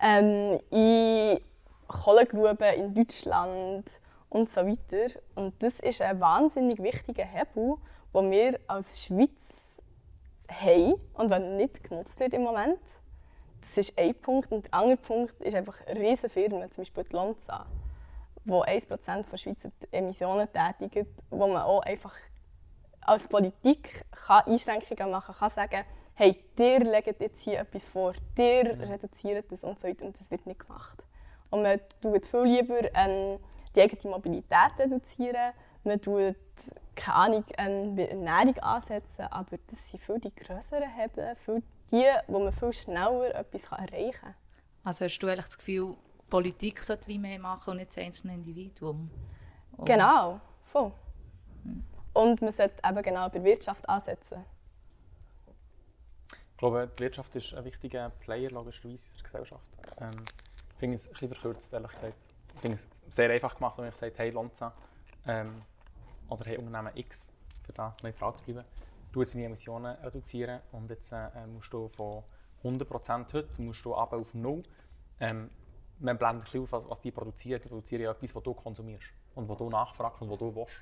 Ähm, 0.00 0.60
in 0.70 1.40
Kohlegruben 1.86 2.74
in 2.74 2.94
Deutschland 2.94 4.00
und 4.30 4.50
so 4.50 4.66
weiter. 4.66 5.20
Und 5.36 5.62
das 5.62 5.78
ist 5.78 6.02
ein 6.02 6.18
wahnsinnig 6.18 6.82
wichtiger 6.82 7.24
Hebel, 7.24 7.76
den 8.14 8.30
wir 8.30 8.58
als 8.66 9.04
Schweiz 9.04 9.80
haben 10.60 10.94
und 11.14 11.30
der 11.30 11.38
nicht 11.38 11.84
genutzt 11.84 12.18
wird 12.20 12.34
im 12.34 12.42
Moment. 12.42 12.80
Das 13.60 13.78
ist 13.78 13.98
ein 13.98 14.14
Punkt. 14.14 14.52
Und 14.52 14.66
der 14.66 14.74
andere 14.74 14.96
Punkt 14.96 15.40
ist 15.40 15.54
einfach 15.54 15.80
riesige 15.86 16.28
Firmen, 16.28 16.70
zum 16.70 16.82
Beispiel 16.82 17.04
die 17.04 17.16
Lonza, 17.16 17.66
die 18.44 18.50
1% 18.50 19.24
der 19.30 19.36
Schweizer 19.36 19.70
Emissionen 19.90 20.48
tätigen, 20.52 21.06
wo 21.30 21.46
man 21.46 21.62
auch 21.62 21.80
einfach 21.80 22.14
als 23.00 23.28
Politik 23.28 24.04
kann 24.10 24.44
Einschränkungen 24.46 25.10
machen 25.10 25.34
kann, 25.34 25.50
sagen, 25.50 25.84
hey, 26.14 26.36
dir 26.58 26.80
legt 26.80 27.20
jetzt 27.20 27.42
hier 27.42 27.60
etwas 27.60 27.88
vor, 27.88 28.14
dir 28.36 28.78
reduziert 28.80 29.50
das 29.50 29.64
und 29.64 29.78
so 29.78 29.88
weiter. 29.88 30.06
Und 30.06 30.18
das 30.18 30.30
wird 30.30 30.46
nicht 30.46 30.60
gemacht. 30.60 31.04
Und 31.50 31.62
man 31.62 31.80
tut 32.00 32.26
viel 32.26 32.42
lieber 32.42 32.80
ähm, 32.94 33.38
die 33.74 33.82
eigene 33.82 34.10
Mobilität 34.10 34.72
reduzieren, 34.78 35.52
man 35.82 36.00
tut 36.00 36.36
keine 36.94 37.16
Ahnung, 37.16 37.44
ähm, 37.58 37.96
bei 37.96 38.06
Ernährung 38.06 38.58
ansetzen, 38.58 39.26
aber 39.30 39.58
das 39.68 39.90
sind 39.90 40.02
viel 40.02 40.20
die 40.20 40.34
größeren 40.34 40.88
Hebel, 40.88 41.36
viel 41.36 41.62
die, 41.90 42.06
wo 42.28 42.38
man 42.38 42.52
viel 42.52 42.72
schneller 42.72 43.34
etwas 43.34 43.66
kann 43.66 43.86
erreichen 43.86 44.20
kann. 44.20 44.34
Also 44.84 45.04
hast 45.04 45.18
du 45.18 45.26
eigentlich 45.26 45.46
das 45.46 45.58
Gefühl, 45.58 45.96
Politik 46.28 46.78
sollte 46.80 47.06
wie 47.06 47.18
mehr 47.18 47.38
machen 47.38 47.70
und 47.70 47.76
nicht 47.76 47.90
das 47.90 47.98
einzelne 47.98 48.34
Individuum? 48.34 49.10
Oder? 49.76 49.84
Genau, 49.84 50.40
voll. 50.64 50.92
Und 52.12 52.42
man 52.42 52.52
sollte 52.52 52.76
eben 52.86 53.02
genau 53.02 53.28
bei 53.28 53.38
der 53.38 53.44
Wirtschaft 53.44 53.88
ansetzen. 53.88 54.44
Ich 56.28 56.58
glaube, 56.58 56.90
die 56.96 57.02
Wirtschaft 57.02 57.34
ist 57.34 57.52
ein 57.54 57.64
wichtiger 57.64 58.10
Player 58.10 58.50
logischerweise 58.50 59.08
in 59.10 59.16
der 59.16 59.24
Gesellschaft. 59.24 59.66
Ähm, 60.00 60.24
ich 60.70 60.76
finde 60.78 60.96
es 60.96 61.06
ein 61.06 61.12
bisschen 61.12 61.28
verkürzt, 61.28 61.72
ehrlich 61.72 61.90
gesagt. 61.90 62.14
Ich 62.54 62.60
finde 62.60 62.76
es 62.76 62.88
sehr 63.14 63.30
einfach 63.30 63.54
gemacht, 63.56 63.78
wenn 63.78 63.88
ich 63.88 63.96
sage, 63.96 64.14
hey 64.16 64.30
Lonza 64.30 64.72
ähm, 65.26 65.62
oder 66.28 66.44
hey 66.44 66.58
Unternehmen 66.58 66.96
X, 66.96 67.28
für 67.64 67.72
da 67.72 67.96
neutral 68.02 68.34
zu 68.34 68.44
bleiben, 68.44 68.64
du 69.12 69.22
deine 69.34 69.44
Emissionen 69.44 69.96
reduzieren 69.96 70.60
und 70.72 70.90
jetzt 70.90 71.12
äh, 71.12 71.28
musst 71.46 71.72
du 71.72 71.88
von 71.88 72.22
100% 72.64 73.32
heute 73.32 73.62
musst 73.62 73.84
du 73.84 73.92
runter 73.92 74.16
auf 74.16 74.34
0. 74.34 74.62
Ähm, 75.20 75.50
man 76.00 76.18
blendet 76.18 76.42
ein 76.42 76.44
bisschen 76.44 76.62
auf, 76.62 76.72
was, 76.72 76.90
was 76.90 77.00
die 77.00 77.10
produzieren. 77.10 77.60
Die 77.62 77.68
produzieren 77.68 78.02
ja 78.02 78.10
etwas, 78.10 78.34
was 78.34 78.42
du 78.42 78.54
konsumierst 78.54 79.12
und 79.34 79.48
was 79.48 79.58
du 79.58 79.70
nachfragst 79.70 80.22
und 80.22 80.30
was 80.30 80.38
du 80.38 80.54
willst. 80.54 80.80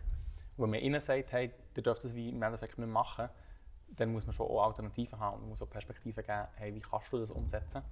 Und 0.57 0.65
wenn 0.65 0.71
man 0.71 0.81
ihnen 0.81 1.01
sagt, 1.01 1.33
hey, 1.33 1.51
ihr 1.77 1.83
dürft 1.83 2.05
das 2.05 2.15
wie 2.15 2.31
im 2.31 2.43
Endeffekt 2.43 2.79
nicht 2.79 2.89
machen, 2.89 3.29
dann 3.97 4.13
muss 4.13 4.25
man 4.27 4.33
schon 4.33 4.47
auch 4.47 4.65
Alternativen 4.67 5.19
haben 5.19 5.35
und 5.35 5.41
man 5.43 5.51
muss 5.51 5.63
auch 5.63 5.69
Perspektiven 5.69 6.25
geben, 6.25 6.47
hey, 6.55 6.75
wie 6.75 6.81
kannst 6.81 7.13
du 7.13 7.19
das 7.19 7.31
umsetzen. 7.31 7.83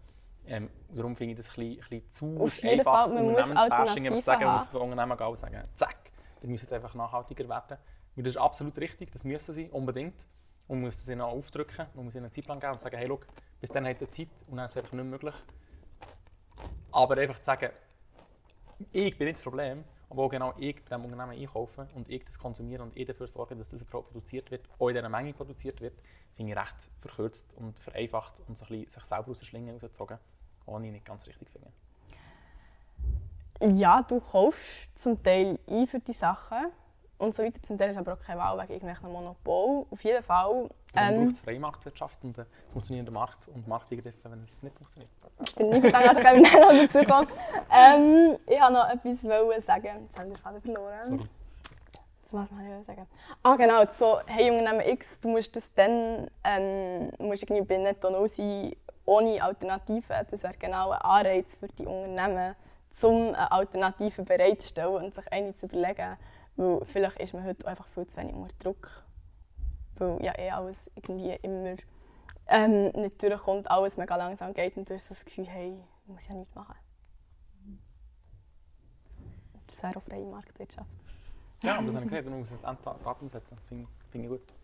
Ähm, 0.46 0.70
darum 0.88 1.14
finde 1.14 1.32
ich 1.32 1.36
das 1.36 1.48
ein 1.50 1.76
bisschen, 1.76 1.82
ein 1.82 1.88
bisschen 1.88 2.10
zu 2.10 2.42
Auf 2.42 2.62
jeden 2.62 2.80
einfaches 2.80 3.12
Fall, 3.12 3.22
man 3.22 3.32
muss 3.32 3.50
einfach 3.50 3.94
zu 3.94 4.20
sagen, 4.22 4.44
man 4.44 4.56
Alternativen 4.56 4.56
muss 4.56 4.70
den 4.70 4.80
Unternehmen 4.80 5.18
und 5.18 5.38
sagen, 5.38 5.68
zack, 5.74 5.96
die 6.42 6.46
müssen 6.46 6.64
jetzt 6.64 6.72
einfach 6.72 6.94
nachhaltiger 6.94 7.48
werden. 7.48 7.78
Und 8.16 8.26
das 8.26 8.34
ist 8.34 8.40
absolut 8.40 8.76
richtig, 8.78 9.10
das 9.12 9.24
müssen 9.24 9.54
sie 9.54 9.68
unbedingt. 9.70 10.26
Und 10.68 10.78
man 10.78 10.86
muss 10.86 10.96
das 10.96 11.08
ihnen 11.08 11.20
auch 11.20 11.32
aufdrücken, 11.32 11.86
man 11.94 12.04
muss 12.04 12.14
ihnen 12.14 12.24
einen 12.24 12.32
Zeitplan 12.32 12.60
geben 12.60 12.74
und 12.74 12.80
sagen, 12.80 12.96
hey, 12.96 13.06
schau, 13.08 13.20
bis 13.60 13.70
dann 13.70 13.86
hat 13.86 14.00
ihr 14.00 14.10
Zeit 14.10 14.28
und 14.46 14.56
dann 14.56 14.66
ist 14.66 14.76
es 14.76 14.82
einfach 14.82 14.92
nicht 14.92 15.04
möglich. 15.04 15.34
Aber 16.92 17.16
einfach 17.16 17.38
zu 17.38 17.44
sagen, 17.44 17.70
ich 18.92 19.16
bin 19.18 19.26
nicht 19.26 19.38
das 19.38 19.44
Problem, 19.44 19.84
aber 20.08 20.22
auch 20.24 20.28
genau 20.28 20.54
ich 20.58 20.76
bei 20.76 20.96
diesem 20.96 21.04
Unternehmen 21.04 21.38
einkaufen 21.38 21.88
und 21.94 22.08
ich 22.08 22.24
das 22.24 22.38
konsumiere 22.38 22.82
und 22.82 22.96
ich 22.96 23.06
dafür 23.06 23.28
sorge, 23.28 23.56
dass 23.56 23.68
das 23.68 23.84
produziert 23.84 24.50
wird, 24.50 24.68
auch 24.78 24.88
in 24.88 24.94
dieser 24.94 25.08
Menge 25.08 25.32
produziert 25.32 25.80
wird, 25.80 25.94
finde 26.34 26.52
ich 26.52 26.58
recht 26.58 26.90
verkürzt 27.00 27.52
und 27.54 27.78
vereinfacht 27.78 28.40
und 28.48 28.56
so 28.56 28.64
ein 28.64 28.68
bisschen 28.68 28.90
sich 28.90 29.04
selber 29.04 29.30
aus 29.30 29.38
der 29.38 29.46
Schlinge 29.46 29.72
rausgezogen, 29.72 30.18
was 30.66 30.82
ich 30.82 30.90
nicht 30.90 31.04
ganz 31.04 31.26
richtig 31.26 31.50
finde. 31.50 31.72
Ja, 33.60 34.02
du 34.02 34.20
kaufst 34.20 34.88
zum 34.94 35.22
Teil 35.22 35.58
ein 35.68 35.86
für 35.86 36.00
die 36.00 36.12
Sachen 36.12 36.66
und 37.18 37.34
so 37.34 37.42
weiter. 37.42 37.62
Zum 37.62 37.76
Teil 37.76 37.90
ist 37.90 37.98
aber 37.98 38.14
auch 38.14 38.20
keine 38.20 38.40
Wahl 38.40 38.58
wegen 38.58 38.72
irgendwelchen 38.72 39.12
Monopol. 39.12 39.86
Auf 39.90 40.02
jeden 40.02 40.22
Fall 40.22 40.68
ähm, 40.96 41.24
braucht 41.24 41.34
es 41.34 41.40
Freimarktwirtschaft 41.40 42.24
und 42.24 42.38
einen 42.38 42.46
funktionierenden 42.72 43.14
Markt 43.14 43.48
und 43.48 43.68
Markteingriffe, 43.68 44.30
wenn 44.30 44.44
es 44.44 44.62
nicht 44.62 44.76
funktioniert. 44.76 45.10
bin 45.56 45.72
ich 45.72 45.80
verstanden, 45.80 46.14
da 46.14 46.30
können 46.30 46.44
wir 46.44 46.60
noch 46.60 46.92
dazu 46.92 47.04
kommen. 47.04 47.28
Ähm, 47.70 48.38
ich 48.46 48.60
wollte 48.60 48.72
noch 48.72 48.88
etwas 48.88 49.24
wollen 49.24 49.60
sagen. 49.60 49.88
Jetzt 50.04 50.18
haben 50.18 50.30
wir 50.30 50.36
den 50.36 50.42
Faden 50.42 50.62
verloren. 50.62 51.04
Sorry. 51.04 51.28
So, 52.22 52.36
was 52.36 52.50
wollte 52.52 52.80
ich 52.80 52.86
sagen? 52.86 53.06
Ah, 53.42 53.56
genau. 53.56 53.84
So, 53.90 54.20
hey, 54.26 54.50
Unternehmen 54.50 54.86
X, 54.88 55.20
du 55.20 55.28
musst 55.28 55.54
das 55.54 55.72
dann 55.74 56.30
ähm, 56.44 57.10
musst 57.18 57.42
irgendwie 57.42 57.62
bei 57.62 57.76
Netto 57.76 58.26
sein, 58.26 58.76
ohne 59.04 59.42
Alternative. 59.42 60.26
Das 60.30 60.42
wäre 60.42 60.54
genau 60.58 60.90
ein 60.90 61.02
Anreiz 61.02 61.56
für 61.56 61.68
die 61.68 61.86
Unternehmen, 61.86 62.54
um 63.02 63.28
eine 63.28 63.52
Alternative 63.52 64.22
bereitzustellen 64.22 65.04
und 65.04 65.14
sich 65.14 65.32
eine 65.32 65.54
zu 65.54 65.66
überlegen. 65.66 66.16
Weil 66.56 66.84
vielleicht 66.84 67.20
ist 67.20 67.34
man 67.34 67.44
heute 67.44 67.66
einfach 67.66 67.86
viel 67.88 68.06
zu 68.06 68.18
wenig 68.18 68.34
unter 68.34 68.56
Druck. 68.58 69.04
Weil 69.96 70.22
ja 70.22 70.38
eh 70.38 70.50
alles 70.50 70.90
irgendwie 70.94 71.38
immer 71.42 71.76
ähm, 72.48 72.88
nicht 72.88 73.22
durchkommt, 73.22 73.70
alles 73.70 73.96
mega 73.96 74.16
langsam 74.16 74.52
geht 74.52 74.76
und 74.76 74.88
du 74.88 74.94
hast 74.94 75.10
das 75.10 75.24
Gefühl, 75.24 75.46
hey, 75.46 75.78
ich 76.04 76.12
muss 76.12 76.26
ja 76.26 76.34
nichts 76.34 76.54
machen. 76.54 76.74
Das 79.68 79.82
wäre 79.82 79.96
auch 79.96 80.02
freie 80.02 80.26
Marktwirtschaft. 80.26 80.90
Ja, 81.62 81.76
aber 81.76 81.86
das 81.86 81.94
habe 81.94 82.04
ich 82.04 82.10
gesagt, 82.10 82.28
man 82.28 82.38
muss 82.40 82.52
ein 82.52 82.64
Enddatum 82.64 83.28
setzen. 83.28 83.56
Finde 83.68 83.88
finde 84.10 84.26
ich 84.26 84.32
gut. 84.32 84.54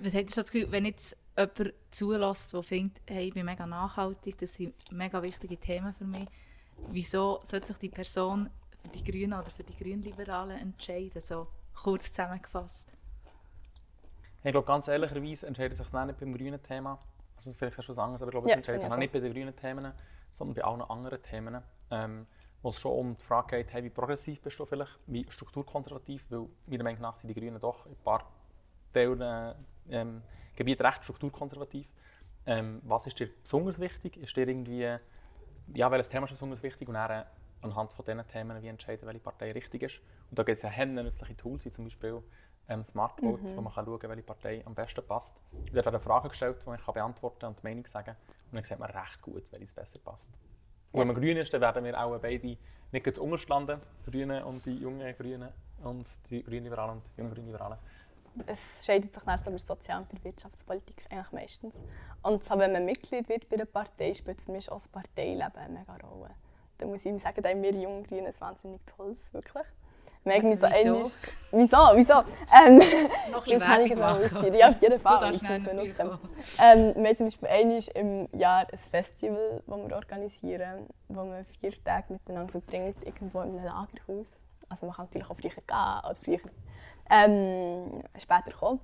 Was 0.00 0.14
hättest 0.14 0.36
du 0.36 0.40
das 0.40 0.50
Gefühl, 0.50 0.72
wenn 0.72 0.86
jetzt 0.86 1.16
jemand 1.36 1.74
zulässt, 1.90 2.52
der 2.52 2.62
findet, 2.62 3.02
hey, 3.08 3.28
ich 3.28 3.34
bin 3.34 3.44
mega 3.44 3.66
nachhaltig, 3.66 4.38
das 4.38 4.54
sind 4.54 4.74
mega 4.90 5.22
wichtige 5.22 5.56
Themen 5.56 5.92
für 5.94 6.04
mich, 6.04 6.28
wieso 6.88 7.40
sollte 7.44 7.68
sich 7.68 7.78
die 7.78 7.88
Person 7.90 8.50
für 8.82 8.88
die 8.88 9.04
Grünen 9.04 9.34
oder 9.34 9.50
für 9.50 9.64
die 9.64 9.76
Grünliberalen 9.76 10.58
entscheiden, 10.58 11.20
so 11.20 11.48
kurz 11.74 12.12
zusammengefasst? 12.12 12.92
Ich 14.42 14.50
glaube, 14.52 14.66
ganz 14.66 14.88
ehrlicherweise 14.88 15.46
entscheidet 15.46 15.78
sich 15.78 15.88
das 15.90 16.06
nicht 16.06 16.20
beim 16.20 16.36
grünen 16.36 16.62
Thema. 16.62 16.98
Also 17.36 17.52
vielleicht 17.54 17.78
ist 17.78 17.88
das 17.88 17.96
was 17.96 17.98
anderes, 17.98 18.22
aber 18.22 18.28
ich 18.28 18.32
glaube, 18.32 18.46
es 18.46 18.52
Ja, 18.52 18.56
entscheidet 18.56 18.82
sich 18.82 18.90
ich 18.90 18.96
nicht 18.98 19.12
bei 19.12 19.20
den 19.20 19.32
grünen 19.32 19.56
Themen, 19.56 19.92
sondern 20.34 20.54
bei 20.54 20.64
allen 20.64 20.82
anderen 20.82 21.22
Themen. 21.22 21.62
Ähm, 21.90 22.26
wo 22.62 22.70
es 22.70 22.80
schon 22.80 22.92
um 22.92 23.16
die 23.16 23.22
Frage 23.22 23.58
geht, 23.58 23.72
hey, 23.74 23.84
wie 23.84 23.90
progressiv 23.90 24.40
bist 24.40 24.58
du 24.58 24.64
vielleicht, 24.64 24.98
wie 25.06 25.26
strukturkonservativ, 25.30 26.24
weil 26.30 26.46
meiner 26.66 26.84
Meinung 26.84 27.02
nach 27.02 27.14
sind 27.16 27.28
die 27.28 27.34
Grünen 27.34 27.60
doch 27.60 27.84
in 27.86 27.92
ein 27.92 27.98
paar 28.02 28.24
Teilen, 28.94 29.20
äh, 29.20 29.54
ähm, 29.90 30.22
Gebieten 30.56 30.82
recht 30.86 31.04
strukturkonservativ. 31.04 31.86
Ähm, 32.46 32.80
was 32.84 33.06
ist 33.06 33.18
dir 33.20 33.28
besonders 33.42 33.78
wichtig? 33.78 34.16
Ist 34.16 34.36
dir 34.36 34.48
irgendwie, 34.48 34.96
ja, 35.72 35.90
welches 35.90 36.08
Thema 36.08 36.26
ist 36.26 36.32
besonders 36.32 36.62
wichtig? 36.62 36.88
Und 36.88 36.94
dann 36.94 37.24
anhand 37.62 37.92
von 37.92 38.04
diesen 38.04 38.26
Themen 38.28 38.62
wie 38.62 38.68
entscheiden, 38.68 39.06
welche 39.06 39.20
Partei 39.20 39.52
richtig 39.52 39.82
ist. 39.82 40.00
Und 40.30 40.38
da 40.38 40.42
gibt 40.42 40.62
es 40.62 40.62
ja 40.62 40.84
nützliche 40.84 41.36
Tools, 41.36 41.64
wie 41.64 41.70
zum 41.70 41.84
Beispiel 41.84 42.22
ähm, 42.68 42.84
Smart 42.84 43.20
Vote, 43.20 43.42
wo 43.56 43.60
man 43.60 43.72
kann 43.72 43.84
schauen 43.84 43.98
kann, 43.98 44.10
welche 44.10 44.22
Partei 44.22 44.62
am 44.66 44.74
besten 44.74 45.06
passt. 45.06 45.34
Ich 45.66 45.72
werde 45.72 45.88
eine 45.88 46.00
Frage 46.00 46.28
gestellt, 46.28 46.58
die 46.66 46.74
ich 46.74 46.84
kann 46.84 46.94
beantworten 46.94 47.40
kann 47.40 47.48
und 47.50 47.58
die 47.60 47.66
Meinung 47.66 47.86
sagen. 47.86 48.16
Und 48.50 48.56
dann 48.56 48.64
sieht 48.64 48.78
man 48.78 48.90
recht 48.90 49.22
gut, 49.22 49.44
welches 49.50 49.72
besser 49.72 49.98
passt. 49.98 50.28
Und 50.92 51.00
wenn 51.00 51.08
man 51.08 51.16
grün 51.16 51.36
ist, 51.36 51.52
dann 51.52 51.60
werden 51.60 51.84
wir 51.84 51.98
auch 51.98 52.18
beide 52.18 52.46
nicht 52.46 53.04
ganz 53.04 53.18
unterstanden, 53.18 53.80
die 54.06 54.10
Grünen 54.10 54.44
und 54.44 54.64
die 54.64 54.76
jungen 54.76 55.16
Grünen 55.16 55.48
und 55.82 56.06
die 56.30 56.42
Grünliberalen 56.42 56.96
und 56.96 57.02
die 57.16 57.20
jungen 57.20 57.34
Grünliberalen. 57.34 57.78
Es 58.46 58.84
scheidet 58.84 59.14
sich 59.14 59.22
dann 59.22 59.38
so 59.38 59.50
über 59.50 59.58
Sozial- 59.58 60.00
und 60.00 60.08
bei 60.08 60.24
Wirtschaftspolitik 60.24 61.04
eigentlich 61.10 61.32
meistens. 61.32 61.84
Und 62.22 62.42
so, 62.42 62.58
wenn 62.58 62.72
man 62.72 62.84
Mitglied 62.84 63.28
wird 63.28 63.48
bei 63.48 63.56
einer 63.56 63.66
Partei, 63.66 64.12
spielt 64.14 64.40
für 64.40 64.52
mich 64.52 64.70
auch 64.70 64.76
das 64.76 64.88
Parteileben 64.88 65.56
eine 65.56 65.78
mega 65.78 65.96
Rolle. 66.06 66.30
Da 66.78 66.86
muss 66.86 67.00
ich 67.00 67.06
ihm 67.06 67.18
sagen, 67.18 67.42
da 67.42 67.50
haben 67.50 67.62
wir 67.62 67.72
jungen 67.72 68.02
Grünen 68.04 68.26
ein 68.26 68.40
wahnsinnig 68.40 68.80
tolles, 68.86 69.32
wirklich. 69.32 69.66
Irgendwie 70.24 70.56
so 70.56 70.66
Wieso? 70.66 71.10
Wieso? 71.52 71.76
Wieso? 71.94 72.14
Ähm, 72.50 72.78
Noch 73.30 73.46
ein 73.46 73.58
bisschen 73.58 73.60
Werbung 73.60 73.98
machen. 73.98 74.54
Ja, 74.54 74.68
auf 74.70 74.80
jeden 74.82 75.00
Fall. 75.00 75.32
Das 75.32 75.42
muss 75.42 75.66
man 75.66 75.76
nachher 75.76 76.04
nutzen. 76.04 76.18
Ähm, 76.62 76.94
wir 76.96 77.08
haben 77.08 77.16
zum 77.16 77.26
Beispiel 77.26 77.48
einmal 77.48 77.80
im 77.94 78.28
Jahr 78.32 78.66
ein 78.70 78.78
Festival, 78.78 79.62
das 79.66 79.76
wir 79.76 79.94
organisieren, 79.94 80.86
wo 81.08 81.24
man 81.24 81.44
vier 81.60 81.72
Tage 81.84 82.14
miteinander 82.14 82.52
verbringt, 82.52 83.04
irgendwo 83.04 83.42
in 83.42 83.58
einem 83.58 83.64
Lagerhaus. 83.64 84.32
Also 84.74 84.86
man 84.86 84.96
kann 84.96 85.06
natürlich 85.06 85.30
auch 85.30 85.36
früher 85.36 85.50
gehen 85.50 86.10
oder 86.10 86.14
früher 86.14 86.40
ähm, 87.08 88.02
später 88.18 88.56
kommen. 88.58 88.80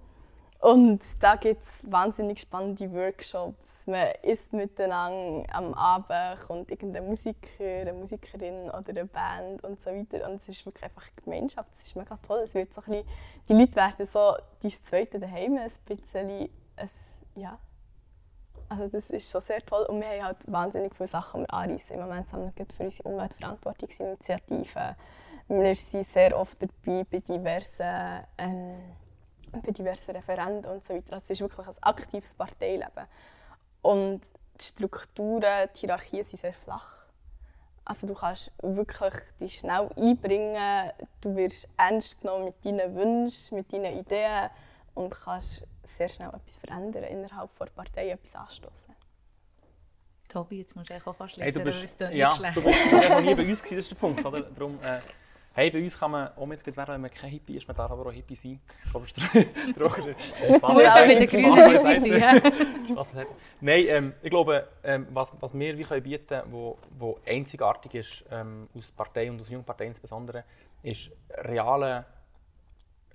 Und 0.60 1.00
da 1.20 1.36
gibt 1.36 1.62
es 1.64 1.90
wahnsinnig 1.90 2.40
spannende 2.40 2.92
Workshops. 2.92 3.86
Man 3.86 4.08
isst 4.22 4.52
miteinander 4.52 5.46
am 5.54 5.72
Abend, 5.72 6.38
kommt 6.46 6.70
irgendein 6.70 7.06
Musiker, 7.06 7.64
eine 7.64 7.94
Musikerin 7.94 8.68
oder 8.68 8.90
eine 8.90 9.06
Band 9.06 9.64
und 9.64 9.80
so 9.80 9.90
weiter. 9.90 10.28
Und 10.28 10.36
es 10.36 10.50
ist 10.50 10.66
wirklich 10.66 10.84
einfach 10.84 11.08
Gemeinschaft. 11.24 11.70
Es 11.72 11.86
ist 11.86 11.96
mega 11.96 12.14
toll. 12.18 12.40
Es 12.44 12.54
wird 12.54 12.74
so 12.74 12.82
ein 12.82 12.90
bisschen, 12.90 13.08
die 13.48 13.54
Leute 13.54 13.74
werden 13.76 14.04
so 14.04 14.34
dein 14.62 14.70
zweite 14.70 15.18
daheim 15.18 15.56
ein 15.56 15.70
bisschen. 15.86 16.50
Es, 16.76 17.20
ja. 17.36 17.58
Also 18.68 18.86
das 18.86 19.08
ist 19.08 19.30
schon 19.30 19.40
sehr 19.40 19.64
toll. 19.64 19.86
Und 19.86 20.02
wir 20.02 20.08
haben 20.08 20.24
halt 20.24 20.52
wahnsinnig 20.52 20.94
viele 20.94 21.08
Sachen, 21.08 21.40
die 21.40 21.48
wir 21.48 21.54
anreissen. 21.54 21.96
Im 21.96 22.02
Moment 22.02 22.28
sammeln 22.28 22.52
wir 22.54 22.66
für 22.66 22.84
unsere 22.84 23.08
Umweltverantwortungsinitiative. 23.08 24.94
Wir 25.50 25.74
sind 25.74 26.06
sehr 26.06 26.38
oft 26.38 26.56
dabei 26.62 27.04
bei 27.10 27.18
diversen, 27.18 28.24
ähm, 28.38 28.78
bei 29.50 29.72
diversen 29.72 30.12
Referenden 30.12 30.70
und 30.70 30.84
so 30.84 30.94
weiter. 30.94 31.14
Also 31.14 31.24
es 31.24 31.30
ist 31.30 31.40
wirklich 31.40 31.66
ein 31.66 31.74
aktives 31.82 32.34
Parteileben. 32.36 33.06
Und 33.82 34.20
die 34.60 34.64
Strukturen, 34.64 35.68
die 35.74 35.80
Hierarchien 35.80 36.22
sind 36.22 36.38
sehr 36.38 36.52
flach. 36.52 36.98
Also 37.84 38.06
du 38.06 38.14
kannst 38.14 38.52
wirklich 38.62 39.14
dich 39.40 39.58
schnell 39.58 39.90
einbringen, 39.96 40.92
du 41.20 41.34
wirst 41.34 41.66
ernst 41.76 42.20
genommen 42.20 42.44
mit 42.44 42.64
deinen 42.64 42.94
Wünschen, 42.94 43.56
mit 43.56 43.72
deinen 43.72 43.98
Ideen 43.98 44.50
und 44.94 45.10
kannst 45.10 45.62
sehr 45.82 46.08
schnell 46.08 46.28
etwas 46.28 46.58
verändern 46.58 47.02
innerhalb 47.02 47.50
der 47.58 47.66
Partei, 47.66 48.10
etwas 48.10 48.36
anstoßen. 48.36 48.94
Tobi, 50.28 50.58
jetzt 50.60 50.76
musst 50.76 50.90
du 50.90 50.94
eigentlich 50.94 51.06
auch 51.08 51.16
fast 51.16 51.36
Hey, 51.38 51.50
du 51.50 51.58
liefern, 51.58 51.64
bist, 51.64 51.78
weil 51.78 51.84
es 51.86 51.96
klingt 51.96 52.14
ja, 52.14 52.28
nicht 52.28 52.56
du 52.56 52.60
schlecht. 52.60 52.66
bist 52.66 52.92
du 52.92 53.00
bist 53.00 53.10
noch 53.10 53.20
nie 53.20 53.34
bei 53.34 53.48
uns 53.48 53.62
gewesen, 53.62 53.76
das 53.76 53.84
ist 53.86 53.90
der 53.90 53.96
Punkt. 53.96 54.24
Oder? 54.24 54.42
Darum, 54.42 54.78
äh, 54.84 55.00
hey, 55.54 55.70
bei 55.70 55.82
uns 55.82 55.98
kann 55.98 56.10
man 56.10 56.28
auch 56.36 56.46
Mitglied 56.46 56.76
werden, 56.76 56.94
wenn 56.94 57.00
man 57.00 57.10
kein 57.10 57.30
Hippie 57.30 57.56
ist. 57.56 57.66
Man 57.66 57.76
darf 57.76 57.90
aber 57.90 58.06
auch 58.06 58.12
Hippie 58.12 58.36
sein. 58.36 58.60
Aber 58.94 59.04
es 59.04 59.12
ist 59.12 59.18
ja 59.34 61.06
mit 61.06 61.20
den 61.20 61.28
Grünen 61.28 61.56
dabei 61.56 62.00
sein. 62.00 62.42
Was. 62.96 63.08
Nein, 63.60 63.84
ähm, 63.88 64.14
ich 64.22 64.30
glaube, 64.30 64.68
ähm, 64.82 65.06
was, 65.10 65.32
was 65.40 65.54
wir 65.54 65.76
wie 65.76 65.82
können 65.82 66.02
bieten 66.02 66.26
können, 66.26 66.52
wo, 66.52 66.78
wo 66.98 67.18
einzigartig 67.26 67.94
ist, 67.94 68.24
ähm, 68.30 68.68
aus 68.76 68.90
Partei 68.92 69.30
und 69.30 69.40
aus 69.40 69.48
jungen 69.48 69.64
Parteien 69.64 69.90
insbesondere, 69.90 70.44
ist 70.82 71.10
reale, 71.30 72.04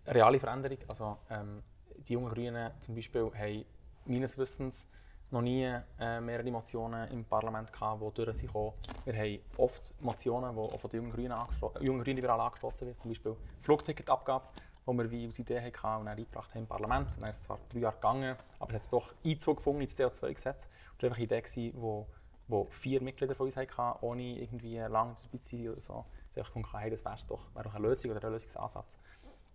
reale 0.08 0.40
Veränderung. 0.40 0.78
Also, 0.88 1.18
ähm, 1.30 1.62
die 2.08 2.14
jungen 2.14 2.34
Grünen 2.34 2.72
zum 2.80 2.96
Beispiel 2.96 3.32
haben 3.38 3.66
meines 4.06 4.38
Wissens 4.38 4.88
noch 5.32 5.42
nie 5.42 5.64
äh, 6.00 6.22
mehrere 6.22 6.52
Motionen 6.52 7.10
im 7.12 7.26
Parlament 7.26 7.72
gehabt, 7.72 8.02
die 8.02 8.14
durch 8.14 8.38
sind 8.38 8.48
gekommen. 8.48 8.74
Wir 9.06 9.16
haben 9.16 9.40
oft 9.58 9.94
Motionen, 10.02 10.54
die 10.54 10.60
auch 10.60 10.80
von 10.80 10.90
den 10.90 11.02
jungen 11.02 11.12
Grünen, 11.12 11.32
angestro- 11.32 11.82
jungen 11.82 12.04
Grünen 12.04 12.18
liberal 12.18 12.40
angestoßen 12.40 12.88
werden, 12.88 13.00
zum 13.00 13.10
Beispiel 13.12 13.36
Flugticketabgabe, 13.62 14.46
die 14.88 14.94
wir 14.94 15.12
wie 15.12 15.26
als 15.26 15.40
Idee 15.40 15.60
hatten 15.60 16.00
und 16.00 16.06
dann 16.06 16.18
eingebracht 16.18 16.54
haben 16.54 16.62
im 16.62 16.68
Parlament. 16.68 17.10
Dann 17.20 17.30
ist 17.30 17.38
es 17.38 17.44
zwar 17.44 17.60
drei 17.70 17.80
Jahre 17.80 17.96
gegangen, 17.96 18.36
aber 18.60 18.74
es 18.74 18.86
hat 18.86 18.94
doch 18.94 19.14
Einzug 19.24 19.58
gefunden 19.58 19.82
ins 19.82 19.98
CO2-Gesetz. 19.98 20.64
Und 20.66 21.04
das 21.04 21.04
war 21.04 21.08
einfach 21.10 21.18
eine 21.18 21.26
Idee, 21.26 21.42
gewesen, 21.42 21.74
wo, 21.82 22.08
wo 22.48 22.66
vier 22.70 23.02
Mitglieder 23.02 23.36
von 23.36 23.48
uns 23.48 23.58
hatten, 23.58 24.06
ohne 24.06 24.40
irgendwie 24.40 24.78
lange 24.78 25.16
dabei 25.24 25.44
zu 25.44 25.58
sein 25.58 25.70
oder 25.70 25.82
so. 25.82 26.06
Sie 26.34 26.40
haben 26.40 26.46
gefunden, 26.48 26.70
hey, 26.78 26.90
das 26.92 27.04
wäre 27.04 27.18
doch, 27.28 27.54
wäre 27.56 27.64
doch 27.66 27.76
eine 27.76 27.88
Lösung 27.88 28.12
oder 28.12 28.24
ein 28.24 28.34
Lösungsansatz. 28.34 28.98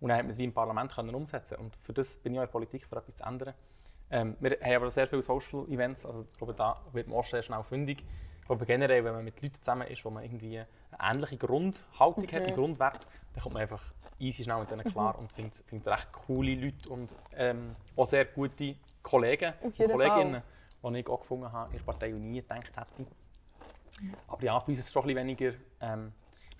Und 0.01 0.09
dann 0.09 0.19
haben 0.19 0.27
wir 0.29 0.33
es 0.33 0.39
wie 0.39 0.45
im 0.45 0.55
Parlament 0.55 0.93
können 0.95 1.15
umsetzen 1.15 1.57
Und 1.57 1.77
für 1.77 1.93
das 1.93 2.19
bin 2.19 2.33
ich 2.33 2.39
auch 2.39 2.43
in 2.43 2.47
der 2.47 2.53
Politik, 2.53 2.87
für 2.87 2.97
etwas 2.97 3.17
zu 3.17 3.25
ändern. 3.25 3.55
Ähm, 4.11 4.37
wir 4.41 4.59
haben 4.61 4.75
aber 4.75 4.91
sehr 4.91 5.07
viele 5.07 5.23
Social 5.23 5.67
Events, 5.69 6.05
also 6.05 6.27
ich 6.31 6.37
glaube, 6.37 6.55
da 6.55 6.81
wird 6.93 7.09
man 7.09 7.19
auch 7.19 7.25
sehr 7.25 7.43
schnell 7.43 7.63
fündig. 7.63 8.05
Ich 8.41 8.47
glaube 8.47 8.67
generell, 8.67 9.05
wenn 9.05 9.13
man 9.15 9.25
mit 9.25 9.41
Leuten 9.41 9.55
zusammen 9.57 9.87
ist, 9.87 10.05
wo 10.05 10.11
man 10.11 10.25
irgendwie 10.25 10.59
eine 10.59 10.67
ähnliche 11.01 11.37
Grundhaltung 11.37 12.25
hat, 12.25 12.35
einen 12.35 12.55
Grundwert, 12.57 13.07
dann 13.35 13.43
kommt 13.43 13.55
man 13.55 13.63
einfach 13.63 13.83
easy 14.19 14.43
schnell 14.43 14.59
mit 14.59 14.71
denen 14.71 14.85
klar 14.85 15.17
und 15.19 15.31
findet, 15.33 15.57
findet 15.67 15.87
recht 15.87 16.13
coole 16.13 16.55
Leute 16.57 16.89
und 16.91 17.15
ähm, 17.37 17.77
auch 17.97 18.07
sehr 18.07 18.25
gute 18.25 18.75
Kollegen 19.03 19.55
und 19.63 19.77
Kolleginnen, 19.93 20.43
die 20.83 20.99
ich 20.99 21.09
auch 21.09 21.21
gefunden 21.21 21.53
habe 21.53 21.71
in 21.71 21.79
der 21.79 21.85
Partei 21.85 22.13
und 22.13 22.31
nie 22.31 22.43
gedacht 22.43 22.77
hätte. 22.77 23.07
Aber 24.27 24.43
ja, 24.43 24.59
bei 24.59 24.67
uns 24.67 24.79
ist 24.81 24.87
es 24.87 24.93
schon 24.93 25.03
ein 25.03 25.15
bisschen 25.15 25.29
weniger, 25.29 25.53
ähm, 25.81 26.13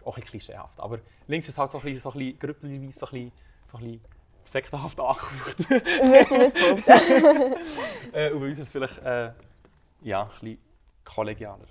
auch 0.05 0.17
ein 0.17 0.21
bisschen 0.21 0.31
klischeehaft. 0.31 0.79
Aber 0.79 1.01
links 1.27 1.49
ist 1.49 1.55
es 1.55 1.59
halt 1.59 1.71
so 1.73 1.79
ein 1.79 1.85
bisschen, 1.85 2.01
so 2.01 2.11
ein 2.11 2.19
bisschen 2.19 2.39
grüppelweise, 2.39 2.93
so 2.93 3.07
ein 3.07 3.13
bisschen, 3.13 3.33
so 3.67 3.79
ein 3.79 3.85
bisschen 3.85 4.01
sektenhaft. 4.45 4.99
Würde 4.99 6.09
nicht 6.09 6.29
behaupten. 6.87 7.55
äh, 8.13 8.31
und 8.31 8.41
bei 8.41 8.47
uns 8.47 8.59
ist 8.59 8.67
es 8.67 8.71
vielleicht 8.71 8.99
äh, 8.99 9.33
ja, 10.03 10.23
ein 10.23 10.29
bisschen 10.29 10.59
kollegialer. 11.05 11.65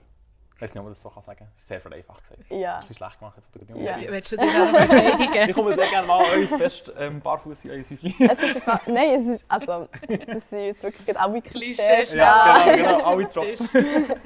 Ich 0.55 0.61
weiß 0.61 0.73
nicht, 0.73 0.79
ob 0.79 0.85
man 0.87 0.93
das 0.93 1.01
so 1.01 1.09
kann 1.09 1.23
sagen 1.23 1.39
kann. 1.39 1.47
Sehr 1.55 1.79
vereinfacht 1.79 2.21
gesagt. 2.21 2.41
Ja. 2.49 2.75
Ein 2.75 2.79
bisschen 2.81 2.95
schlecht 2.97 3.19
gemacht 3.19 3.37
jetzt. 3.37 3.49
Oder 3.55 3.79
Ja. 3.79 3.97
Willst 4.11 4.31
du 4.33 4.37
dich 4.37 4.49
auch 4.49 4.71
noch 4.71 4.77
verteidigen? 4.77 5.49
Ich 5.49 5.55
komme 5.55 5.73
sehr 5.73 5.87
gerne 5.87 6.05
mal 6.07 6.25
an 6.25 6.41
uns 6.41 6.53
fest, 6.53 6.91
ähm, 6.97 7.21
barfuß 7.21 7.63
in 7.63 7.71
euer 7.71 7.77
Häuschen. 7.89 8.13
Es 8.29 8.43
ist 8.43 8.55
einfach, 8.57 8.85
nein, 8.87 9.21
es 9.21 9.27
ist, 9.27 9.45
also, 9.47 9.87
das 10.27 10.49
sind 10.49 10.65
jetzt 10.65 10.83
wirklich 10.83 11.05
gerade 11.05 11.19
alle 11.21 11.41
Klischees. 11.41 12.13
Ja, 12.13 12.65
genau, 12.75 12.97
genau, 12.97 13.05
alle 13.05 13.23
getroffen. 13.25 13.57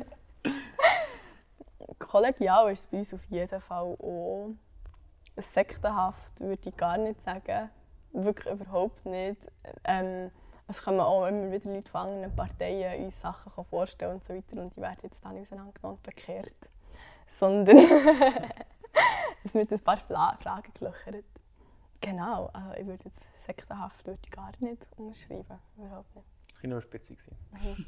Kollegial 2.00 2.72
ist 2.72 2.80
es 2.80 2.86
bei 2.88 2.98
uns 2.98 3.14
auf 3.14 3.24
jeden 3.30 3.62
Fall 3.62 3.84
auch. 4.00 4.50
Sektenhaft 5.38 6.40
würde 6.40 6.70
ich 6.70 6.76
gar 6.78 6.98
nicht 6.98 7.22
sagen. 7.22 7.70
Wirklich 8.14 8.54
überhaupt 8.54 9.06
nicht. 9.06 9.52
Ähm, 9.84 10.32
es 10.68 10.82
kommen 10.82 11.00
auch 11.00 11.26
immer 11.28 11.52
wieder 11.52 11.72
Leute 11.72 11.92
von 11.92 12.02
anderen 12.02 12.36
Parteien 12.36 13.04
uns 13.04 13.20
Sachen 13.20 13.52
vorstellen 13.66 14.16
und 14.16 14.24
so 14.24 14.34
weiter 14.34 14.62
und 14.62 14.76
die 14.76 14.82
werden 14.82 15.00
jetzt 15.04 15.24
dann 15.26 15.34
nicht 15.34 15.44
auseinandergenommen 15.44 15.98
und 15.98 16.04
bekehrt. 16.04 16.70
Sondern 17.28 17.78
es 19.44 19.54
wird 19.54 19.72
ein 19.72 19.80
paar 19.80 19.98
Fla 19.98 20.38
Fragen 20.42 20.72
gelöchert. 20.74 21.26
Genau, 22.02 22.50
also 22.54 22.74
ich 22.80 22.86
würde 22.86 23.06
jetzt 23.06 23.30
sektenhaft 23.44 24.06
würde 24.06 24.20
ich 24.24 24.32
gar 24.32 24.52
nicht 24.60 24.88
unterschreiben. 24.98 25.60
Überhaupt 25.78 26.16
nicht. 26.16 26.28
Ich 26.58 26.64
war 26.64 26.70
nur 26.70 26.82
spitzig. 26.82 27.18
gewesen. 27.18 27.86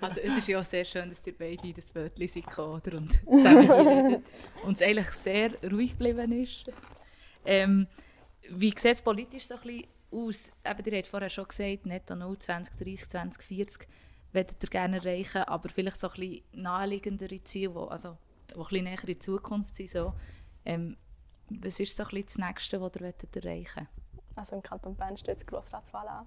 Also 0.00 0.20
es 0.20 0.38
ist 0.38 0.48
ja 0.48 0.60
auch 0.60 0.64
sehr 0.64 0.84
schön, 0.84 1.08
dass 1.08 1.26
ihr 1.26 1.36
beide 1.36 1.72
das 1.72 1.94
Wörtchen 1.94 2.28
sind 2.28 2.46
gekommen, 2.46 2.80
oder? 2.86 2.98
und 2.98 3.12
zusammen 3.12 4.24
und 4.62 4.74
es 4.76 4.82
eigentlich 4.82 5.10
sehr 5.10 5.50
ruhig 5.70 5.92
geblieben 5.92 6.32
ist. 6.32 6.70
Ähm, 7.44 7.86
wie 8.50 8.70
sieht 8.70 8.84
es 8.84 9.02
politisch 9.02 9.46
so 9.46 9.54
ein 9.54 9.60
bisschen 9.60 9.86
aus? 10.10 10.52
Eben, 10.64 10.84
ihr 10.84 10.98
habt 10.98 11.06
vorher 11.06 11.30
schon 11.30 11.48
gesagt, 11.48 11.86
netto 11.86 12.14
0, 12.14 12.38
2030, 12.38 13.08
2040 13.08 13.88
möchtet 14.32 14.64
ihr 14.64 14.70
gerne 14.70 14.96
erreichen, 14.98 15.42
aber 15.42 15.68
vielleicht 15.68 15.98
so 15.98 16.08
ein 16.08 16.14
bisschen 16.14 16.42
naheliegendere 16.52 17.42
Ziele, 17.44 17.72
die 17.72 17.90
also, 17.90 18.10
ein 18.10 18.58
bisschen 18.58 18.84
näher 18.84 19.00
in 19.00 19.06
die 19.06 19.18
Zukunft 19.18 19.74
sind. 19.74 19.90
So. 19.90 20.12
Ähm, 20.64 20.96
was 21.48 21.80
ist 21.80 21.96
so 21.96 22.02
ein 22.04 22.08
bisschen 22.08 22.26
das 22.26 22.38
Nächste, 22.38 22.80
was 22.80 22.94
ihr 22.96 23.02
möchtet 23.02 23.36
erreichen 23.36 23.88
Also 24.34 24.56
im 24.56 24.62
Kanton 24.62 24.96
Bern 24.96 25.16
steht 25.16 25.40
die 25.40 25.46
Grossratswahl 25.46 26.08
an. 26.08 26.26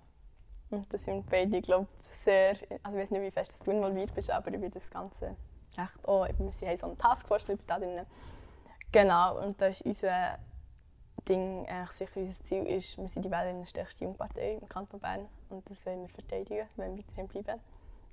Und 0.70 0.92
da 0.94 0.98
sind 0.98 1.28
beide, 1.30 1.62
glaube 1.62 1.88
sehr, 2.02 2.52
also 2.84 2.98
ich 2.98 3.04
weiß 3.04 3.12
nicht, 3.12 3.22
wie 3.22 3.32
fest 3.32 3.56
du 3.66 3.72
involviert 3.72 4.14
bist, 4.14 4.30
aber 4.30 4.54
über 4.54 4.70
das 4.70 4.90
Ganze 4.90 5.36
recht 5.78 5.98
eben, 6.30 6.62
Wir 6.62 6.68
haben 6.70 6.78
so 6.78 6.86
eine 6.86 6.98
Taskforce 6.98 7.50
über 7.50 7.64
da 7.66 7.80
drin. 7.80 8.06
Genau, 8.92 9.44
und 9.44 9.60
da 9.62 9.68
ist 9.68 9.82
unser 9.82 10.40
Ding, 11.28 11.66
eigentlich 11.68 11.92
sicher 11.92 12.20
unser 12.20 12.44
Ziel 12.44 12.66
ist, 12.66 12.98
wir 12.98 13.08
sind 13.08 13.24
die 13.24 13.32
wählerinnenstärkste 13.32 14.06
Jungpartei 14.06 14.58
im 14.62 14.70
Kanton 14.70 15.00
Bern 15.00 15.28
und 15.50 15.70
das 15.70 15.86
wollen 15.86 16.02
wir 16.02 16.10
verteidigen, 16.10 16.68
wollen 16.76 16.96
wir 16.96 17.04
weiterhin 17.04 17.28
bleiben. 17.28 17.60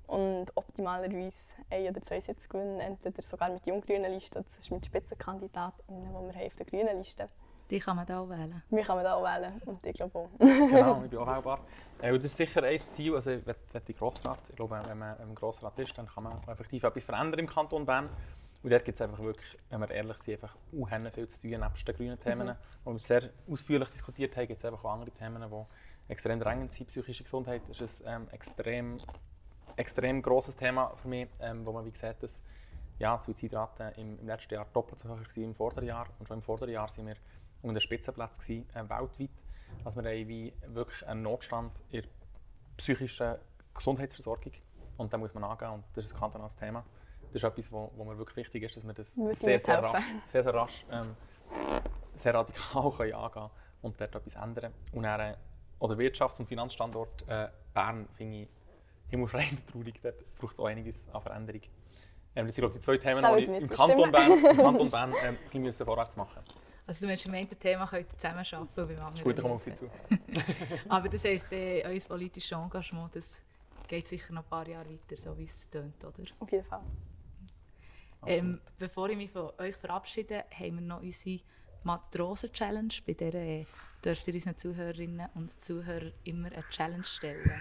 Und 0.07 0.45
optimalerweise 0.55 1.53
ein 1.69 1.89
oder 1.89 2.01
zwei 2.01 2.19
Sitze 2.19 2.47
gewinnen, 2.47 2.79
entweder 2.79 3.21
sogar 3.21 3.49
mit 3.49 3.65
jung-grünen 3.67 4.13
Listen, 4.13 4.41
das 4.43 4.57
ist 4.57 4.71
mit 4.71 4.85
Spitzenkandidatinnen, 4.85 6.05
die 6.05 6.13
wir 6.13 6.33
haben 6.33 6.47
auf 6.47 6.55
der 6.55 6.65
grünen 6.65 6.97
Liste. 6.97 7.27
Die 7.69 7.79
kann 7.79 7.97
man 7.97 8.05
da 8.05 8.21
auch 8.21 8.29
wählen. 8.29 8.63
Wir 8.69 8.83
kann 8.83 8.95
man 8.95 9.03
da 9.03 9.15
auch 9.15 9.23
wählen 9.23 9.61
und 9.65 9.85
ich 9.85 9.93
glaube 9.93 10.17
auch. 10.17 10.29
Genau, 10.39 11.03
ich 11.03 11.09
bin 11.09 11.19
auch 11.19 11.27
wählbar. 11.27 11.59
Äh, 12.01 12.13
und 12.13 12.23
das 12.23 12.31
ist 12.31 12.37
sicher 12.37 12.63
ein 12.63 12.79
Ziel, 12.79 13.13
also 13.13 13.31
wenn, 13.31 13.55
wenn 13.73 13.85
die 13.85 13.93
Grossrat, 13.93 14.39
ich 14.49 14.55
glaube, 14.55 14.79
wenn 14.87 14.97
man 14.97 15.19
im 15.19 15.35
Grossrat 15.35 15.77
ist, 15.79 15.97
dann 15.97 16.07
kann 16.07 16.23
man 16.23 16.39
effektiv 16.47 16.83
etwas 16.83 17.03
verändern 17.03 17.41
im 17.41 17.47
Kanton 17.47 17.85
Bern. 17.85 18.09
Und 18.63 18.71
dort 18.71 18.85
gibt 18.85 18.95
es 18.95 19.01
einfach 19.01 19.19
wirklich, 19.19 19.57
wenn 19.69 19.79
wir 19.79 19.91
ehrlich 19.91 20.17
sind, 20.17 20.41
einfach 20.41 20.57
unheimlich 20.71 21.13
viel 21.13 21.27
zu 21.27 21.41
tun, 21.41 21.51
nebst 21.51 21.87
den 21.87 21.95
grünen 21.95 22.19
Themen, 22.19 22.55
die 22.85 22.89
wir 22.89 22.99
sehr 22.99 23.29
ausführlich 23.49 23.89
diskutiert 23.89 24.35
haben, 24.35 24.47
gibt 24.47 24.59
es 24.59 24.65
einfach 24.65 24.83
auch 24.83 24.93
andere 24.93 25.11
Themen, 25.11 25.41
die 25.49 26.11
extrem 26.11 26.39
drängend 26.39 26.73
sind. 26.73 26.87
Psychische 26.87 27.23
Gesundheit 27.23 27.61
ist 27.69 28.05
ein 28.05 28.23
ähm, 28.23 28.27
extrem, 28.31 28.97
extrem 29.75 30.21
grosses 30.21 30.55
Thema 30.55 30.95
für 30.97 31.07
mich, 31.07 31.29
ähm, 31.39 31.65
wo 31.65 31.71
man 31.71 31.85
wie 31.85 31.91
sieht, 31.91 32.21
dass 32.21 32.41
ja, 32.99 33.17
die 33.17 33.25
Suizidrate 33.25 33.93
im, 33.97 34.19
im 34.19 34.27
letzten 34.27 34.55
Jahr 34.55 34.65
doppelt 34.73 34.99
so 34.99 35.09
hoch 35.09 35.17
war 35.17 35.43
im 35.43 35.55
vorderen 35.55 35.85
Jahr. 35.85 36.07
Und 36.19 36.27
schon 36.27 36.37
im 36.37 36.43
vorderen 36.43 36.71
Jahr 36.71 36.89
sind 36.89 37.05
wir 37.05 37.15
unter 37.61 37.75
den 37.75 37.81
Spitzenplatz 37.81 38.39
gewesen, 38.39 38.67
äh, 38.73 38.89
weltweit. 38.89 39.29
Also 39.83 40.01
wir 40.01 40.09
haben 40.09 40.27
wie 40.27 40.53
wirklich 40.67 41.05
einen 41.07 41.21
Notstand 41.21 41.75
in 41.91 42.01
der 42.01 42.09
psychischen 42.77 43.35
Gesundheitsversorgung. 43.73 44.53
Und 44.97 45.13
da 45.13 45.17
muss 45.17 45.33
man 45.33 45.43
angehen 45.43 45.69
und 45.71 45.83
das 45.93 46.05
ist 46.05 46.13
ein 46.13 46.19
kantonales 46.19 46.55
Thema. 46.55 46.83
Das 47.33 47.43
ist 47.43 47.43
etwas, 47.43 47.71
wo, 47.71 47.91
wo 47.95 48.03
mir 48.03 48.17
wirklich 48.17 48.37
wichtig 48.37 48.63
ist, 48.63 48.77
dass 48.77 48.85
wir 48.85 48.93
das 48.93 49.13
sehr, 49.13 49.33
sehr 49.33 49.53
mithelfen. 49.53 49.83
rasch, 49.83 50.03
sehr, 50.27 50.43
sehr 50.43 50.53
rasch 50.53 50.85
ähm, 50.91 51.15
sehr 52.15 52.33
radikal 52.33 52.91
können 52.97 53.13
angehen 53.13 53.49
und 53.81 53.99
dort 53.99 54.15
etwas 54.15 54.35
ändern. 54.35 54.73
Und 54.91 55.03
dann, 55.03 55.19
äh, 55.19 55.35
oder 55.79 55.95
Wirtschafts- 55.95 56.39
und 56.39 56.47
Finanzstandort 56.47 57.27
äh, 57.27 57.47
Bern 57.73 58.07
finde 58.13 58.41
ich 58.41 58.47
himmelschreiend 59.09 59.67
traurig. 59.71 59.99
Dort 60.01 60.35
braucht 60.37 60.53
es 60.53 60.59
auch 60.59 60.65
einiges 60.65 60.99
an 61.13 61.21
Veränderung. 61.21 61.61
Ähm, 62.35 62.45
das 62.47 62.55
sind 62.55 62.63
glaube 62.63 62.75
ich, 62.75 62.79
die 62.79 62.85
zwei 62.85 62.97
Themen, 62.97 63.23
die 63.23 63.43
ich 63.43 63.49
im 63.49 63.69
Kanton 63.69 64.11
Bern, 64.11 64.31
im 64.31 64.57
Kanton 64.57 64.89
Bern 64.91 65.11
ähm, 65.11 65.27
ein 65.27 65.37
bisschen 65.43 65.63
müssen 65.63 65.85
vorwärts 65.85 66.15
machen 66.15 66.41
Also 66.85 67.01
du 67.01 67.07
meinst, 67.07 67.25
im 67.25 67.33
einen 67.33 67.59
Thema 67.59 67.87
könnt 67.87 68.07
ihr 68.11 68.17
zusammen 68.17 68.39
arbeiten 68.39 68.57
und 68.57 68.75
beim 68.75 69.05
anderen 69.05 69.23
Gut, 69.23 69.37
ich 69.37 69.41
komme 69.41 69.55
auf. 69.55 69.63
Sie 69.63 69.73
zu. 69.73 69.89
Aber 70.89 71.09
das 71.09 71.23
heisst, 71.23 71.51
äh, 71.51 71.83
euer 71.85 71.99
politisches 72.07 72.51
Engagement 72.51 73.15
das 73.15 73.41
geht 73.87 74.07
sicher 74.07 74.33
noch 74.33 74.43
ein 74.43 74.49
paar 74.49 74.67
Jahre 74.67 74.89
weiter, 74.89 75.15
so 75.15 75.37
wie 75.37 75.45
es 75.45 75.69
tönt, 75.69 76.03
oder? 76.03 76.23
Auf 76.39 76.51
jeden 76.51 76.65
Fall. 76.65 76.81
Ähm, 78.25 78.59
bevor 78.77 79.09
ich 79.09 79.17
mich 79.17 79.31
von 79.31 79.51
euch 79.57 79.75
verabschiede, 79.75 80.43
haben 80.53 80.75
wir 80.75 80.81
noch 80.81 81.01
unsere 81.01 81.39
Matrosen-Challenge. 81.83 82.93
Bei 83.05 83.13
der 83.13 83.33
äh, 83.35 83.65
dürft 84.03 84.27
ihr 84.27 84.33
unseren 84.33 84.57
Zuhörerinnen 84.57 85.29
und 85.35 85.61
Zuhörern 85.61 86.11
immer 86.23 86.51
eine 86.51 86.63
Challenge 86.69 87.03
stellen. 87.05 87.51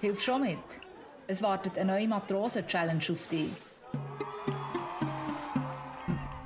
Hilf 0.00 0.20
schon 0.20 0.42
mit. 0.42 0.58
Es 1.26 1.42
wartet 1.42 1.78
eine 1.78 1.92
neue 1.92 2.08
Matrosen-Challenge 2.08 3.04
auf 3.10 3.28
dich. 3.28 3.52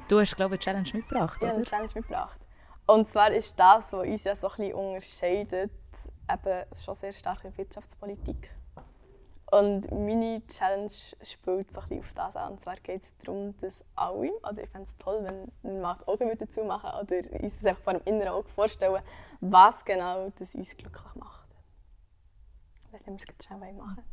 Du 0.09 0.21
hast, 0.21 0.37
glaube 0.37 0.55
ich, 0.55 0.69
eine 0.69 0.85
Challenge 0.85 0.91
mitgebracht, 0.93 1.37
Ich 1.37 1.43
habe 1.43 1.53
eine 1.53 1.63
oder? 1.63 1.71
Challenge 1.71 1.93
mitgebracht. 1.95 2.46
Und 2.87 3.09
zwar 3.09 3.33
ist 3.33 3.59
das, 3.59 3.93
was 3.93 4.07
uns 4.07 4.25
ja 4.25 4.37
so 4.37 4.49
ein 4.49 4.57
bisschen 4.57 4.75
unterscheidet, 4.75 5.73
eben 6.31 6.65
schon 6.85 6.95
sehr 6.95 7.13
stark 7.13 7.45
in 7.45 7.57
Wirtschaftspolitik. 7.57 8.51
Und 9.51 9.91
meine 9.93 10.45
Challenge 10.49 10.93
spielt 11.23 11.73
so 11.73 11.81
ein 11.81 11.89
bisschen 11.89 12.01
auf 12.01 12.15
das 12.15 12.37
an. 12.37 12.53
Und 12.53 12.61
zwar 12.61 12.77
geht 12.77 13.03
es 13.03 13.17
darum, 13.19 13.57
dass 13.59 13.85
alle, 13.95 14.33
oder 14.43 14.63
ich 14.63 14.71
fände 14.71 14.85
es 14.85 14.97
toll, 14.97 15.21
wenn 15.23 15.53
wir 15.63 15.81
mal 15.81 15.97
die 16.01 16.09
Augen 16.09 16.29
würden 16.29 16.51
zumachen 16.51 16.91
oder 17.01 17.41
uns 17.41 17.57
das 17.57 17.67
einfach 17.67 17.83
vor 17.83 17.95
dem 17.95 18.03
inneren 18.05 18.33
Auge 18.33 18.49
vorstellen, 18.49 19.03
was 19.41 19.85
genau 19.85 20.31
das 20.37 20.55
uns 20.55 20.77
glücklich 20.77 21.15
macht. 21.15 21.47
Ich 22.87 22.93
weiß 22.93 23.07
nicht, 23.07 23.23
ob 23.23 23.29
wir 23.29 23.35
es 23.39 23.47
schnell 23.47 23.73
machen. 23.75 24.05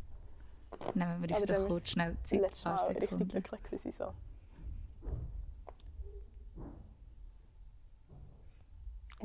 Nehmen 0.94 1.22
wir 1.22 1.36
uns 1.36 1.44
doch 1.44 1.68
kurz 1.68 1.88
schnell 1.88 2.16
Zeit, 2.24 2.40
letzte 2.40 2.70
ein 2.70 2.76
paar 2.76 2.92
Mal 2.92 2.98
richtig 2.98 3.44
glücklich 3.44 3.84
waren. 3.84 3.92
So. 3.92 4.14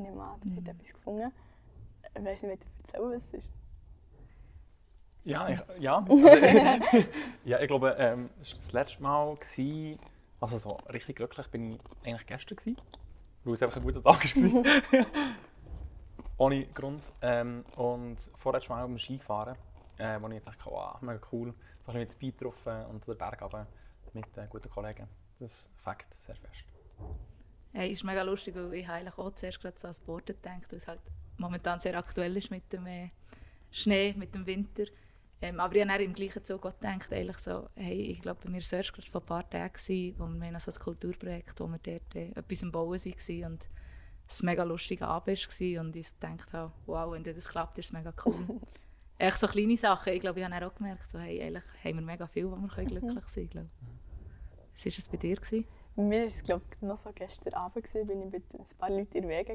Ich 0.00 0.06
nehme 0.06 0.22
an, 0.22 0.40
da 0.42 0.56
wird 0.56 0.68
etwas 0.68 0.94
gefunden. 0.94 1.30
Ich 2.14 2.24
weiß 2.24 2.44
nicht, 2.44 2.64
wie 2.64 2.80
erzählen, 2.80 3.10
was 3.10 3.24
es 3.24 3.34
ist. 3.34 3.52
Ja, 5.24 5.46
ich, 5.46 5.60
ja. 5.78 5.98
Also, 5.98 6.26
ja, 7.44 7.60
ich 7.60 7.68
glaube, 7.68 7.94
ähm, 7.98 8.30
war 8.30 8.44
das 8.56 8.72
letzte 8.72 9.02
Mal, 9.02 9.36
gewesen, 9.36 9.98
also 10.40 10.58
so 10.58 10.70
richtig 10.90 11.16
glücklich 11.16 11.46
bin 11.48 11.72
ich 11.72 11.80
eigentlich 12.06 12.26
gestern 12.26 12.56
gewesen, 12.56 12.78
weil 13.44 13.52
es 13.52 13.62
einfach 13.62 13.76
ein 13.76 13.82
guter 13.82 14.02
Tag 14.02 14.24
war. 14.24 15.06
Ohne 16.38 16.64
Grund. 16.68 17.02
Ähm, 17.20 17.66
und 17.76 18.16
vorletztes 18.38 18.70
Mal 18.70 18.82
beim 18.86 18.98
Skifahren, 18.98 19.56
äh, 19.98 20.18
wo 20.18 20.28
ich 20.28 20.42
dachte, 20.42 20.64
wow, 20.64 20.98
mega 21.02 21.20
cool, 21.30 21.52
so 21.80 21.92
ein 21.92 21.98
bisschen 21.98 22.00
mit 22.00 22.12
Speed 22.12 22.40
drauf 22.40 22.64
äh, 22.64 22.86
und 22.86 23.06
den 23.06 23.18
Berg 23.18 23.42
runter 23.42 23.66
mit 24.14 24.34
äh, 24.38 24.46
guten 24.48 24.70
Kollegen. 24.70 25.06
Das 25.38 25.68
Fakt 25.76 26.06
sehr 26.24 26.36
fest. 26.36 26.64
Hey, 27.72 27.92
ist 27.92 28.04
mega 28.04 28.22
lustig, 28.22 28.54
weil 28.56 28.74
ich 28.74 28.88
eigentlich 28.88 29.16
auch 29.16 29.34
zuerst 29.34 29.60
gerade 29.60 29.78
so 29.78 29.88
an 29.88 29.94
Sport 29.94 30.26
gedacht, 30.26 30.70
weil 30.70 30.78
es 30.78 30.88
halt 30.88 31.00
momentan 31.36 31.78
sehr 31.78 31.96
aktuell 31.96 32.36
ist 32.36 32.50
mit 32.50 32.72
dem 32.72 32.86
äh, 32.86 33.10
Schnee, 33.70 34.14
mit 34.16 34.34
dem 34.34 34.44
Winter. 34.46 34.84
Ähm, 35.42 35.58
aber 35.58 35.74
ich 35.74 35.80
habe 35.80 35.92
dann 35.92 36.00
im 36.02 36.12
gleichen 36.12 36.44
Zug 36.44 36.66
auch 36.66 36.78
gedacht, 36.78 37.12
eigentlich 37.12 37.38
so, 37.38 37.68
hey, 37.74 38.02
ich 38.02 38.20
glaube, 38.20 38.40
bei 38.42 38.50
mir 38.50 38.60
war 38.60 38.80
es 38.80 38.88
vor 38.88 39.20
ein 39.20 39.26
paar 39.26 39.48
Tagen, 39.48 39.72
gewesen, 39.72 40.14
wo 40.18 40.26
wir 40.26 40.50
noch 40.52 40.60
so 40.60 40.70
ein 40.70 40.78
Kulturprojekt, 40.78 41.58
wo 41.60 41.66
wir 41.66 41.78
dort 41.78 42.14
äh, 42.14 42.30
etwas 42.32 42.62
am 42.62 42.72
Bauen 42.72 43.00
waren 43.00 43.52
und 43.52 43.68
es 44.28 44.42
ein 44.42 44.46
mega 44.46 44.64
lustiger 44.64 45.08
Abend 45.08 45.28
war 45.28 45.80
und 45.80 45.96
ich 45.96 46.08
dachte 46.18 46.52
habe, 46.52 46.72
wow, 46.86 47.12
wenn 47.12 47.24
das 47.24 47.48
klappt, 47.48 47.78
ist 47.78 47.86
es 47.86 47.92
mega 47.92 48.12
cool. 48.24 48.60
Echt 49.18 49.38
so 49.38 49.46
kleine 49.46 49.76
Sachen. 49.76 50.12
Ich 50.12 50.20
glaube, 50.20 50.40
ich 50.40 50.46
habe 50.46 50.66
auch 50.66 50.74
gemerkt, 50.74 51.10
so, 51.10 51.18
hey, 51.18 51.42
eigentlich 51.42 51.64
haben 51.84 51.96
wir 51.96 52.02
mega 52.02 52.26
viel, 52.26 52.50
wo 52.50 52.56
wir 52.56 52.84
glücklich 52.84 53.28
sein 53.28 53.50
können. 53.50 53.70
Was 54.74 54.86
war 54.86 54.92
es 54.96 55.08
bei 55.08 55.16
dir? 55.16 55.36
Gewesen? 55.36 55.66
Mir 55.96 56.20
war 56.20 56.26
es 56.26 56.42
glaub, 56.42 56.62
noch 56.80 56.96
so 56.96 57.10
gestern 57.12 57.52
Abend, 57.54 57.84
gewesen, 57.84 58.06
bin 58.06 58.22
ich 58.22 58.32
mit 58.32 58.54
ein 58.54 58.78
paar 58.78 58.90
Leuten 58.90 59.16
in 59.16 59.28
Wege 59.28 59.52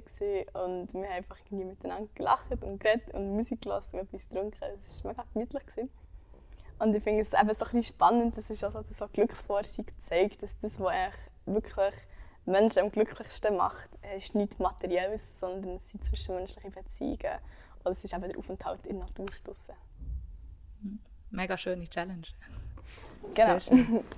und 0.53 0.93
wir 0.93 1.03
haben 1.03 1.13
einfach 1.13 1.37
irgendwie 1.45 1.65
miteinander 1.65 2.09
gelacht 2.13 2.51
und 2.61 2.79
geredet 2.79 3.13
und 3.13 3.35
Musik 3.35 3.61
gelassen 3.61 3.99
und 3.99 4.01
etwas 4.01 4.27
getrunken. 4.29 4.63
Es 4.81 5.03
war 5.03 5.11
mega 5.11 5.25
gemütlich. 5.33 5.65
Gewesen. 5.65 5.89
Und 6.77 6.95
ich 6.95 7.03
finde 7.03 7.21
es 7.21 7.33
eben 7.33 7.53
so 7.53 7.65
ein 7.65 7.71
bisschen 7.71 7.83
spannend, 7.83 8.37
dass 8.37 8.49
es 8.49 8.63
also 8.63 8.83
so 8.89 9.07
Glücksforschung 9.07 9.85
zeigt, 9.99 10.43
dass 10.43 10.59
das, 10.59 10.79
was 10.79 11.13
wirklich 11.45 11.95
Menschen 12.45 12.83
am 12.83 12.91
glücklichsten 12.91 13.55
macht, 13.55 13.89
ist 14.15 14.35
nicht 14.35 14.59
Materielles, 14.59 15.39
sondern 15.39 15.75
es 15.75 15.89
sind 15.89 16.03
zwischenmenschliche 16.03 16.69
Beziehungen. 16.69 17.39
Oder 17.81 17.91
es 17.91 18.03
ist 18.03 18.13
eben 18.13 18.27
der 18.27 18.37
Aufenthalt 18.37 18.85
in 18.87 18.97
der 18.97 19.07
Natur 19.07 19.27
draussen. 19.43 19.75
Mega 21.31 21.57
schöne 21.57 21.87
Challenge. 21.87 22.27
Genau. 23.33 23.57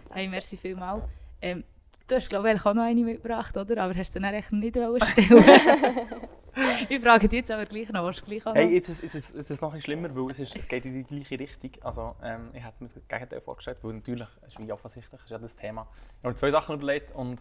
Hey, 0.10 0.28
merci 0.28 0.58
vielmals. 0.58 1.04
Ähm, 1.42 1.64
du 2.08 2.16
hast, 2.16 2.30
glaube 2.30 2.52
ich, 2.52 2.66
auch 2.66 2.74
noch 2.74 2.84
eine 2.84 3.04
mitgebracht, 3.04 3.56
oder? 3.58 3.84
Aber 3.84 3.96
hast 3.96 4.16
du 4.16 4.20
dann 4.20 4.34
echt 4.34 4.52
nicht 4.52 4.76
stellen 4.76 4.98
Ich 6.90 7.02
frage 7.02 7.28
dich 7.28 7.40
jetzt 7.40 7.52
aber 7.52 7.66
gleich 7.66 7.90
noch, 7.90 8.04
was 8.04 8.24
gleich 8.24 8.44
Hey, 8.46 8.74
jetzt 8.74 8.90
ist, 8.90 9.04
jetzt, 9.04 9.14
ist, 9.14 9.36
jetzt 9.36 9.52
ist 9.52 9.52
es 9.52 9.62
noch 9.62 9.80
schlimmer, 9.80 10.14
weil 10.16 10.32
es, 10.32 10.40
ist, 10.40 10.56
es 10.56 10.68
geht 10.68 10.86
in 10.86 10.94
die 10.94 11.04
gleiche 11.04 11.40
Richtung. 11.40 11.72
Also, 11.82 12.16
ähm, 12.24 12.50
ich 12.54 12.64
hätte 12.64 12.84
mir 12.84 12.90
das 12.90 13.08
Gegenteil 13.08 13.42
vorgestellt, 13.42 13.78
weil 13.84 13.94
natürlich, 13.94 14.28
es 14.42 14.54
ist 14.54 14.60
wie 14.60 14.72
offensichtlich, 14.72 15.22
ist 15.22 15.30
ja 15.30 15.38
das 15.38 15.56
Thema. 15.56 15.88
Ich 16.18 16.24
habe 16.24 16.30
mir 16.30 16.36
zwei 16.36 16.52
Sachen 16.52 16.76
überlegt 16.76 17.14
und 17.14 17.40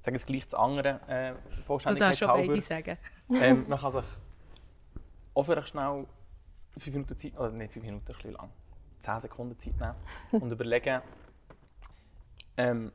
sage 0.00 0.16
jetzt 0.16 0.26
gleich 0.26 0.44
das 0.44 0.54
andere 0.54 1.00
äh, 1.08 1.34
Du 1.66 1.94
darfst 1.96 2.18
schon 2.18 2.28
beide 2.28 2.60
sagen. 2.62 2.96
Ähm, 3.30 3.66
man 3.68 3.78
kann 3.78 3.90
sich 3.90 4.04
auch 5.34 5.44
vielleicht 5.44 5.68
schnell 5.68 6.06
fünf 6.78 6.94
Minuten 6.94 7.16
Zeit, 7.18 7.38
oder 7.38 7.50
nicht 7.50 7.72
fünf 7.72 7.84
Minuten, 7.84 8.04
ein 8.06 8.14
bisschen 8.14 8.32
lang, 8.32 8.50
zehn 9.00 9.20
Sekunden 9.20 9.58
Zeit 9.58 9.74
nehmen 9.78 10.42
und 10.42 10.50
überlegen, 10.50 11.02
ähm, 12.56 12.92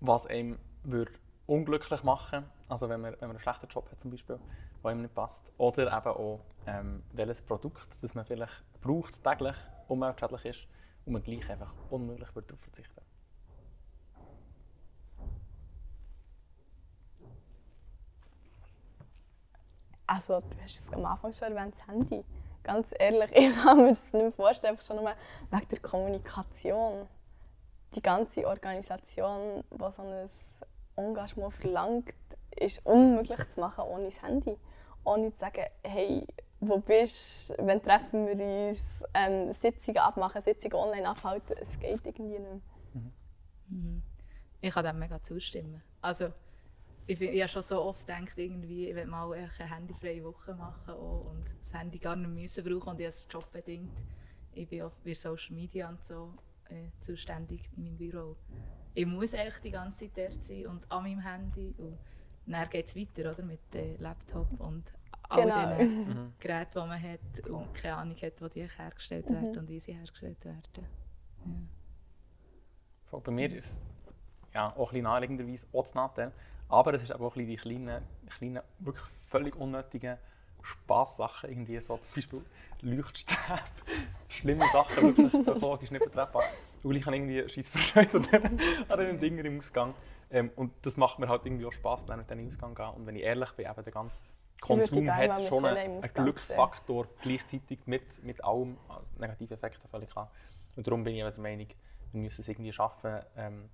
was 0.00 0.26
einem 0.26 0.58
würde 0.84 1.12
unglücklich 1.46 2.02
machen 2.02 2.44
also 2.70 2.88
wenn 2.88 3.00
man, 3.00 3.12
wenn 3.14 3.28
man 3.28 3.30
einen 3.30 3.40
schlechten 3.40 3.66
Job 3.66 3.90
hat 3.90 3.98
zum 3.98 4.12
Beispiel, 4.12 4.38
der 4.82 4.90
einem 4.90 5.02
nicht 5.02 5.14
passt. 5.14 5.50
Oder 5.58 5.88
eben 5.88 6.06
auch, 6.06 6.40
ähm, 6.66 7.02
welches 7.12 7.42
Produkt 7.42 7.88
das 8.00 8.14
man 8.14 8.24
vielleicht 8.24 8.62
braucht 8.80 9.22
täglich, 9.24 9.56
umweltschädlich 9.88 10.44
ist 10.44 10.68
und 11.04 11.14
man 11.14 11.22
gleich 11.22 11.50
einfach 11.50 11.74
unmöglich 11.90 12.28
darauf 12.28 12.60
verzichten 12.60 13.00
Also, 20.06 20.40
du 20.40 20.60
hast 20.62 20.76
es 20.76 20.92
am 20.92 21.04
Anfang 21.06 21.32
schon 21.32 21.56
erwähnt, 21.56 21.74
das 21.74 21.86
Handy. 21.88 22.24
Ganz 22.62 22.94
ehrlich, 22.98 23.30
ich 23.34 23.52
kann 23.62 23.78
mir 23.78 23.88
das 23.88 24.12
nicht 24.12 24.36
vorstellen, 24.36 24.74
einfach 24.74 24.86
schon 24.86 24.96
nur 24.96 25.12
wegen 25.50 25.68
der 25.68 25.80
Kommunikation. 25.80 27.08
Die 27.94 28.02
ganze 28.02 28.46
Organisation, 28.46 29.64
die 29.70 29.92
so 29.92 30.02
ein 30.02 30.28
Engagement 30.96 31.54
verlangt, 31.54 32.14
ist 32.56 32.84
unmöglich 32.84 33.48
zu 33.48 33.60
machen 33.60 33.84
ohne 33.84 34.04
das 34.04 34.22
Handy. 34.22 34.56
Ohne 35.04 35.32
zu 35.32 35.38
sagen, 35.38 35.64
hey, 35.82 36.26
wo 36.60 36.78
bist 36.78 37.50
du, 37.50 37.54
wann 37.66 37.82
treffen 37.82 38.26
wir 38.26 38.68
uns, 38.68 39.02
ähm, 39.14 39.50
Sitzungen 39.52 39.98
abmachen, 39.98 40.42
Sitzungen 40.42 40.74
online 40.74 41.08
abhalten, 41.08 41.56
es 41.58 41.78
geht 41.78 42.04
irgendwie 42.04 42.38
nicht. 42.38 42.64
Mhm. 43.68 44.02
Ich 44.60 44.72
kann 44.72 44.84
dem 44.84 44.98
mega 44.98 45.22
zustimmen. 45.22 45.82
Also, 46.02 46.28
ich, 47.06 47.20
ich 47.20 47.40
habe 47.40 47.48
schon 47.48 47.62
so 47.62 47.82
oft 47.82 48.06
gedacht, 48.06 48.36
irgendwie, 48.36 48.88
ich 48.88 48.94
will 48.94 49.06
mal 49.06 49.32
eine 49.32 49.48
handyfreie 49.48 50.22
Woche 50.22 50.54
machen 50.54 50.90
auch, 50.90 51.30
und 51.30 51.44
das 51.58 51.72
Handy 51.72 51.98
gar 51.98 52.14
nicht 52.14 52.28
müssen 52.28 52.64
brauchen 52.64 52.90
und 52.90 53.00
ich 53.00 53.06
es 53.06 53.26
jobbedingt. 53.30 53.98
Ich 54.52 54.68
bin 54.68 54.82
oft 54.82 55.02
bei 55.02 55.14
Social 55.14 55.54
Media 55.54 55.88
und 55.88 56.04
so 56.04 56.34
äh, 56.70 56.90
zuständig 57.00 57.68
in 57.76 57.84
meinem 57.84 57.96
Büro. 57.96 58.36
Ich 58.94 59.06
muss 59.06 59.34
eigentlich 59.34 59.60
die 59.60 59.70
ganze 59.70 60.12
Zeit 60.12 60.32
dort 60.32 60.44
sein 60.44 60.66
und 60.66 60.90
an 60.90 61.02
meinem 61.04 61.20
Handy 61.20 61.74
und 61.78 61.98
dann 62.46 62.68
geht 62.70 62.86
es 62.86 62.96
weiter 62.96 63.30
oder, 63.32 63.42
mit 63.44 63.60
dem 63.72 63.98
Laptop 64.00 64.48
und 64.60 64.92
all 65.28 65.42
Genau. 65.42 65.76
diesen 65.78 66.32
Geräten, 66.40 66.72
die 66.82 66.88
man 66.88 67.02
hat 67.02 67.48
und 67.48 67.74
keine 67.74 67.96
Ahnung 67.96 68.16
hat, 68.16 68.42
wo 68.42 68.48
die 68.48 68.68
hergestellt 68.68 69.30
werden 69.30 69.58
und 69.58 69.68
wie 69.68 69.78
sie 69.78 69.92
hergestellt 69.94 70.44
werden. 70.44 70.86
Ja. 73.12 73.18
Bei 73.18 73.30
mir 73.30 73.52
ist 73.54 73.66
es 73.66 73.80
ja, 74.54 74.68
auch 74.70 74.76
ein 74.76 74.84
bisschen 74.86 75.02
naheliegenderweise 75.04 75.66
auch 75.72 75.86
das. 76.14 76.32
Aber 76.68 76.94
es 76.94 77.02
ist 77.02 77.10
aber 77.10 77.26
auch 77.26 77.36
ein 77.36 77.46
bisschen 77.46 77.72
die 77.72 77.78
kleinen, 77.78 78.02
kleinen 78.28 78.62
wirklich 78.78 79.04
völlig 79.28 79.56
unnötigen 79.56 80.16
Spaßsachen, 80.62 81.50
irgendwie 81.50 81.80
so 81.80 81.96
zum 81.96 82.12
Beispiel 82.14 82.42
Leuchtstäbe, 82.82 83.60
schlimme 84.30 84.64
Sachen, 84.72 85.16
wirklich 85.16 85.34
ökologisch 85.46 85.90
nicht 85.90 86.02
vertretbar. 86.02 86.42
Und 86.82 86.90
gleich 86.92 87.04
habe 87.06 87.16
ich 87.16 87.22
irgendwie 87.22 87.48
scheiß 87.48 87.70
Freude 87.70 88.16
an 88.16 88.22
diesen- 88.22 88.90
an 88.90 89.20
Dingen 89.20 89.44
im 89.44 89.58
Ausgang. 89.58 89.94
Ähm, 90.30 90.50
und 90.56 90.72
das 90.82 90.96
macht 90.96 91.18
mir 91.18 91.28
halt 91.28 91.44
irgendwie 91.44 91.66
auch 91.66 91.72
Spaß, 91.72 92.06
dann 92.06 92.20
in 92.20 92.26
den 92.26 92.46
Ausgang 92.46 92.74
gehen. 92.74 92.90
Und 92.96 93.06
wenn 93.06 93.16
ich 93.16 93.22
ehrlich 93.22 93.50
bin, 93.52 93.66
eben 93.66 93.82
der 93.84 93.92
ganze 93.92 94.22
Konsum 94.60 95.04
hat 95.16 95.42
schon 95.48 95.64
einen, 95.64 96.00
Glücksfaktor 96.24 97.06
gleichzeitig 97.22 97.80
mit, 97.86 98.22
mit 98.24 98.44
allem, 98.44 98.76
also 98.88 99.04
negative 99.18 99.54
Effekte 99.54 99.88
völlig 99.88 100.10
klar. 100.10 100.30
Und 100.76 100.86
darum 100.86 101.02
bin 101.02 101.14
ich 101.14 101.20
eben 101.20 101.30
der 101.32 101.42
Meinung, 101.42 101.66
wir 102.12 102.20
müssen 102.22 102.40
es 102.42 102.48
irgendwie 102.48 102.72
schaffen, 102.72 103.20
ähm, 103.36 103.68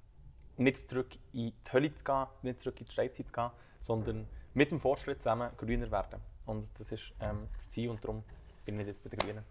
nicht 0.57 0.89
zurück 0.89 1.15
in 1.33 1.53
die 1.53 1.55
Hölle 1.73 1.95
zu 1.95 2.05
gehen, 2.05 2.27
nicht 2.43 2.61
zurück 2.61 2.81
in 2.81 2.87
die 2.87 2.93
Steinzeit 2.93 3.27
zu 3.27 3.33
gehen, 3.33 3.51
sondern 3.83 4.27
mit 4.55 4.71
dem 4.71 4.81
Fortschritt 4.81 5.19
zusammen 5.19 5.51
grüner 5.59 5.91
werden. 5.91 6.21
Und 6.47 6.69
das 6.79 6.93
ist 6.93 7.13
ähm, 7.21 7.49
das 7.57 7.69
Ziel 7.71 7.91
und 7.91 8.03
darum 8.03 8.23
bin 8.67 8.79
ich 8.81 8.87
jetzt 8.89 9.03
bei 9.03 9.09
den 9.11 9.19
Grünen. 9.21 9.45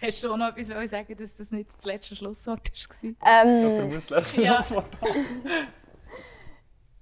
Hast 0.00 0.24
du 0.24 0.32
auch 0.32 0.36
noch 0.36 0.48
etwas 0.56 0.74
wollen 0.74 0.88
sagen, 0.88 1.16
dass 1.16 1.36
das 1.36 1.50
nicht 1.52 1.70
das 1.76 1.84
letzte 1.84 2.16
Schlusswort 2.16 2.70
war? 3.02 3.44
Ähm, 3.44 3.90
Ja. 4.36 4.56
das 4.56 4.70
Wort. 4.72 4.88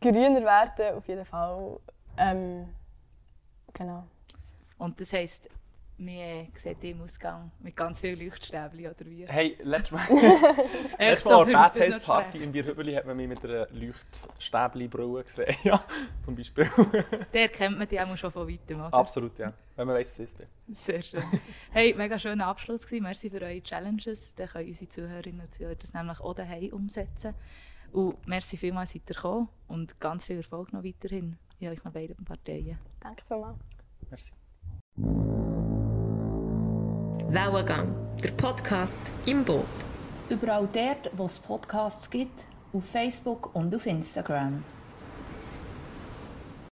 grüner 0.00 0.42
werden, 0.42 0.94
auf 0.96 1.06
jeden 1.08 1.24
Fall. 1.24 1.78
Ähm, 2.18 2.68
genau. 3.72 4.04
Und 4.78 5.00
das 5.00 5.12
heisst, 5.12 5.48
wir 6.06 6.48
sehen 6.54 6.76
im 6.80 7.02
Ausgang 7.02 7.50
mit 7.60 7.76
ganz 7.76 8.00
vielen 8.00 8.18
Leuchtstäbchen 8.18 8.86
oder 8.86 9.06
wie? 9.06 9.26
Hey, 9.26 9.56
letztes 9.62 9.92
Mal, 9.92 10.06
letztes 10.98 11.24
Mal 11.26 11.40
an 11.40 11.46
so, 11.46 11.78
der 11.78 11.88
Bad 11.90 12.02
Party 12.02 12.38
in 12.38 12.52
Bierhübeli 12.52 12.94
hat 12.94 13.06
man 13.06 13.16
mich 13.16 13.28
mit 13.28 13.44
einer 13.44 13.66
Leuchtstäbli-Brille 13.70 15.24
gesehen. 15.24 15.56
Ja, 15.64 15.84
zum 16.24 16.34
Beispiel. 16.34 16.68
Der 17.34 17.48
kennt 17.48 17.78
man 17.78 17.86
die 17.86 18.00
auch 18.00 18.16
schon 18.16 18.32
von 18.32 18.48
weitem, 18.48 18.80
oder? 18.80 18.94
Absolut, 18.94 19.38
ja. 19.38 19.52
Wenn 19.76 19.86
man 19.86 19.96
weiss, 19.96 20.18
es 20.18 20.40
ist. 20.40 20.42
Sehr 20.72 21.02
schön. 21.02 21.22
Hey, 21.70 21.94
mega 21.94 22.18
schöner 22.18 22.46
Abschluss 22.46 22.86
gewesen. 22.86 23.02
Merci 23.02 23.30
für 23.30 23.42
eure 23.42 23.62
Challenges. 23.62 24.34
Dann 24.34 24.48
können 24.48 24.68
unsere 24.68 24.88
Zuhörerinnen 24.88 25.40
und 25.40 25.54
Zuhörer 25.54 25.74
das 25.74 25.92
nämlich 25.92 26.20
auch 26.20 26.34
daheim 26.34 26.72
umsetzen. 26.72 27.34
Und 27.92 28.26
merci 28.26 28.56
vielmals, 28.56 28.92
seid 28.92 29.02
ihr 29.08 29.14
gekommen 29.14 29.48
und 29.68 30.00
ganz 30.00 30.26
viel 30.26 30.38
Erfolg 30.38 30.72
noch 30.72 30.84
weiterhin 30.84 31.36
in 31.58 31.68
euch 31.68 31.84
noch 31.84 31.92
beiden 31.92 32.24
Parteien. 32.24 32.78
Danke 33.00 33.22
vielmals. 33.26 33.58
Merci. 34.08 34.32
Wellengang, 37.32 37.94
der 38.24 38.32
Podcast 38.32 39.00
im 39.24 39.44
Boot. 39.44 39.64
Überall 40.28 40.68
dort, 40.72 41.16
wo 41.16 41.26
es 41.26 41.38
Podcasts 41.38 42.10
gibt, 42.10 42.48
auf 42.72 42.84
Facebook 42.84 43.54
und 43.54 43.72
auf 43.72 43.86
Instagram. 43.86 44.64